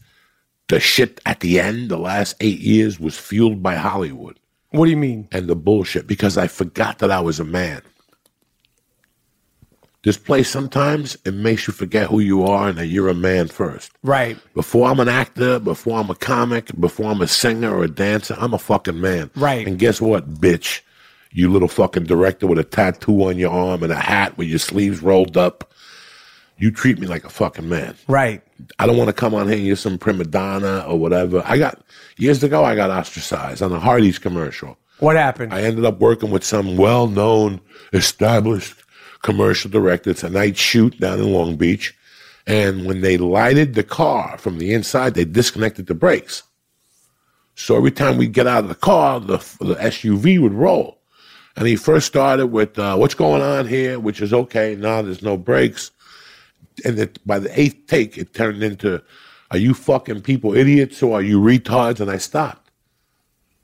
[0.69, 4.39] the shit at the end, the last eight years, was fueled by Hollywood
[4.71, 5.29] What do you mean?
[5.33, 7.83] and the bullshit because I forgot that I was a man.
[10.05, 13.49] This place sometimes it makes you forget who you are and that you're a man
[13.49, 13.91] first.
[14.03, 14.39] Right.
[14.55, 18.37] Before I'm an actor, before I'm a comic, before I'm a singer or a dancer,
[18.39, 19.31] I'm a fucking man.
[19.35, 19.67] Right.
[19.67, 20.83] And guess what, bitch?
[21.33, 24.61] You little fucking director with a tattoo on your arm and a hat with your
[24.61, 25.73] sleeves rolled up.
[26.57, 27.97] You treat me like a fucking man.
[28.07, 28.43] Right.
[28.79, 31.43] I don't want to come on here and you're some prima donna or whatever.
[31.45, 31.83] I got
[32.17, 34.79] years ago I got ostracized on a Hardee's commercial.
[35.01, 35.53] What happened?
[35.53, 37.61] I ended up working with some well known,
[37.93, 38.83] established
[39.27, 40.11] commercial director.
[40.11, 41.93] It's a night shoot down in Long Beach.
[42.47, 46.45] And when they lighted the car from the inside, they disconnected the brakes.
[47.57, 51.01] So every time we'd get out of the car, the, the SUV would roll.
[51.57, 53.99] And he first started with, uh, What's going on here?
[53.99, 54.77] Which is okay.
[54.77, 55.91] Now there's no brakes.
[56.85, 59.03] And it, by the eighth take, it turned into,
[59.51, 61.99] Are you fucking people idiots or are you retards?
[61.99, 62.71] And I stopped.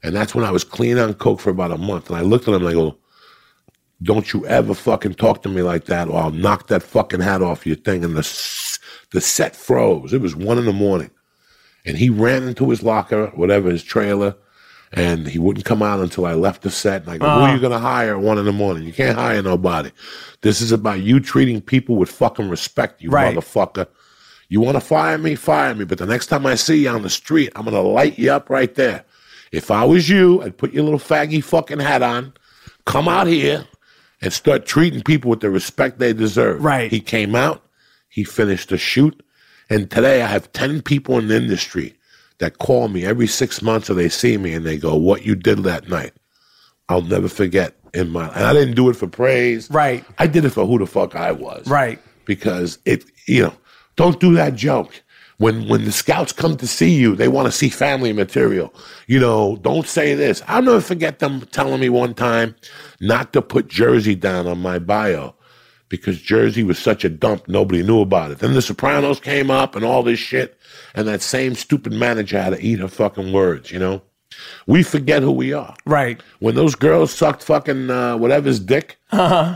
[0.02, 2.08] And that's when I was clean on coke for about a month.
[2.08, 2.98] And I looked at him and I go,
[4.02, 7.42] "Don't you ever fucking talk to me like that, or I'll knock that fucking hat
[7.42, 8.78] off your thing." And the
[9.10, 10.12] the set froze.
[10.12, 11.10] It was one in the morning,
[11.84, 14.34] and he ran into his locker, whatever his trailer,
[14.92, 17.02] and he wouldn't come out until I left the set.
[17.02, 18.84] And I go, "Who are you gonna hire at one in the morning?
[18.84, 19.90] You can't hire nobody.
[20.40, 23.36] This is about you treating people with fucking respect, you Right.
[23.36, 23.86] motherfucker."
[24.48, 25.34] You want to fire me?
[25.34, 25.86] Fire me.
[25.86, 28.30] But the next time I see you on the street, I'm going to light you
[28.30, 29.02] up right there.
[29.50, 32.34] If I was you, I'd put your little faggy fucking hat on,
[32.84, 33.64] come out here,
[34.22, 36.64] and start treating people with the respect they deserve.
[36.64, 36.90] Right.
[36.90, 37.62] He came out,
[38.08, 39.22] he finished the shoot,
[39.68, 41.94] and today I have 10 people in the industry
[42.38, 45.34] that call me every six months or they see me and they go, What you
[45.34, 46.12] did that night,
[46.88, 49.70] I'll never forget in my And I didn't do it for praise.
[49.70, 50.04] Right.
[50.18, 52.00] I did it for who the fuck I was Right.
[52.24, 53.54] because it you know
[53.96, 55.01] don't do that joke
[55.38, 58.72] when when the scouts come to see you they want to see family material
[59.06, 62.54] you know don't say this i'll never forget them telling me one time
[63.00, 65.34] not to put jersey down on my bio
[65.88, 68.38] because Jersey was such a dump, nobody knew about it.
[68.38, 70.58] Then The Sopranos came up and all this shit,
[70.94, 74.00] and that same stupid manager had to eat her fucking words, you know?
[74.66, 75.74] We forget who we are.
[75.84, 76.18] Right.
[76.38, 78.96] When those girls sucked fucking uh, whatever's dick,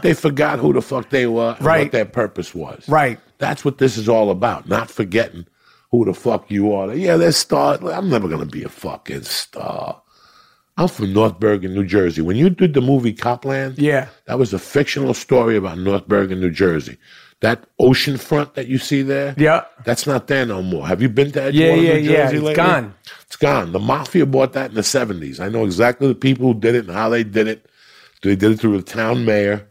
[0.02, 1.64] they forgot who the fuck they were and Uh-huh.
[1.66, 1.82] Right.
[1.84, 2.86] what their purpose was.
[2.86, 3.18] Right.
[3.38, 5.46] That's what this is all about, not forgetting
[5.98, 6.94] who the fuck you are.
[6.94, 7.78] Yeah, they're star.
[7.90, 10.00] I'm never going to be a fucking star.
[10.78, 12.20] I'm from North Bergen, New Jersey.
[12.20, 14.08] When you did the movie Copland, Yeah.
[14.26, 16.98] that was a fictional story about North Bergen, New Jersey.
[17.40, 19.62] That ocean front that you see there, Yeah.
[19.84, 20.86] that's not there no more.
[20.86, 22.16] Have you been to Edgewater, Yeah, yeah, New yeah.
[22.24, 22.54] Jersey It's lately?
[22.54, 22.94] gone.
[23.26, 23.72] It's gone.
[23.72, 25.40] The mafia bought that in the 70s.
[25.40, 27.66] I know exactly the people who did it and how they did it.
[28.22, 29.66] They did it through the town mayor.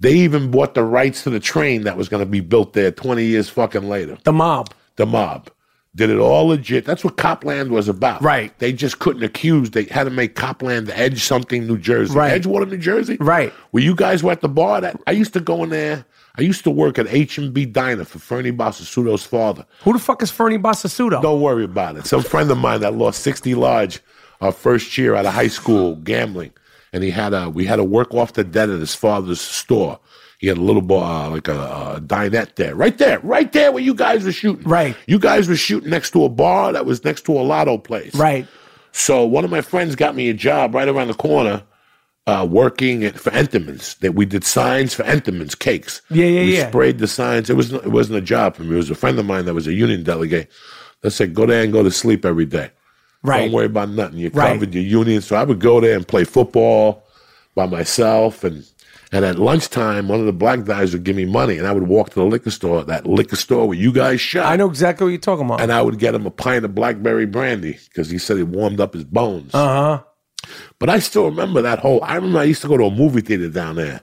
[0.00, 2.90] They even bought the rights to the train that was going to be built there
[2.90, 4.18] 20 years fucking later.
[4.24, 4.74] The mob.
[4.96, 5.48] The mob
[5.96, 6.84] did it all legit.
[6.84, 8.22] That's what Copland was about.
[8.22, 8.56] Right.
[8.58, 9.70] They just couldn't accuse.
[9.70, 12.14] They had to make Copland the Edge something, New Jersey.
[12.14, 12.40] Right.
[12.40, 13.16] Edgewater, New Jersey.
[13.20, 13.52] Right.
[13.70, 14.80] Where you guys were at the bar.
[14.80, 16.04] That I used to go in there.
[16.36, 19.64] I used to work at H and B Diner for Fernie Bassasudo's father.
[19.82, 21.22] Who the fuck is Fernie Bassasudo?
[21.22, 22.06] Don't worry about it.
[22.06, 24.00] Some friend of mine that lost 60 large
[24.40, 26.52] our first year out of high school gambling.
[26.92, 30.00] And he had a we had to work off the debt at his father's store.
[30.44, 31.54] He had a little bar, like a,
[31.96, 32.74] a dinette there.
[32.74, 33.18] Right there.
[33.20, 34.68] Right there where you guys were shooting.
[34.68, 34.94] Right.
[35.06, 38.14] You guys were shooting next to a bar that was next to a lotto place.
[38.14, 38.46] Right.
[38.92, 41.62] So one of my friends got me a job right around the corner,
[42.26, 43.94] uh, working at, for Entenmann's.
[44.02, 46.02] That we did signs for Entenmann's cakes.
[46.10, 46.68] Yeah, yeah, we yeah.
[46.68, 47.48] sprayed the signs.
[47.48, 48.74] It was it wasn't a job for me.
[48.74, 50.50] It was a friend of mine that was a union delegate.
[51.00, 52.70] That said, go there and go to sleep every day.
[53.22, 53.44] Right.
[53.44, 54.18] Don't worry about nothing.
[54.18, 54.52] You Right.
[54.52, 55.22] covered your union.
[55.22, 57.02] So I would go there and play football
[57.54, 58.62] by myself and.
[59.14, 61.84] And at lunchtime, one of the black guys would give me money, and I would
[61.84, 64.44] walk to the liquor store, that liquor store where you guys shop.
[64.44, 65.60] I know exactly what you're talking about.
[65.60, 68.80] And I would get him a pint of blackberry brandy because he said it warmed
[68.80, 69.54] up his bones.
[69.54, 70.02] Uh huh.
[70.80, 72.02] But I still remember that whole.
[72.02, 74.00] I remember I used to go to a movie theater down there,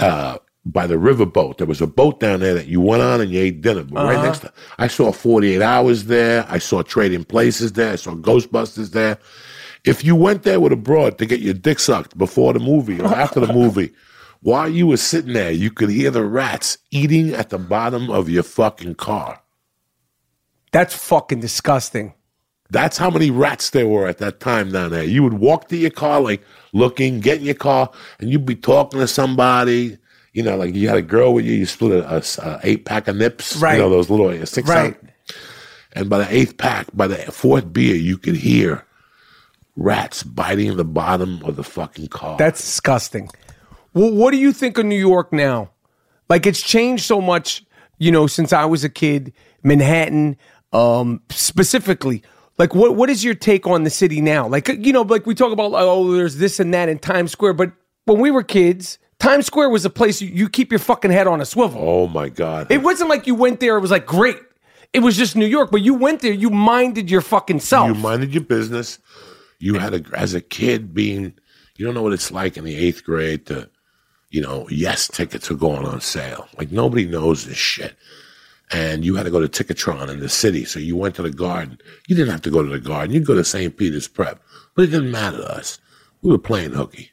[0.00, 1.58] uh, by the riverboat.
[1.58, 3.84] There was a boat down there that you went on and you ate dinner.
[3.84, 6.44] But right next to, I saw Forty Eight Hours there.
[6.48, 7.92] I saw Trading Places there.
[7.92, 9.18] I saw Ghostbusters there.
[9.84, 13.00] If you went there with a broad to get your dick sucked before the movie
[13.00, 13.92] or after the movie,
[14.42, 18.28] while you were sitting there, you could hear the rats eating at the bottom of
[18.28, 19.40] your fucking car.
[20.72, 22.14] That's fucking disgusting.
[22.70, 25.02] That's how many rats there were at that time down there.
[25.02, 28.54] You would walk to your car, like looking, get in your car, and you'd be
[28.54, 29.98] talking to somebody.
[30.32, 32.84] You know, like you had a girl with you, you split a, a a eight
[32.84, 33.74] pack of nips, Right.
[33.74, 34.94] You know those little six Right.
[34.94, 35.10] out.
[35.94, 38.84] And by the eighth pack, by the fourth beer, you could hear
[39.80, 42.36] rats biting the bottom of the fucking car.
[42.36, 43.30] That's disgusting.
[43.94, 45.70] Well, what do you think of New York now?
[46.28, 47.64] Like it's changed so much,
[47.98, 49.32] you know, since I was a kid.
[49.62, 50.36] Manhattan,
[50.72, 52.22] um, specifically.
[52.58, 54.46] Like, what what is your take on the city now?
[54.46, 57.54] Like, you know, like we talk about, oh, there's this and that in Times Square,
[57.54, 57.72] but
[58.04, 61.26] when we were kids, Times Square was a place you, you keep your fucking head
[61.26, 61.80] on a swivel.
[61.82, 62.70] oh my god!
[62.70, 64.38] It wasn't like you went there, it was like great.
[64.92, 67.88] It was just New York, but you went there, you minded your fucking self.
[67.88, 68.98] You minded your business.
[69.60, 71.34] You had a as a kid being
[71.76, 73.68] you don't know what it's like in the eighth grade to,
[74.30, 76.48] you know, yes tickets are going on sale.
[76.58, 77.96] Like nobody knows this shit.
[78.72, 80.64] And you had to go to Ticketron in the city.
[80.64, 81.78] So you went to the garden.
[82.06, 83.14] You didn't have to go to the garden.
[83.14, 83.76] You'd go to St.
[83.76, 84.40] Peter's Prep.
[84.74, 85.78] But it didn't matter to us.
[86.22, 87.10] We were playing hooky.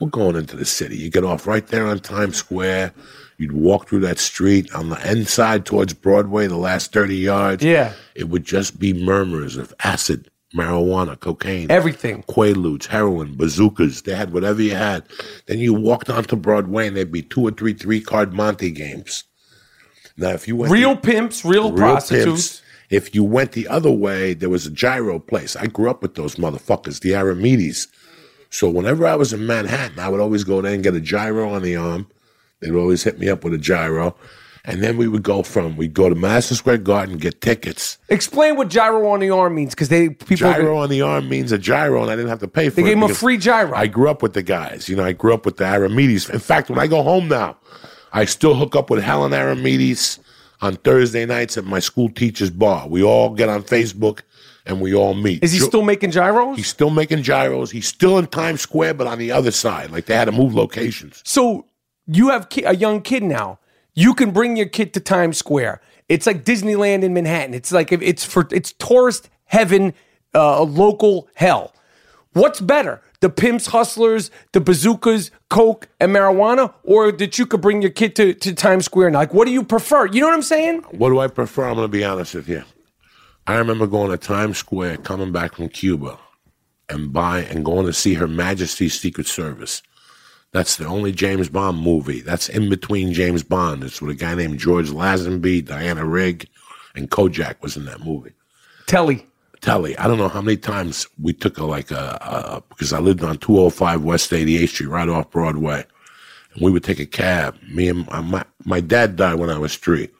[0.00, 0.96] We're going into the city.
[0.96, 2.92] You get off right there on Times Square.
[3.38, 7.64] You'd walk through that street on the end side towards Broadway, the last 30 yards.
[7.64, 7.92] Yeah.
[8.14, 12.22] It would just be murmurs of acid, marijuana, cocaine, Everything.
[12.24, 14.02] quaaludes, heroin, bazookas.
[14.02, 15.04] They had whatever you had.
[15.46, 19.24] Then you walked onto Broadway and there'd be two or three three card Monte games.
[20.16, 22.24] Now, if you went Real to- pimps, real, real prostitutes.
[22.26, 25.56] pimps, if you went the other way, there was a gyro place.
[25.56, 27.86] I grew up with those motherfuckers, the Aramides.
[28.50, 31.48] So whenever I was in Manhattan, I would always go there and get a gyro
[31.54, 32.06] on the arm.
[32.60, 34.14] They would always hit me up with a gyro.
[34.64, 37.98] And then we would go from, we'd go to Madison Square Garden, get tickets.
[38.08, 41.50] Explain what gyro on the arm means, because they people Gyro on the arm means
[41.50, 42.84] a gyro, and I didn't have to pay for They it.
[42.84, 43.76] gave him a free gyro.
[43.76, 44.88] I grew up with the guys.
[44.88, 46.30] You know, I grew up with the Aramides.
[46.30, 47.56] In fact, when I go home now,
[48.12, 50.20] I still hook up with Helen Aramides
[50.60, 52.86] on Thursday nights at my school teacher's bar.
[52.86, 54.20] We all get on Facebook
[54.64, 55.42] and we all meet.
[55.42, 56.56] Is he still making gyros?
[56.56, 57.72] He's still making gyros.
[57.72, 59.90] He's still in Times Square, but on the other side.
[59.90, 61.20] Like they had to move locations.
[61.24, 61.66] So
[62.06, 63.58] you have ki- a young kid now.
[63.94, 65.80] You can bring your kid to Times Square.
[66.08, 67.54] It's like Disneyland in Manhattan.
[67.54, 69.94] It's like it's for it's tourist heaven,
[70.34, 71.74] uh, local hell.
[72.32, 77.82] What's better, the pimps, hustlers, the bazookas, coke, and marijuana, or that you could bring
[77.82, 79.10] your kid to, to Times Square?
[79.10, 80.06] Now, like, what do you prefer?
[80.06, 80.80] You know what I'm saying?
[80.92, 81.68] What do I prefer?
[81.68, 82.64] I'm to be honest with you.
[83.46, 86.18] I remember going to Times Square, coming back from Cuba,
[86.88, 89.82] and buy and going to see Her Majesty's Secret Service.
[90.52, 92.20] That's the only James Bond movie.
[92.20, 93.82] That's in between James Bond.
[93.82, 96.46] It's with a guy named George Lazenby, Diana Rigg,
[96.94, 98.32] and Kojak was in that movie.
[98.86, 99.26] Telly.
[99.62, 99.96] Telly.
[99.96, 103.24] I don't know how many times we took a like a, a because I lived
[103.24, 105.86] on 205 West 88th Street, right off Broadway,
[106.52, 107.56] and we would take a cab.
[107.70, 110.10] Me and my my, my dad died when I was three,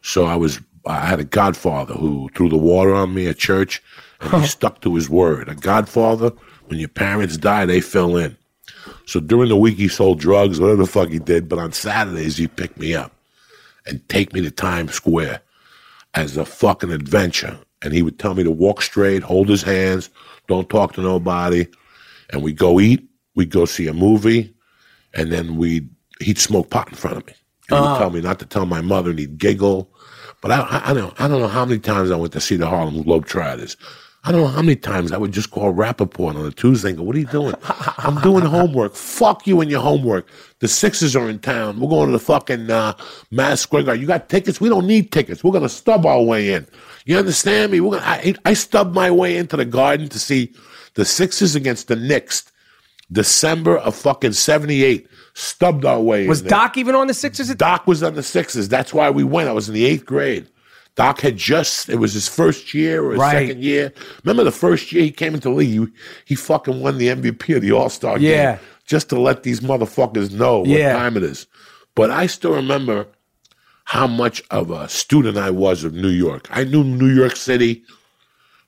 [0.00, 3.82] so I was I had a godfather who threw the water on me at church,
[4.20, 5.48] and he stuck to his word.
[5.48, 6.30] A godfather,
[6.66, 8.36] when your parents die, they fill in.
[9.06, 12.36] So during the week he sold drugs, whatever the fuck he did, but on Saturdays
[12.36, 13.12] he picked me up
[13.86, 15.40] and take me to Times Square
[16.14, 17.58] as a fucking adventure.
[17.82, 20.08] And he would tell me to walk straight, hold his hands,
[20.48, 21.66] don't talk to nobody.
[22.30, 24.54] And we'd go eat, we'd go see a movie,
[25.12, 25.88] and then we'd
[26.20, 27.34] he'd smoke pot in front of me.
[27.70, 27.98] And he'd ah.
[27.98, 29.90] tell me not to tell my mother, and he'd giggle.
[30.40, 32.56] But I, I, I don't I don't know how many times I went to see
[32.56, 33.76] the Harlem Globetrotters.
[34.26, 36.96] I don't know how many times I would just call Rappaport on a Tuesday and
[36.98, 37.54] go, What are you doing?
[37.98, 38.94] I'm doing homework.
[38.94, 40.26] Fuck you and your homework.
[40.60, 41.78] The Sixers are in town.
[41.78, 42.94] We're going to the fucking uh,
[43.30, 44.00] Mass Square Garden.
[44.00, 44.62] You got tickets?
[44.62, 45.44] We don't need tickets.
[45.44, 46.66] We're going to stub our way in.
[47.04, 47.80] You understand me?
[47.80, 50.54] We're gonna, I, I stubbed my way into the garden to see
[50.94, 52.50] the Sixers against the Knicks.
[53.12, 55.06] December of fucking 78.
[55.34, 57.54] Stubbed our way Was in Was Doc even on the Sixers?
[57.54, 58.68] Doc was on the Sixers.
[58.68, 59.50] That's why we went.
[59.50, 60.46] I was in the eighth grade.
[60.96, 63.48] Doc had just, it was his first year or his Right.
[63.48, 63.92] second year.
[64.22, 65.90] Remember the first year he came into the league,
[66.24, 68.52] he, fucking won the MVP of the All Star Yeah.
[68.56, 68.60] game.
[68.86, 70.92] Just to let these motherfuckers know what Yeah.
[70.92, 71.46] time it is.
[71.96, 73.06] But I still remember
[73.84, 76.48] how much of a student I was of New York.
[76.50, 77.82] I knew New York City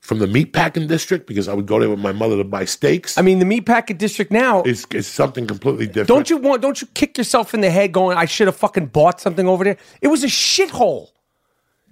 [0.01, 3.17] from the meatpacking district because I would go there with my mother to buy steaks.
[3.19, 4.63] I mean, the meatpacking district now.
[4.63, 6.09] is, it's something completely different.
[6.09, 6.63] Don't you want?
[6.63, 8.17] Don't you kick yourself in the head going?
[8.17, 9.77] I should have fucking bought something over there.
[10.01, 11.09] It was a shithole.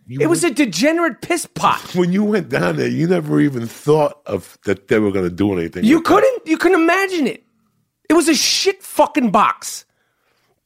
[0.07, 1.81] You It was a degenerate piss pot.
[1.95, 5.35] when you went down there, you never even thought of that they were going to
[5.35, 5.85] do anything.
[5.85, 6.05] You that.
[6.05, 6.47] couldn't.
[6.47, 7.45] You couldn't imagine it.
[8.11, 9.87] It was a shit fucking box.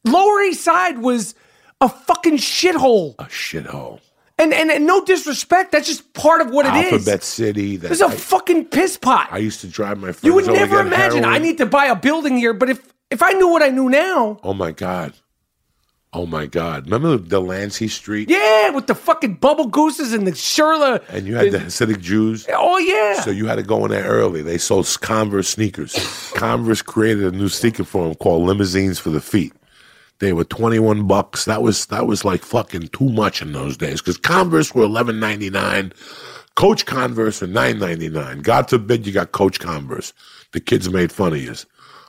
[0.05, 1.35] Lower East Side was
[1.81, 3.15] a fucking shithole.
[3.19, 4.01] a shithole.
[4.41, 6.93] And, and and no disrespect, that's just part of what it is.
[6.93, 7.77] Alphabet City.
[7.77, 9.29] That It's a I, fucking piss pot.
[9.33, 10.25] I used to drive my friends.
[10.25, 11.25] you would never imagine.
[11.25, 13.89] I need to buy a building here, but if if I knew what I knew
[13.89, 15.15] now, Oh my god.
[16.15, 16.87] Oh my god.
[16.87, 18.31] Remember the Delancey Street?
[18.31, 21.07] yeah, with the fucking bubble gooses and the Sherla.
[21.11, 22.47] And you had the Hasidic Jews.
[22.53, 23.21] Oh yeah.
[23.21, 24.41] So you had to go in there early.
[24.43, 25.93] They sold Converse sneakers.
[26.35, 29.53] Converse created a new sneaker for them called limousines for the feet.
[30.21, 31.45] They were twenty one bucks.
[31.45, 35.21] That was that was like fucking too much in those days because Converse were eleven
[35.21, 35.93] ninety nine.
[36.57, 38.41] Coach Converse were nine ninety nine.
[38.41, 40.13] God forbid you got Coach Converse.
[40.53, 41.55] The kids made fun of you.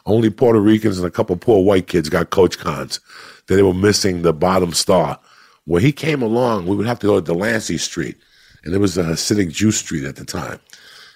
[0.09, 2.99] Only Puerto Ricans and a couple poor white kids got Coach Cons.
[3.45, 5.19] That They were missing the bottom star.
[5.65, 8.17] When he came along, we would have to go to Delancey Street,
[8.63, 10.59] and there was a Hasidic Jew Street at the time.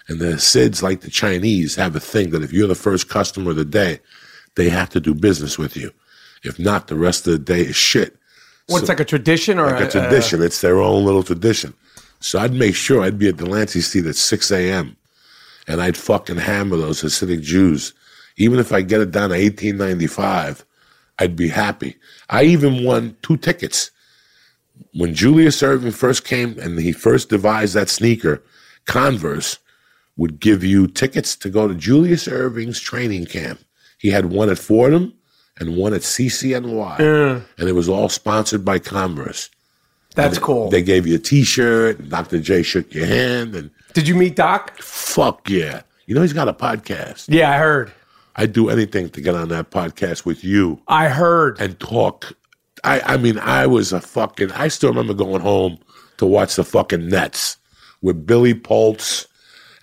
[0.08, 3.52] And the Hasids, like the Chinese, have a thing that if you're the first customer
[3.52, 4.00] of the day,
[4.56, 5.92] they have to do business with you.
[6.44, 8.16] If not, the rest of the day is shit.
[8.68, 10.42] What's like a tradition or Like a tradition.
[10.42, 11.74] Uh, it's their own little tradition.
[12.20, 14.96] So I'd make sure I'd be at Delancey Street at 6 a.m.
[15.68, 17.94] and I'd fucking hammer those Hasidic Jews.
[18.38, 20.66] Even if I get it down to 1895,
[21.20, 21.96] I'd be happy.
[22.30, 23.92] I even won two tickets.
[24.94, 28.42] When Julius Erving first came and he first devised that sneaker,
[28.86, 29.60] Converse
[30.18, 33.60] would give you tickets to go to Julius Erving's training camp.
[34.00, 35.14] He had one at Fordham
[35.60, 37.00] and one at CCNY.
[37.58, 39.50] And it was all sponsored by Converse.
[40.16, 40.70] That's cool.
[40.70, 42.00] They gave you a T-shirt.
[42.00, 42.40] And Dr.
[42.40, 44.78] J shook your hand, and Did you meet Doc?
[44.78, 45.82] fuck yeah!
[46.06, 47.26] You know he's got a podcast.
[47.30, 47.92] Yeah, I heard.
[48.36, 51.60] I'd do anything to get on that podcast with you I heard.
[51.62, 52.34] and talk.
[52.84, 54.52] I, I mean, I was a fucking.
[54.54, 55.78] I still remember going home
[56.18, 57.58] to watch the fucking Nets
[58.02, 59.28] with Billy Paultz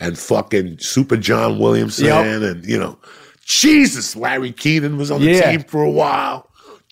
[0.01, 2.43] and fucking Super John Williamson, Yep.
[2.43, 2.99] and you know,
[3.45, 5.51] Jesus, Larry Kenon was on the Yeah.
[5.53, 6.49] team for a while.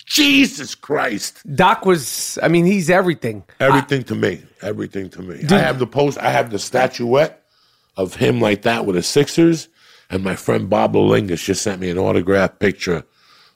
[0.06, 1.42] Jesus Christ.
[1.54, 2.38] Doc was.
[2.42, 3.44] I mean, he's everything.
[3.60, 4.42] Everything to me.
[4.62, 5.44] Everything to me.
[5.50, 6.16] I have the post.
[6.18, 7.42] I have the statuette
[7.96, 9.68] of him like that with the Sixers,
[10.10, 13.04] and my friend Bob Lingus just sent me an autographed picture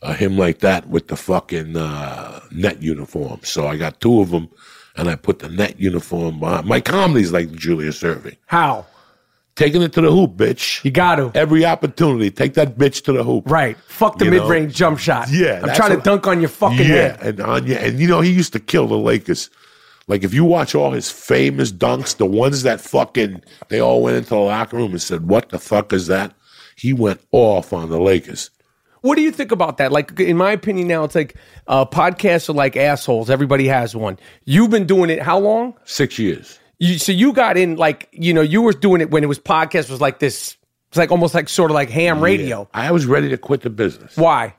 [0.03, 3.41] of him like that with the fucking uh, net uniform.
[3.43, 4.49] So I got two of them,
[4.97, 6.67] and I put the net uniform behind.
[6.67, 8.87] My comedy's like Julius Erving, How?
[9.55, 10.83] taking it to the hoop, bitch.
[10.85, 11.31] You got to.
[11.35, 13.49] Every opportunity, take that bitch to the hoop.
[13.51, 13.77] Right.
[13.87, 15.29] Fuck the You mid range jump shot.
[15.31, 17.21] Yeah, I'm trying to what- dunk on your fucking yeah, head.
[17.23, 19.51] and on yeah, and you know he used to kill the Lakers.
[20.09, 24.17] Like if you watch all his famous dunks, the ones that fucking they all went
[24.17, 26.35] into the locker room and said, "What the fuck is that?"
[26.77, 28.51] He went off on the Lakers.
[29.03, 29.91] What do you think about that?
[29.91, 31.35] Like, in my opinion, now it's like
[31.67, 33.31] uh, podcasts are like assholes.
[33.31, 34.19] Everybody has one.
[34.45, 35.75] You've been doing it how long?
[35.85, 36.59] Six years.
[36.79, 39.39] You, so you got in like you know you were doing it when it was
[39.39, 40.57] podcast was like this.
[40.89, 42.69] It's like almost like sort of like ham radio.
[42.75, 44.17] I was ready to quit the business.
[44.17, 44.55] Why?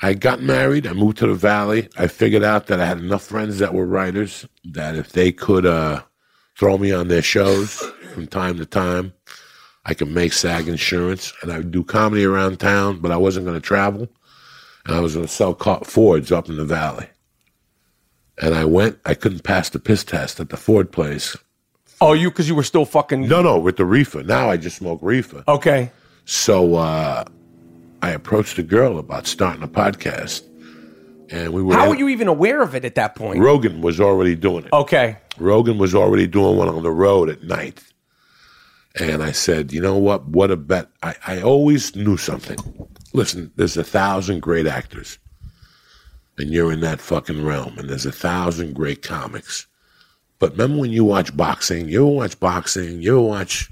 [0.00, 0.86] I got married.
[0.86, 1.88] I moved to the valley.
[1.96, 5.66] I figured out that I had enough friends that were writers that if they could
[5.66, 6.02] uh,
[6.56, 7.80] throw me on their shows
[8.12, 9.12] from time to time,
[9.88, 12.98] I could make SAG insurance, and I would do comedy around town.
[12.98, 14.06] But I wasn't going to travel,
[14.84, 17.08] and I was going to sell Fords up in the valley.
[18.36, 18.98] And I went.
[19.06, 21.36] I couldn't pass the piss test at the Ford place.
[22.02, 23.28] Oh, you because you were still fucking.
[23.28, 24.22] No, no, with the reefer.
[24.22, 25.42] Now I just smoke reefer.
[25.48, 25.90] Okay.
[26.26, 27.24] So uh,
[28.02, 30.42] I approached a girl about starting a podcast,
[31.30, 31.72] and we were.
[31.72, 33.40] How were you even aware of it at that point?
[33.40, 34.72] Rogan was already doing it.
[34.74, 35.16] Okay.
[35.38, 37.82] Rogan was already doing one on the road at night.
[39.00, 40.26] And I said, you know what?
[40.26, 40.88] What a bet.
[41.02, 42.58] I, I always knew something.
[43.12, 45.18] Listen, there's a thousand great actors,
[46.36, 49.66] and you're in that fucking realm, and there's a thousand great comics.
[50.38, 53.70] But remember when you watch boxing, you ever watch boxing, you ever watch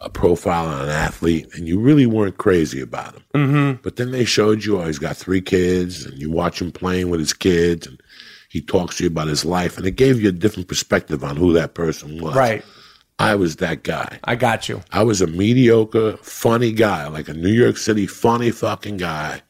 [0.00, 3.24] a profile on an athlete, and you really weren't crazy about him.
[3.34, 3.82] Mm-hmm.
[3.82, 7.08] But then they showed you, oh, he's got three kids, and you watch him playing
[7.08, 8.02] with his kids, and
[8.50, 11.36] he talks to you about his life, and it gave you a different perspective on
[11.36, 12.34] who that person was.
[12.34, 12.64] Right.
[13.22, 14.18] I was that guy.
[14.24, 14.82] I got you.
[14.90, 19.42] I was a mediocre, funny guy, like a New York City funny fucking guy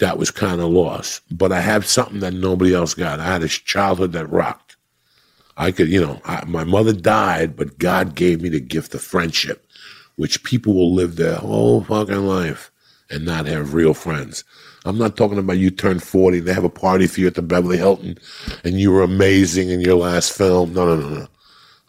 [0.00, 1.22] that was kind of lost.
[1.30, 3.20] But I had something that nobody else got.
[3.20, 4.76] I had a childhood that rocked.
[5.56, 9.00] I could, you know, I, my mother died, but God gave me the gift of
[9.00, 9.66] friendship,
[10.16, 12.70] which people will live their whole fucking life
[13.08, 14.44] and not have real friends.
[14.84, 17.34] I'm not talking about you turn 40 and they have a party for you at
[17.34, 18.18] the Beverly Hilton
[18.62, 20.74] and you were amazing in your last film.
[20.74, 21.28] No, no, no, no.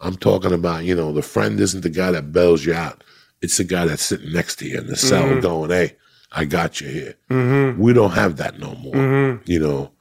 [0.00, 3.02] I'm talking about, you know, the friend isn't the guy that bails you out.
[3.42, 5.42] It's the guy that's sitting next to you in the cell Mhm.
[5.42, 5.96] going, hey,
[6.32, 7.14] I got you here.
[7.30, 7.78] Mhm.
[7.78, 8.94] We don't have that no more.
[8.94, 9.40] Mhm.
[9.46, 9.92] You know,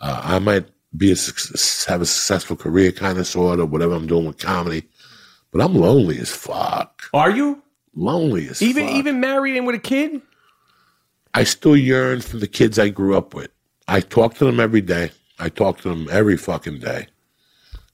[0.00, 3.94] uh, I might be a suc- have a successful career, kind of, sort of, whatever
[3.94, 4.84] I'm doing with comedy,
[5.50, 7.02] but I'm lonely as fuck.
[7.14, 7.62] Are you
[7.94, 8.94] lonely as even fuck.
[8.96, 10.20] even married and with a kid?
[11.34, 13.50] I still yearn for the kids I grew up with.
[13.88, 15.12] I talk to them every day.
[15.38, 17.08] I talk to them every fucking day.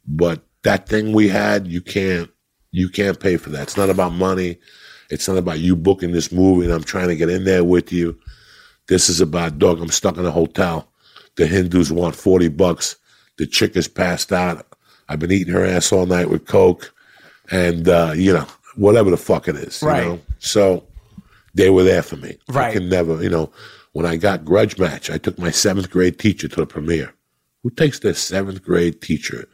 [0.07, 2.31] But that thing we had, you can't
[2.71, 3.63] you can't pay for that.
[3.63, 4.59] It's not about money.
[5.11, 7.93] It's not about you booking this movie and I'm trying to get in there with
[7.93, 8.19] you.
[8.89, 10.89] This is about dog, I'm stuck in a hotel.
[11.37, 12.97] The Hindus want 40 bucks.
[13.39, 14.67] The chick is passed out.
[15.09, 16.93] I've been eating her ass all night with Coke.
[17.51, 18.47] And uh, you know,
[18.77, 19.83] whatever the fuck it is.
[19.83, 20.03] Right.
[20.03, 20.21] You know?
[20.39, 20.85] So
[21.55, 22.37] they were there for me.
[22.51, 22.73] I Right.
[22.75, 23.51] can never, you know,
[23.93, 27.15] when I got grudge match, I took my seventh grade teacher to the premiere.
[27.63, 29.49] Who takes their seventh grade teacher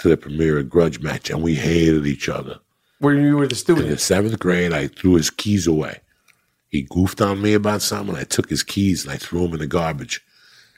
[0.00, 1.30] to the premiere of grudge match?
[1.30, 2.58] And we hated each other.
[2.98, 3.86] Where you were the student?
[3.86, 6.00] In the seventh grade, I threw his keys away.
[6.68, 8.14] He goofed on me about something.
[8.14, 10.24] I took his keys and I threw them in the garbage.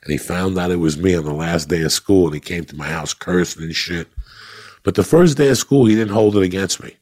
[0.02, 2.26] And he found out it was me on the last day of school.
[2.26, 4.08] And he came to my house cursing and shit.
[4.82, 6.96] But the first day of school, he didn't hold it against me.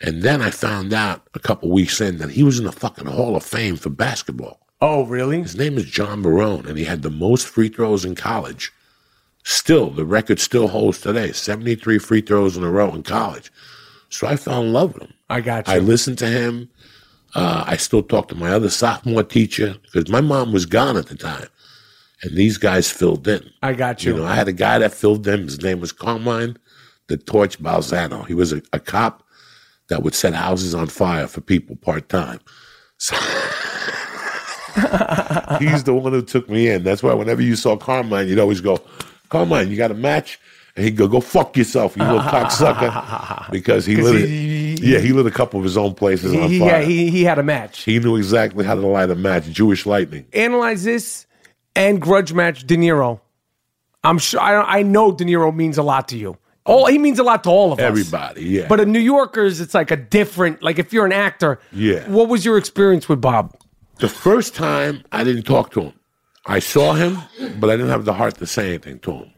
[0.00, 3.06] And then I found out a couple weeks in that he was in the fucking
[3.06, 4.60] Hall of Fame for basketball.
[4.80, 5.40] Oh, really?
[5.40, 8.72] His name is John Barone, and he had the most free throws in college.
[9.48, 13.52] Still, the record still holds today 73 free throws in a row in college.
[14.08, 15.14] So I fell in love with him.
[15.30, 15.74] I got you.
[15.74, 16.68] I listened to him.
[17.34, 21.06] Uh, I still talk to my other sophomore teacher because my mom was gone at
[21.06, 21.48] the time.
[22.22, 23.50] And these guys filled in.
[23.62, 24.14] I got you.
[24.14, 25.42] You know, I had a guy that filled in.
[25.42, 26.56] His name was Carmine
[27.08, 28.26] the Torch Balzano.
[28.26, 29.22] He was a, a cop
[29.88, 32.40] that would set houses on fire for people part time.
[32.98, 33.14] So
[35.58, 36.82] he's the one who took me in.
[36.82, 38.80] That's why whenever you saw Carmine, you'd always go,
[39.28, 40.38] Carmine, you got a match?
[40.76, 43.48] And he'd go, go fuck yourself, you little cocksucker.
[43.50, 46.38] Because he lit, he- it, yeah, he lit a couple of his own places He,
[46.38, 46.80] on fire.
[46.80, 47.82] yeah, he, he had a match.
[47.84, 49.44] he knew exactly how to light a match.
[49.44, 50.26] Jewish lightning.
[50.34, 51.26] Analyze this
[51.74, 53.20] and grudge match De Niro.
[54.04, 56.36] I'm sure I, I know De Niro means a lot to you.
[56.66, 57.84] All he means a lot to all of us.
[57.84, 58.66] Everybody, yeah.
[58.68, 60.62] But in New Yorkers, it's like a different.
[60.62, 62.06] Like if you're an actor, Yeah.
[62.10, 63.56] What was your experience with Bob?
[63.98, 65.92] The first time I didn't talk to him.
[66.48, 67.18] I saw him,
[67.58, 69.30] but I didn't have the heart to say anything to him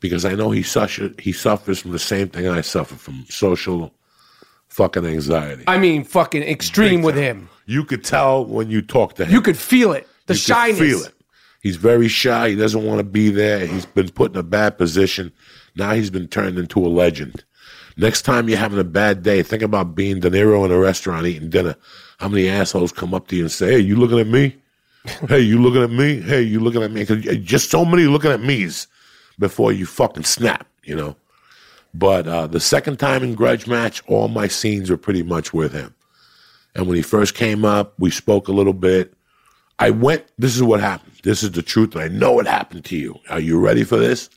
[0.00, 3.94] because I know he suffers, he suffers from the same thing I suffer from social
[4.68, 5.64] fucking anxiety.
[5.66, 7.48] I mean, fucking extreme with him.
[7.66, 9.32] You could tell when you talk to him.
[9.32, 10.06] You could feel it.
[10.26, 10.78] The You could shyness.
[10.78, 11.14] feel it.
[11.62, 12.50] He's very shy.
[12.50, 13.66] He doesn't want to be there.
[13.66, 15.32] He's been put in a bad position.
[15.76, 17.42] Now he's been turned into a legend.
[17.96, 21.26] Next time you're having a bad day, think about being De Niro in a restaurant
[21.26, 21.76] eating dinner.
[22.18, 24.56] How many assholes come up to you and say, "Hey, you looking at me?
[25.28, 26.20] Hey, you looking at me?
[26.20, 27.04] Hey, you looking at me?"
[27.38, 28.86] just so many looking at me's
[29.38, 31.16] before you fucking snap, you know.
[31.92, 35.72] But uh, the second time in Grudge Match, all my scenes were pretty much with
[35.72, 35.94] him.
[36.74, 39.14] And when he first came up, we spoke a little bit.
[39.78, 41.12] I went, this is what happened.
[41.22, 43.16] This is the truth, and I know it happened to you.
[43.30, 44.28] Are you ready for this?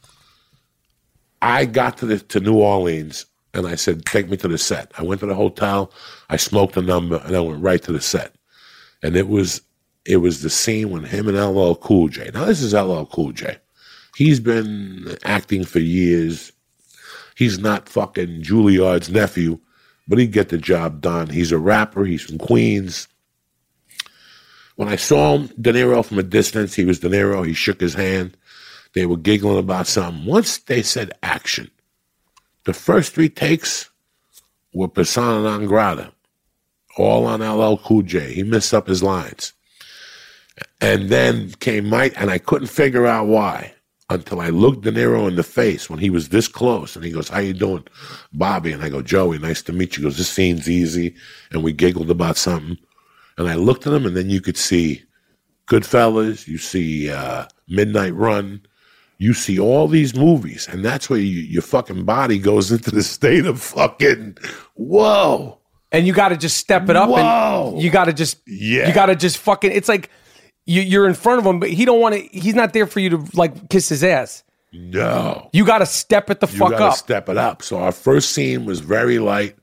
[1.42, 4.92] I got to the, to New Orleans and I said, take me to the set.
[4.98, 5.92] I went to the hotel,
[6.30, 8.36] I smoked a number, and I went right to the set.
[9.02, 9.62] And it was
[10.08, 12.32] it was the scene when him and LL Cool J.
[12.34, 13.58] Now this is LL Cool J.
[14.16, 16.54] He's been acting for years.
[17.36, 19.60] He's not fucking Juilliard's nephew,
[20.08, 21.30] but he'd get the job done.
[21.30, 22.06] He's a rapper.
[22.06, 23.10] He's from Queens.
[24.78, 27.46] When I saw him, De Niro from a distance, he was De Niro.
[27.46, 28.38] He shook his hand.
[28.94, 30.26] They were giggling about something.
[30.26, 31.70] Once they said action,
[32.64, 33.90] the first three takes
[34.74, 36.14] were persona non grata,
[36.96, 38.34] all on LL Cool J.
[38.34, 39.54] He missed up his lines.
[40.82, 43.74] And then came Mike, and I couldn't figure out why
[44.10, 46.96] until I looked De Niro in the face when he was this close.
[46.96, 47.84] And he goes, How you doing,
[48.34, 48.72] Bobby?
[48.72, 50.04] And I go, Joey, nice to meet you.
[50.04, 51.16] He goes, This scene's easy.
[51.52, 52.78] And we giggled about something.
[53.38, 55.04] And I looked at him, and then you could see
[55.68, 58.62] Goodfellas, you see uh, Midnight Run,
[59.18, 63.04] you see all these movies, and that's where you, your fucking body goes into the
[63.04, 64.38] state of fucking
[64.76, 65.58] whoa.
[65.92, 67.72] and you got to just step it up Whoa.
[67.74, 68.88] and you got to just Yeah.
[68.88, 70.10] you got to just fucking it's like
[70.68, 73.00] you, you're in front of him but he don't want to he's not there for
[73.00, 75.50] you to like kiss his ass No.
[75.54, 77.62] you got to step it the You fuck up step it up.
[77.64, 79.56] So our first scene was very light.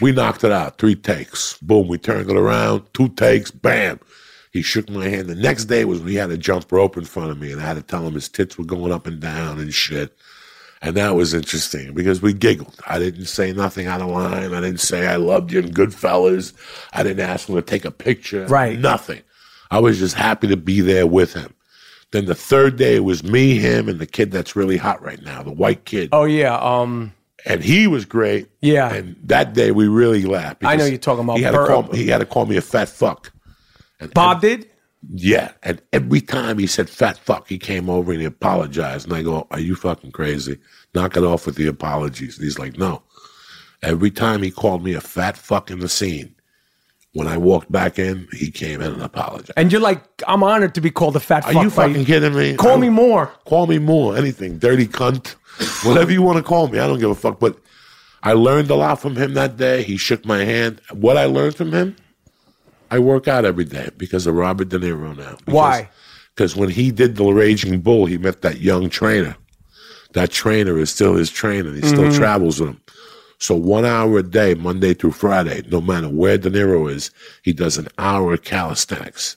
[0.00, 1.56] We knocked it out, three takes.
[1.58, 3.98] Boom, we turned it around, two takes, bam.
[4.52, 5.28] He shook my hand.
[5.28, 7.66] The next day was we had a jump rope in front of me, and I
[7.66, 10.14] had to tell him his tits were going up and down and shit.
[10.82, 12.78] And that was interesting because we giggled.
[12.86, 14.52] I didn't say nothing out of line.
[14.52, 16.52] I didn't say I loved you and Goodfellas.
[16.92, 18.46] I didn't ask him to take a picture.
[18.46, 18.78] Right.
[18.78, 19.22] Nothing.
[19.70, 21.54] I was just happy to be there with him.
[22.12, 25.22] Then the third day it was me, him, and the kid that's really hot right
[25.22, 27.12] now, the white kid oh yeah um
[27.46, 28.48] and he was great.
[28.60, 28.92] Yeah.
[28.92, 30.64] And that day we really laughed.
[30.64, 32.60] I know you're talking about He had, to call, he had to call me a
[32.60, 33.32] fat fuck.
[34.00, 34.68] And, bob did
[35.14, 35.52] yeah.
[35.62, 39.06] And every time he said fat fuck, he came over and he apologized.
[39.06, 40.58] And I go, Are you fucking crazy?
[40.94, 42.36] Knock it off with the apologies.
[42.36, 43.02] And he's like, No.
[43.82, 46.34] Every time he called me a fat fuck in the scene,
[47.16, 49.52] when I walked back in, he came in and apologized.
[49.56, 51.54] and you're like i'm honored to be called a fat fuck.
[51.56, 52.56] Are you fucking kidding me?
[52.56, 54.16] call I- me more Call me more.
[54.16, 54.58] Anything.
[54.58, 55.34] Dirty cunt.
[55.86, 56.78] Whatever you want to call me.
[56.78, 57.40] I don't give a fuck.
[57.40, 57.56] But
[58.22, 59.82] I learned a lot from him that day.
[59.82, 60.80] He shook my hand.
[60.92, 61.96] What I learned from him,
[62.90, 65.36] I work out every day because of Robert De Niro now.
[65.44, 65.88] Because, Why?
[66.34, 69.36] Because when he did The Raging Bull, he met that young trainer.
[70.12, 71.72] That trainer is still his trainer.
[71.72, 72.18] He still Mm-hmm.
[72.18, 72.80] travels with him.
[73.38, 77.10] So one hour a day, Monday through Friday, no matter where De Niro is,
[77.42, 79.36] he does an hour of calisthenics.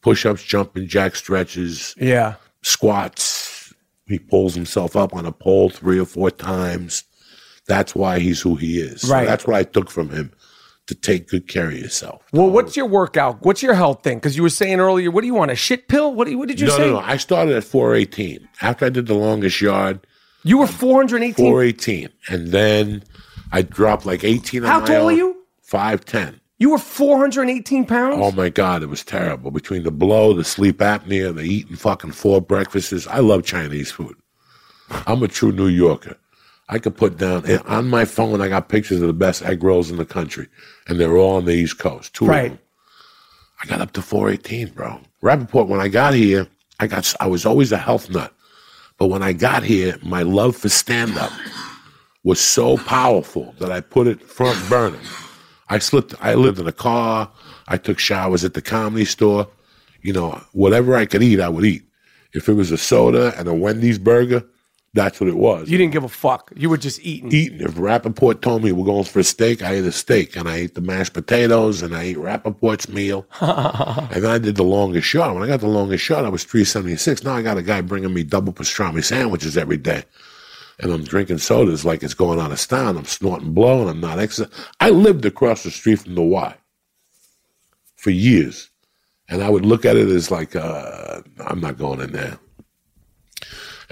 [0.00, 3.72] Push-ups, jumping jack stretches, yeah squats.
[4.06, 7.04] He pulls himself up on a pole three or four times.
[7.66, 9.02] That's why he's who he is.
[9.02, 9.26] So Right.
[9.26, 10.32] that's what I took from him
[10.86, 12.22] to take good care of yourself.
[12.32, 15.26] well what's your workout what's your health thing because you were saying earlier what do
[15.26, 16.98] you want a shit pill what, do you, what did you no, say no, no.
[16.98, 18.46] I started at 418.
[18.60, 20.06] After I did the longest yard,
[20.44, 22.08] you were 418 418.
[22.28, 23.02] And then
[23.52, 25.36] I dropped like 18 how tall are you
[25.68, 26.38] 5'10.
[26.58, 29.50] you were 418 pounds Oh my God, it was terrible.
[29.50, 33.06] Between the blow, the sleep apnea, the eating fucking four breakfasts.
[33.08, 34.16] I love Chinese food.
[35.06, 36.16] I'm a true New Yorker.
[36.68, 38.40] I could put down eh, on my phone.
[38.40, 40.48] I got pictures of the best egg rolls in the country,
[40.86, 42.14] and they're all on the East Coast.
[42.14, 42.52] Two Right.
[42.52, 42.58] of them.
[43.62, 45.00] I got up to 418, bro.
[45.22, 46.46] Rappaport, when I got here,
[46.80, 48.33] I got I was always a health nut,
[48.98, 51.32] but when I got here, my love for stand up
[52.22, 54.98] was so powerful that I put it front burner.
[55.68, 56.14] I slipped.
[56.20, 57.30] I lived in a car.
[57.68, 59.48] I took showers at the comedy store.
[60.02, 61.82] You know, whatever I could eat, I would eat.
[62.32, 64.44] If it was a soda and a Wendy's burger,
[64.94, 65.68] that's what it was.
[65.68, 67.60] you didn't give a fuck you were just eating Eating.
[67.60, 70.56] If Rappaport told me we're going for a steak, I ate a steak and I
[70.56, 73.26] ate the mashed potatoes and I ate Rappaport's meal.
[73.40, 75.34] and then I did the longest shot.
[75.34, 77.24] When I got the longest shot, I was 376.
[77.24, 80.04] Now I got a guy bringing me double pastrami sandwiches every day.
[80.78, 82.96] And I'm drinking sodas like it's going out of style.
[82.96, 84.56] I'm snorting blow and I'm not exercising.
[84.80, 86.56] I lived across the street from the Y
[87.96, 88.70] for years.
[89.28, 92.38] And I would look at it as like, uh, I'm not going in there.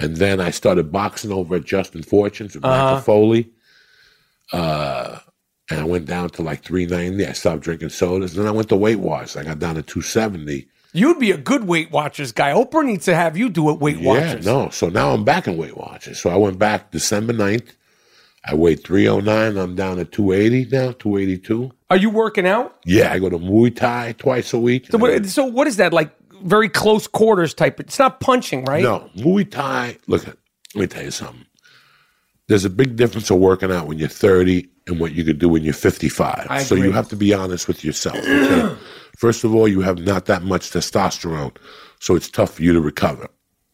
[0.03, 3.51] And then I started boxing over at Justin Fortune's with Michael Foley.
[4.53, 5.19] Uh,
[5.71, 7.25] and I went down to like 390.
[7.27, 8.35] I stopped drinking sodas.
[8.35, 9.37] Then I went to Weight Watchers.
[9.37, 10.67] I got down to 270.
[10.93, 12.51] You'd be a good Weight Watchers guy.
[12.53, 14.45] Oprah needs to have you do it Weight Yeah, Watchers.
[14.45, 14.69] Yeah, no.
[14.71, 16.21] So now I'm back in Weight Watchers.
[16.21, 17.71] So I went back December 9th.
[18.45, 19.57] I weighed 309.
[19.57, 21.71] I'm down to 280 now, 282.
[21.91, 22.77] Are you working out?
[22.85, 24.89] Yeah, I go to Muay Thai twice a week.
[24.91, 26.11] So what, so what is that like?
[26.43, 27.81] Very close quarters type.
[27.81, 28.83] It's not punching, right?
[28.83, 29.99] No, Muay Thai.
[30.07, 30.37] Look, let
[30.75, 31.47] me tell you something.
[32.49, 35.49] There's a big difference of working out when you're 30 and what you could do
[35.49, 36.47] when you're 55.
[36.51, 38.17] I so you have to be honest with yourself.
[38.17, 38.77] Okay?
[39.17, 41.57] First of all, you have not that much testosterone,
[42.01, 43.29] so it's tough for you to recover.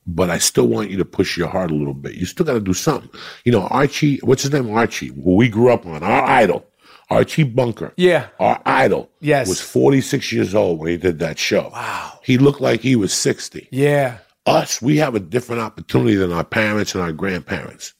[0.06, 2.14] But I still want you to push your heart a little bit.
[2.14, 3.10] You still got to do something.
[3.44, 4.70] You know, Archie, what's his name?
[4.70, 6.66] Archie, who we grew up on, our idol.
[7.10, 7.92] Archie Bunker.
[7.96, 8.28] Yeah.
[8.38, 9.10] Our idol.
[9.20, 9.48] Yes.
[9.48, 11.70] Was 46 years old when he did that show.
[11.72, 12.18] Wow.
[12.22, 13.68] He looked like he was 60.
[13.70, 14.18] Yeah.
[14.46, 17.94] Us, we have a different opportunity than our parents and our grandparents.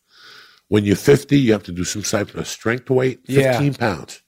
[0.69, 3.21] When you're 50, you have to do some type of strength weight.
[3.27, 3.73] 15 Yeah.
[3.79, 4.21] pounds.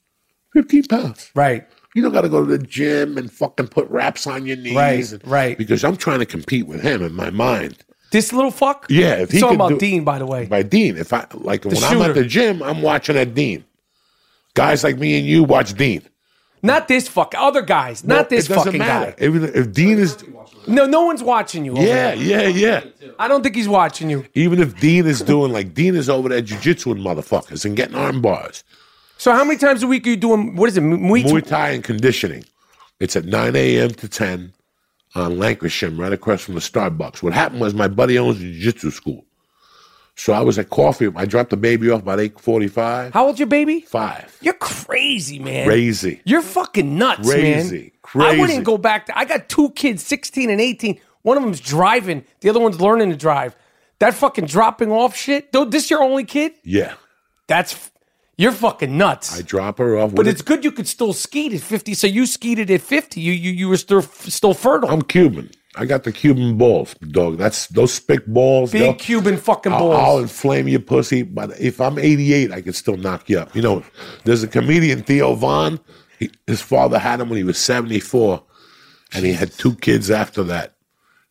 [0.53, 1.31] 15 pounds.
[1.35, 1.65] Right.
[1.93, 4.75] You don't got to go to the gym and fucking put wraps on your knees.
[4.75, 5.57] Right, and- right.
[5.57, 7.77] Because I'm trying to compete with him in my mind.
[8.11, 8.85] This little fuck?
[8.89, 10.45] Yeah, if he He's talking about do- Dean, by the way.
[10.45, 10.97] By Dean.
[10.97, 13.63] If I like when I'm at the gym, I'm watching at Dean.
[14.53, 16.01] Guys like me and you watch Dean.
[16.63, 17.33] Not this fuck.
[17.35, 18.03] Other guys.
[18.03, 19.11] No, Not this it doesn't fucking matter.
[19.11, 19.15] guy.
[19.17, 20.23] If, if Dean is,
[20.67, 21.75] No, no one's watching you.
[21.77, 22.83] yeah, yeah, yeah.
[23.17, 24.27] I don't think he's watching you.
[24.35, 28.21] Even if Dean is doing like Dean is over there jujitsuing motherfuckers and getting arm
[28.21, 28.63] bars,
[29.17, 30.55] So how many times a week are you doing?
[30.55, 30.83] What is it?
[30.83, 32.43] Muay, Muay Thai and conditioning.
[32.99, 33.89] It's at 9 a.m.
[33.95, 34.53] to 10
[35.15, 37.23] on Lankershim, right across from the Starbucks.
[37.23, 39.25] What happened was my buddy owns a jiu-jitsu school.
[40.21, 41.09] So I was at coffee.
[41.15, 43.11] I dropped the baby off about 8.45.
[43.11, 43.81] How old's your baby?
[43.81, 44.37] Five.
[44.39, 45.65] You're crazy, man.
[45.65, 46.21] Crazy.
[46.25, 47.79] You're fucking nuts, Crazy.
[47.81, 47.91] man.
[48.03, 48.37] Crazy.
[48.37, 49.07] I wouldn't go back.
[49.07, 50.99] To, I got two kids, 16 and 18.
[51.23, 52.23] One of them's driving.
[52.41, 53.55] The other one's learning to drive.
[53.97, 55.51] That fucking dropping off shit.
[55.51, 56.53] Though this your only kid?
[56.63, 56.93] Yeah.
[57.47, 57.89] That's
[58.37, 59.35] you're fucking nuts.
[59.35, 60.13] I drop her off.
[60.13, 61.95] but it's good you could still skeet at 50.
[61.95, 63.19] So you skeeted at 50.
[63.19, 64.91] You you you were still still fertile.
[64.91, 65.49] I'm Cuban.
[65.77, 67.37] I got the Cuban balls, dog.
[67.37, 68.73] That's those spick balls.
[68.73, 69.95] Big Cuban fucking I'll, balls.
[69.97, 73.55] I'll inflame your pussy, but if I'm 88, I can still knock you up.
[73.55, 73.83] You know,
[74.25, 75.79] there's a comedian Theo Von.
[76.19, 78.43] He, his father had him when he was 74,
[79.13, 80.75] and he had two kids after that.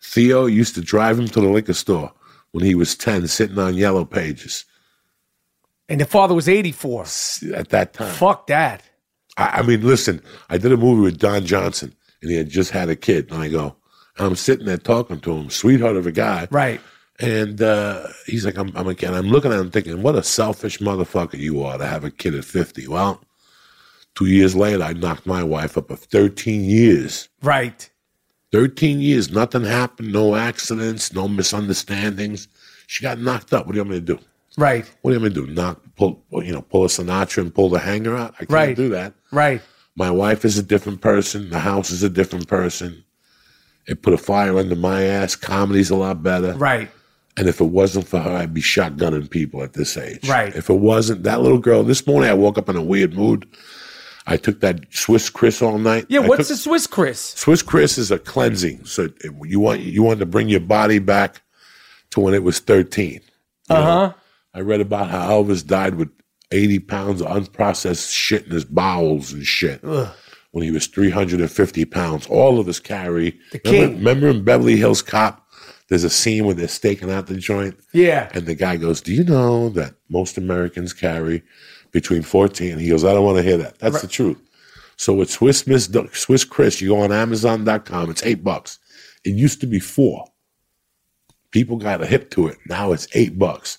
[0.02, 2.10] Theo used to drive him to the liquor store
[2.52, 4.64] when he was 10, sitting on yellow pages.
[5.90, 7.04] and the father was 84.
[7.54, 8.82] At that time, Fuck that.
[9.36, 12.70] I, I mean, listen, I did a movie with Don Johnson, and he had just
[12.70, 13.76] had a kid, and I go,
[14.20, 16.80] I'm sitting there talking to him, sweetheart of a guy, Right.
[17.22, 19.10] And uh, he's like, I'm, I'm a kid.
[19.10, 22.34] I'm looking at him thinking, what a selfish motherfucker you are to have a kid
[22.34, 22.88] at 50.
[22.88, 23.22] Well,
[24.14, 27.28] two years later, I knocked my wife up of 13 years.
[27.42, 27.90] Right.
[28.52, 32.48] 13 years, nothing happened, no accidents, no misunderstandings.
[32.86, 33.66] She got knocked up.
[33.66, 34.18] What do you want me to do?
[34.56, 34.90] Right.
[35.02, 35.52] What do you want me to do?
[35.52, 38.32] Knock, pull, you know, pull a Sinatra and pull the hanger out?
[38.36, 38.76] I can't Right.
[38.76, 39.12] do that.
[39.30, 39.60] Right.
[39.94, 41.50] My wife is a different person.
[41.50, 43.04] The house is a different person.
[43.90, 45.34] It put a fire under my ass.
[45.34, 46.52] Comedy's a lot better.
[46.54, 46.88] Right.
[47.36, 50.28] And if it wasn't for her, I'd be shotgunning people at this age.
[50.28, 50.54] Right.
[50.54, 53.46] If it wasn't that little girl, this morning I woke up in a weird mood.
[54.26, 56.06] I took that Swiss Kriss all night.
[56.08, 57.36] Yeah, I what's took- the Swiss Kriss?
[57.36, 58.84] Swiss Kriss is a cleansing.
[58.84, 59.08] So
[59.44, 61.42] you want you want to bring your body back
[62.10, 63.20] to when it was thirteen.
[63.68, 64.12] Uh huh.
[64.54, 66.10] I read about how Elvis died with
[66.52, 69.80] eighty pounds of unprocessed shit in his bowels and shit.
[70.52, 73.38] When he was three hundred and fifty pounds, all of us carry.
[73.52, 73.98] The remember, king.
[73.98, 75.46] remember in Beverly Hills Cop,
[75.88, 77.78] there's a scene where they're staking out the joint.
[77.92, 78.30] Yeah.
[78.32, 81.42] And the guy goes, Do you know that most Americans carry
[81.92, 82.78] between 14?
[82.78, 83.78] He goes, I don't want to hear that.
[83.78, 84.38] That's the truth.
[84.96, 88.78] So with Swiss Miss Swiss Kriss, you go on Amazon.com, it's eight bucks.
[89.24, 90.26] It used to be four.
[91.50, 92.58] People got a hip to it.
[92.66, 93.78] Now it's eight bucks.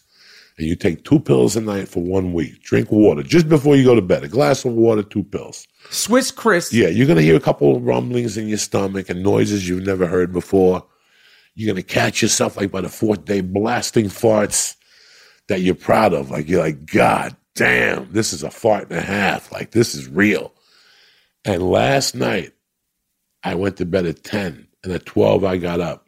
[0.57, 2.61] And you take two pills a night for one week.
[2.61, 4.23] Drink water just before you go to bed.
[4.23, 5.67] A glass of water, two pills.
[5.89, 6.71] Swiss Kriss.
[6.71, 10.07] Yeah, you're gonna hear a couple of rumblings in your stomach and noises you've never
[10.07, 10.85] heard before.
[11.55, 14.75] You're gonna catch yourself like by the fourth day blasting farts
[15.47, 16.29] that you're proud of.
[16.29, 19.51] Like you're like, God damn, this is a fart and a half.
[19.51, 20.53] Like this is real.
[21.45, 22.53] And last night,
[23.43, 26.07] I went to bed at 10, and at 12 I got up,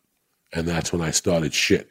[0.54, 1.90] and that's when I started shit.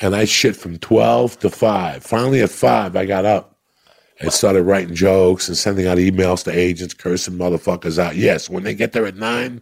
[0.00, 2.02] And I shit from 12 to 5.
[2.02, 3.56] Finally at 5, I got up
[4.18, 8.16] and started writing jokes and sending out emails to agents, cursing motherfuckers out.
[8.16, 9.60] Yes, when they get there at 9,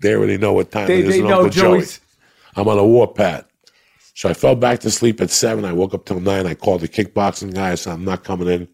[0.00, 1.14] they already know what time They- it is.
[1.16, 1.84] they know Uncle Joey.
[2.56, 3.44] I'm on a warpath.
[4.14, 5.64] So I fell back to sleep at 7.
[5.64, 6.46] I woke up till 9.
[6.46, 7.72] I called the kickboxing guy.
[7.72, 8.68] I said, I'm not coming in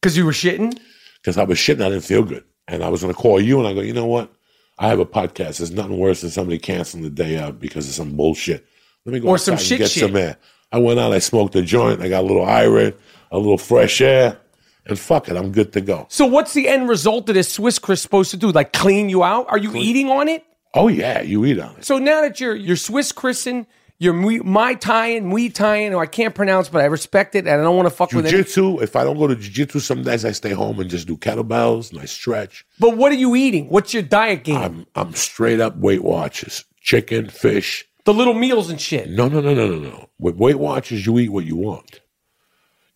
[0.00, 0.78] Because you were shitting?
[1.20, 1.84] because I was shitting.
[1.84, 2.44] I didn't feel good.
[2.68, 4.30] And I was going to call you and I go, you know what?
[4.78, 5.58] I have a podcast.
[5.58, 8.66] There's nothing worse than somebody canceling the day out because of some bullshit.
[9.04, 10.04] Let me go Or some shit get shit.
[10.04, 10.36] some air.
[10.70, 11.12] I went out.
[11.12, 12.00] I smoked a joint.
[12.00, 12.94] I got a little iron,
[13.30, 14.38] a little fresh air,
[14.86, 16.06] and fuck it, I'm good to go.
[16.08, 18.50] So what's the end result of this Swiss Kriss supposed to do?
[18.50, 19.46] Like clean you out?
[19.48, 20.44] Are you eating on it?
[20.74, 21.84] Oh yeah, you eat on it.
[21.84, 23.66] So now that you're you're Swiss Krissing,
[23.98, 27.62] you're Mai Thaiing, Muay Thaiing, or I can't pronounce, but I respect it, and I
[27.62, 28.30] don't want to fuck with it.
[28.30, 28.80] Jiu-jitsu.
[28.80, 31.90] If I don't go to jiu-jitsu, some days I stay home and just do kettlebells
[31.92, 32.64] and I stretch.
[32.80, 33.68] But what are you eating?
[33.68, 34.56] What's your diet game?
[34.56, 36.64] I'm I'm straight up Weight Watchers.
[36.80, 37.86] Chicken, fish.
[38.04, 39.08] The little meals and shit.
[39.10, 40.08] No, no, no, no, no, no.
[40.18, 42.00] With Weight Watchers, you eat what you want.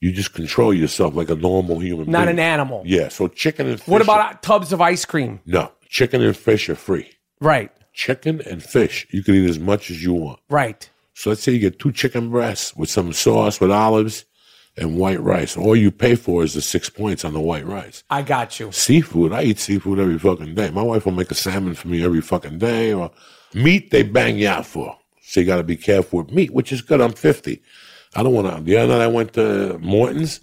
[0.00, 2.30] You just control yourself like a normal human Not being.
[2.30, 2.82] an animal.
[2.84, 3.08] Yeah.
[3.08, 3.88] So chicken and fish.
[3.88, 5.40] What about uh, tubs of ice cream?
[5.46, 5.72] no?
[5.88, 7.10] Chicken and fish are free.
[7.40, 10.40] Right, Chicken and fish, you can eat as much as you want.
[10.50, 10.88] right.
[11.14, 14.26] So let's say you get two chicken breasts with some sauce with olives
[14.76, 15.56] and white rice.
[15.56, 18.04] All you pay for is the six points on the white rice.
[18.10, 18.70] I got you.
[18.70, 20.68] Seafood, I eat seafood every fucking day.
[20.70, 22.92] My wife will make a salmon for me every fucking day.
[22.92, 23.10] Or
[23.56, 24.96] meat, they bang you out for.
[25.22, 27.00] So you got to be careful with meat, which is good.
[27.00, 27.60] I'm 50.
[28.14, 28.62] I don't want to.
[28.62, 30.40] The other night I went to Morton's,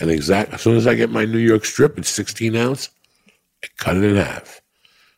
[0.00, 2.90] and exact as soon as I get my New York strip, it's 16 ounce.
[3.64, 4.60] I cut it in half.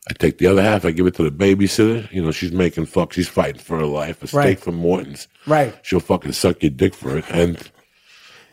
[0.09, 0.83] I take the other half.
[0.83, 2.11] I give it to the babysitter.
[2.11, 3.13] You know, she's making fuck.
[3.13, 4.23] She's fighting for her life.
[4.23, 4.59] A steak Right.
[4.59, 5.27] from Morton's.
[5.45, 5.75] Right.
[5.83, 7.25] She'll fucking suck your dick for it.
[7.29, 7.57] And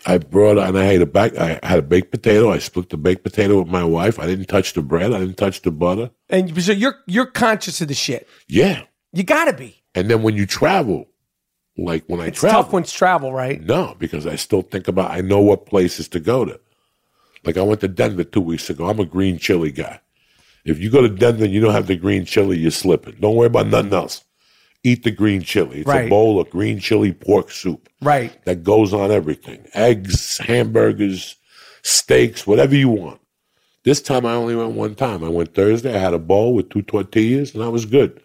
[0.06, 1.36] I brought and I had a back.
[1.36, 2.50] I had a baked potato.
[2.52, 4.18] I split the baked potato with my wife.
[4.18, 5.12] I didn't touch the bread.
[5.12, 6.10] I didn't touch the butter.
[6.28, 8.28] And so you're you're conscious of the shit.
[8.46, 8.82] Yeah.
[9.12, 9.82] You gotta be.
[9.94, 11.08] And then when you travel,
[11.76, 13.60] like when I It's travel, tough when it's travel, right?
[13.62, 15.10] no, because I still think about.
[15.10, 16.60] I know what places to go to.
[17.44, 18.88] Like I went to Denver two weeks ago.
[18.88, 20.00] I'm a green chili guy.
[20.64, 23.16] If you go to Denver and you don't have the green chili, you're slipping.
[23.20, 24.24] Don't worry about nothing else.
[24.84, 25.78] Eat the green chili.
[25.80, 26.06] It's Right.
[26.06, 27.88] a bowl of green chili pork soup.
[28.00, 28.32] Right.
[28.44, 31.34] that goes on everything eggs, hamburgers,
[31.82, 33.20] steaks, whatever you want.
[33.84, 35.24] This time I only went one time.
[35.24, 35.94] I went Thursday.
[35.94, 38.20] I had a bowl with two tortillas, and I was good.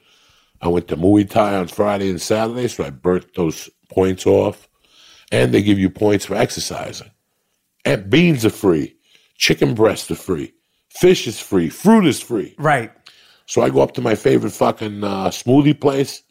[0.61, 4.67] I went to Muay Thai on Friday and Saturday, so I burnt those points off.
[5.31, 7.09] And they give you points for exercising.
[7.85, 8.95] And beans are free.
[9.37, 10.53] Chicken breasts are free.
[10.89, 11.69] Fish is free.
[11.69, 12.53] Fruit is free.
[12.59, 12.91] Right.
[13.47, 16.21] So I go up to my favorite fucking uh, smoothie place.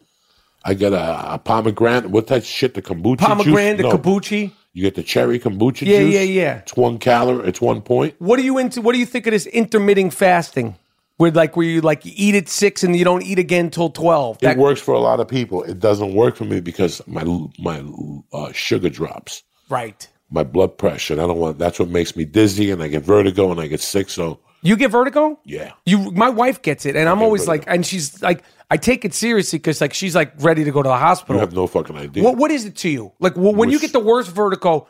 [0.64, 2.10] I get a, a pomegranate.
[2.10, 2.74] What that shit?
[2.74, 3.86] The kombucha Pomegranate, juice?
[3.92, 3.98] the No.
[3.98, 4.52] kombucha.
[4.74, 6.14] You get the cherry kombucha Yeah, juice.
[6.14, 6.42] yeah, yeah.
[6.42, 6.58] Yeah.
[6.58, 7.46] It's one calorie.
[7.48, 8.14] It's one point.
[8.18, 8.80] What are you into?
[8.80, 10.76] What do you think of this intermittent fasting?
[11.18, 13.90] Where like where you like you eat at six and you don't eat again till
[13.90, 14.38] twelve.
[14.42, 15.62] It works for a lot of people.
[15.62, 17.22] It doesn't work for me because my
[17.58, 17.84] my
[18.32, 20.08] uh, sugar drops, right.
[20.30, 21.58] my blood pressure, and I don't want.
[21.58, 24.08] That's what makes me dizzy, and I get vertigo, and I get sick.
[24.10, 25.40] So You get vertigo?
[25.44, 27.52] yeah, You, my wife gets it, and I'm always vertigo.
[27.64, 30.70] like, uh, and she's like, I take it seriously because like she's like ready to
[30.70, 31.34] go to the hospital.
[31.36, 32.22] you have no fucking idea.
[32.22, 33.12] What what is it to you?
[33.18, 34.86] Like wh- when you get the worst vertigo,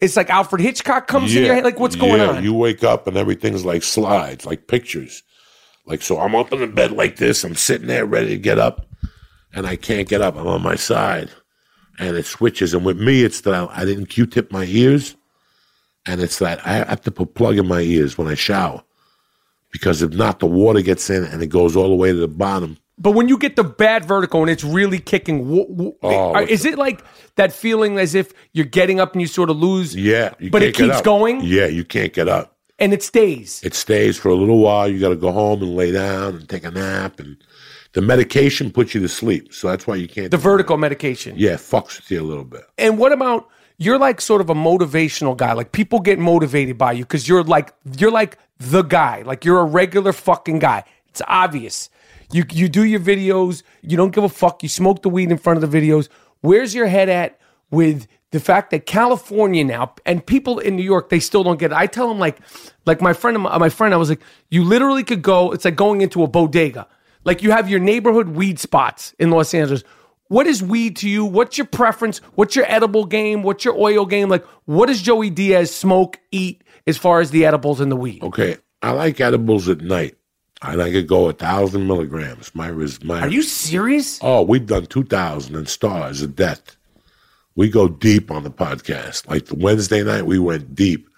[0.00, 1.64] it's like Alfred Hitchcock comes in your head.
[1.64, 2.44] Like what's going Yeah, on?
[2.44, 5.24] You wake up and everything's like slides, like pictures.
[5.84, 7.42] Like so, I'm up in the bed like this.
[7.44, 8.86] I'm sitting there ready to get up,
[9.52, 10.36] and I can't get up.
[10.36, 11.30] I'm on my side,
[11.98, 12.72] and it switches.
[12.72, 15.16] And with me, it's that I, I didn't Q-tip my ears,
[16.06, 18.82] and it's that I have to put plug in my ears when I shower,
[19.70, 22.28] because if not, the water gets in and it goes all the way to the
[22.28, 22.78] bottom.
[23.00, 25.46] But when you get the bad vertical and it's really kicking,
[26.02, 27.04] Oh, is it like
[27.36, 29.94] that feeling as if you're getting up and you sort of lose?
[29.94, 31.40] Yeah, But it keeps going?
[31.42, 32.56] Yeah, you can't get up.
[32.80, 33.60] and it stays.
[33.64, 34.88] It stays for a little while.
[34.88, 37.36] You got to go home and lay down and take a nap, and
[37.92, 39.52] the medication puts you to sleep.
[39.54, 40.30] So that's why you can't.
[40.30, 41.34] The vertigo medication.
[41.36, 42.62] Yeah, fucks with you a little bit.
[42.78, 45.52] And what about you're like sort of a motivational guy?
[45.54, 49.22] Like people get motivated by you because you're like you're like the guy.
[49.22, 50.84] Like you're a regular fucking guy.
[51.08, 51.90] It's obvious.
[52.30, 53.62] You you do your videos.
[53.82, 54.62] You don't give a fuck.
[54.62, 56.08] You smoke the weed in front of the videos.
[56.40, 57.38] Where's your head at
[57.70, 61.72] with the fact that California now and people in New York they still don't get
[61.72, 61.76] it.
[61.76, 62.38] I tell them like
[62.84, 64.20] like my friend my, my friend I was like
[64.50, 65.52] you literally could go.
[65.52, 66.86] It's like going into a bodega.
[67.24, 69.82] Like you have your neighborhood weed spots in Los Angeles.
[70.28, 71.24] What is weed to you?
[71.24, 72.18] What's your preference?
[72.34, 73.42] What's your edible game?
[73.42, 74.28] What's your oil game?
[74.28, 78.22] Like, what does Joey Diaz smoke, eat as far as the edibles and the weed?
[78.24, 80.16] Okay, I like edibles at night,
[80.62, 82.52] and I could go a thousand milligrams.
[82.54, 83.20] My res, my.
[83.20, 84.18] Are you serious?
[84.22, 86.76] Oh, we've done two thousand and stars of death.
[87.54, 89.28] We go deep on the podcast.
[89.28, 91.08] Like the Wednesday night, we went deep.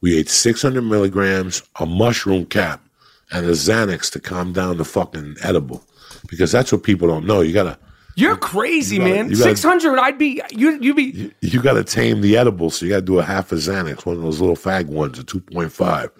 [0.00, 2.86] We ate six hundred milligrams, a mushroom cap,
[3.32, 5.84] and a Xanax to calm down the fucking edible,
[6.28, 7.40] because that's what people don't know.
[7.40, 7.78] You gotta.
[8.18, 9.34] You're crazy, You gotta- man.
[9.34, 9.98] Six hundred.
[9.98, 10.78] I'd be you.
[10.80, 11.32] You'd be.
[11.40, 14.04] you got to tame the edible, so you got to do a half a Xanax,
[14.06, 16.10] one of those little fag ones, a two point five.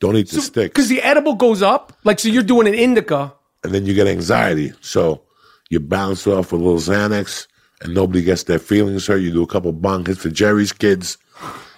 [0.00, 1.92] Don't eat the sticks, Because the edible goes up.
[2.04, 3.32] Like, so you're doing an indica.
[3.64, 4.72] and then you get anxiety.
[4.80, 5.22] So
[5.70, 7.46] you bounce off with a little Xanax,
[7.82, 9.16] and nobody gets their feelings hurt.
[9.22, 11.18] You do a couple bong hits for Jerry's kids,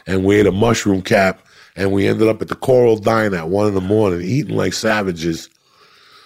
[0.06, 1.40] and we ate a mushroom cap,
[1.76, 4.72] and we ended up at the Coral Diner at one in the morning, eating like
[4.74, 5.48] savages.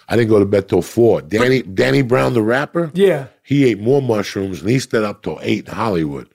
[0.09, 1.23] I didn't go to bed till four.
[1.23, 3.27] Danny Danny Brown, the rapper, Yeah.
[3.43, 6.29] he ate more mushrooms, and he stayed up till eight in Hollywood.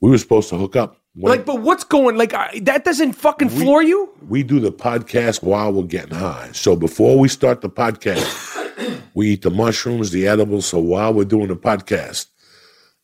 [0.00, 0.96] We were supposed to hook up.
[1.14, 2.16] When- Like, but what's going?
[2.16, 4.10] Like, I, that doesn't fucking floor you.
[4.28, 6.48] we do the podcast while we're getting high.
[6.52, 8.24] So before we start the podcast,
[9.14, 10.66] we eat the mushrooms, the edibles.
[10.66, 12.26] So while we're doing the podcast,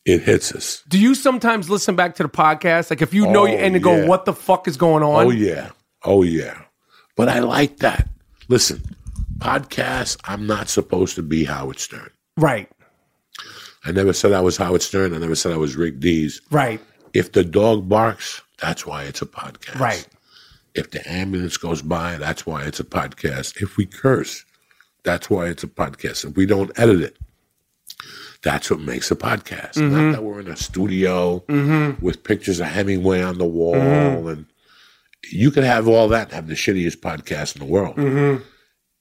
[0.05, 0.83] it hits us.
[0.89, 2.91] Do you sometimes listen back to the podcast?
[2.91, 5.27] Like, if you know Oh, you and to go, what the fuck is going on?
[5.27, 5.71] Oh yeah,
[6.05, 6.59] oh yeah.
[7.17, 8.09] But I like that.
[8.49, 8.83] Listen,
[9.41, 10.19] podcast.
[10.25, 12.11] I'm not supposed to be Howard Stern.
[12.37, 12.69] Right.
[13.85, 15.15] I never said I was Howard Stern.
[15.15, 16.41] I never said I was Rick Dees.
[16.51, 16.81] Right.
[17.15, 19.79] If the dog barks, that's why it's a podcast.
[19.81, 20.07] Right.
[20.75, 23.61] If the ambulance goes by, that's why it's a podcast.
[23.61, 24.45] If we curse,
[25.03, 26.29] that's why it's a podcast.
[26.29, 27.17] If we don't edit it,
[28.43, 29.73] That's what makes a podcast.
[29.75, 29.95] Mm-hmm.
[29.97, 31.45] Not that we're in a studio
[32.01, 34.29] with pictures of Hemingway on the wall Mm-hmm.
[34.29, 34.47] and
[35.31, 37.97] you could have all that and have the shittiest podcast in the world.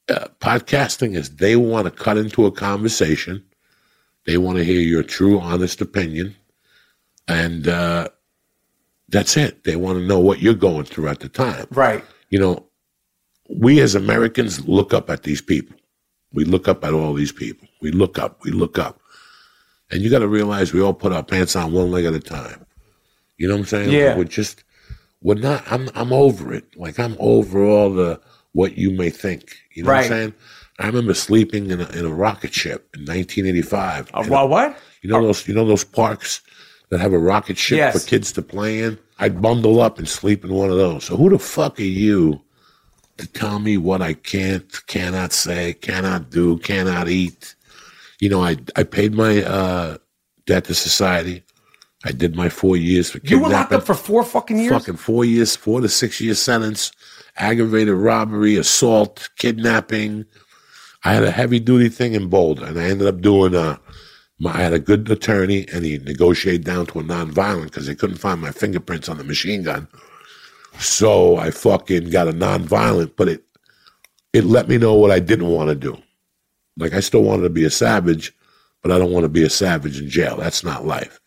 [0.09, 3.43] Uh, podcasting is they want to cut into a conversation.
[4.25, 6.35] They want to hear your true, honest opinion.
[7.27, 8.09] And uh,
[9.07, 9.63] that's it.
[9.63, 11.67] They want to know what you're going through at the time.
[11.71, 12.03] Right.
[12.29, 12.65] You know,
[13.49, 15.75] we as Americans look up at these people.
[16.33, 17.67] We look up at all these people.
[17.81, 18.99] We look up, we look up.
[19.91, 22.19] And you got to realize we all put our pants on one leg at a
[22.19, 22.65] time.
[23.37, 23.91] You know what I'm saying?
[23.91, 24.15] Yeah.
[24.15, 24.63] We're just,
[25.21, 26.77] we're not, I'm, I'm over it.
[26.77, 28.21] Like I'm over all the,
[28.51, 29.55] what you may think.
[29.79, 30.03] You know what Right.
[30.05, 30.33] I'm saying?
[30.79, 34.09] I remember sleeping in a, in a rocket ship in 1985.
[34.13, 34.77] Uh, well, what?
[35.01, 36.41] you know those, you know those parks
[36.89, 38.01] that have a rocket ship Yes.
[38.03, 38.97] for kids to play in?
[39.19, 41.05] I'd bundle up and sleep in one of those.
[41.05, 42.41] So who the fuck are you
[43.17, 47.55] to tell me what I can't, cannot say, cannot do, cannot eat?
[48.19, 49.97] You know, I I paid my uh,
[50.45, 51.43] debt to society.
[52.05, 53.51] I did my four years for You were kidnapping.
[53.51, 54.71] locked up for four fucking years.
[54.71, 56.91] Fucking four years, four to six year sentence,
[57.37, 60.25] aggravated robbery, assault, kidnapping.
[61.03, 63.77] I had a heavy duty thing in Boulder, and I ended up doing uh
[64.39, 67.95] My, I had a good attorney, and he negotiated down to a nonviolent because they
[67.95, 69.87] couldn't find my fingerprints on the machine gun.
[70.79, 73.43] So I fucking got a nonviolent, but it
[74.33, 75.97] it let me know what I didn't want to do.
[76.77, 78.33] Like I still wanted to be a savage,
[78.81, 80.37] but I don't want to be a savage in jail.
[80.37, 81.19] That's not life.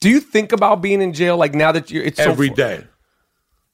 [0.00, 1.38] Do you think about being in jail?
[1.38, 2.84] Like now that you're, it's so Every fu- day,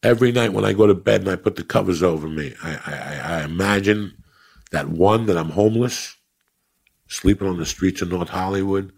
[0.03, 2.71] every night when I go to bed and I put the covers over me, I,
[2.87, 4.15] I, I- imagine
[4.71, 6.17] that one that I'm homeless,
[7.09, 8.93] sleeping on the streets of North Hollywood,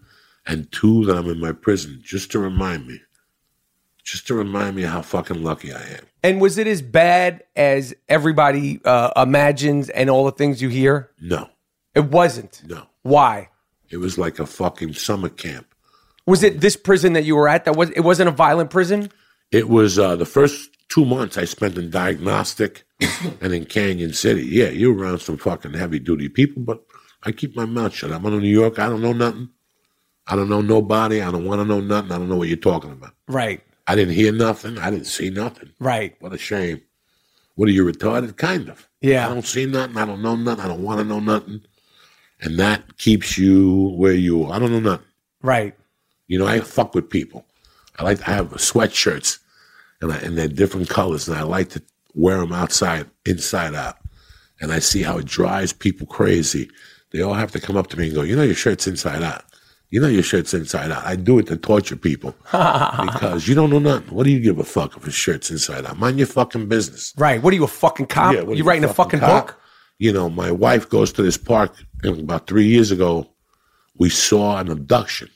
[0.45, 2.99] and two that I'm in my prison, just to remind me,
[4.03, 6.05] just to remind me how fucking lucky I am.
[6.21, 11.11] And was it as bad as everybody uh, imagines and all the things you hear?
[11.21, 11.49] No,
[11.95, 12.61] It wasn't.
[12.67, 13.49] no, Why?
[13.89, 15.67] it was like a fucking summer camp.
[16.25, 17.65] Was it this prison that you were at?
[17.65, 19.11] That was it wasn't a violent prison.
[19.53, 22.85] It was uh, the first two months I spent in diagnostic
[23.39, 24.43] and in Cañon City.
[24.45, 26.83] Yeah, you're around some fucking heavy duty people, but
[27.21, 28.11] I keep my mouth shut.
[28.11, 28.79] I'm in New York.
[28.79, 29.49] I don't know nothing.
[30.25, 31.21] I don't know nobody.
[31.21, 32.11] I don't want to know nothing.
[32.11, 33.13] I don't know what you're talking about.
[33.27, 33.61] Right.
[33.85, 34.79] I didn't hear nothing.
[34.79, 35.69] I didn't see nothing.
[35.79, 36.15] Right.
[36.19, 36.81] What a shame.
[37.55, 38.37] What are you retarded?
[38.37, 38.89] Kind of.
[39.01, 39.27] Yeah.
[39.27, 39.97] I don't see nothing.
[39.97, 40.65] I don't know nothing.
[40.65, 41.61] I don't want to know nothing.
[42.41, 44.53] And that keeps you where you are.
[44.53, 45.05] I don't know nothing.
[45.43, 45.75] Right.
[46.27, 47.45] You know, I fuck with people.
[47.99, 49.39] I like I have sweatshirts,
[50.03, 51.81] and I, and they're different colors, and I like to
[52.13, 53.95] wear them outside, inside out.
[54.61, 56.69] And I see how it drives people crazy.
[57.11, 59.23] They all have to come up to me and go, "You know, your shirt's inside
[59.23, 59.43] out.
[59.89, 63.69] You know, your shirt's inside out." I do it to torture people because you don't
[63.69, 64.13] know nothing.
[64.13, 65.97] What do you give a fuck if his shirt's inside out?
[65.97, 67.13] Mind your fucking business.
[67.17, 67.41] Right.
[67.41, 68.35] What are you a fucking cop?
[68.35, 69.47] Yeah, what you writing a fucking cop?
[69.47, 69.59] book?
[69.99, 73.29] You know, my wife goes to this park, and about three years ago,
[73.97, 75.29] we saw an abduction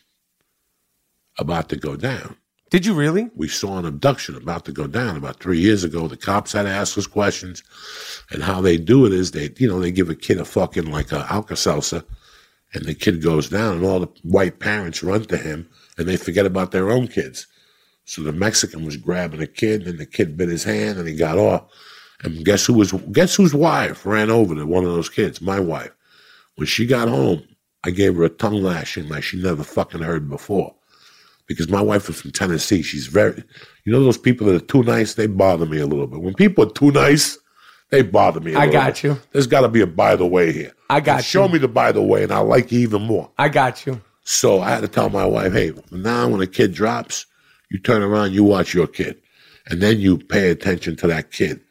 [1.38, 2.36] about to go down.
[2.70, 3.30] Did you really?
[3.34, 6.08] We saw an abduction about to go down about three years ago.
[6.08, 7.64] The cops had to ask us questions,
[8.30, 10.92] and how they do it is they, you know, they give a kid a fucking
[10.92, 12.04] like a Alka-Seltzer,
[12.74, 16.18] and the kid goes down, and all the white parents run to him, and they
[16.18, 17.48] forget about their own kids.
[18.04, 21.16] So the Mexican was grabbing a kid, and the kid bit his hand, and he
[21.16, 21.72] got off.
[22.22, 22.92] And guess who was?
[23.12, 25.40] Guess whose wife ran over to one of those kids?
[25.40, 25.92] My wife.
[26.56, 27.48] When she got home,
[27.84, 30.74] I gave her a tongue lashing like she never fucking heard before.
[31.48, 32.82] Because my wife is from Tennessee.
[32.82, 33.44] She's very,
[33.86, 36.22] you know, those people that are too nice, they bother me a little bit.
[36.22, 37.38] When people are too nice,
[37.90, 38.54] they bother me.
[38.54, 39.18] I I got you.
[39.32, 40.74] There's got to be a by the way here.
[40.90, 41.54] I got Show you.
[41.54, 43.32] me the by the way, and I'll like you even more.
[43.38, 44.02] I got you.
[44.24, 47.26] So I had to tell my wife, hey, now when a kid drops,
[47.72, 49.18] you turn around, you watch your kid,
[49.68, 51.62] and then you pay attention to that kid.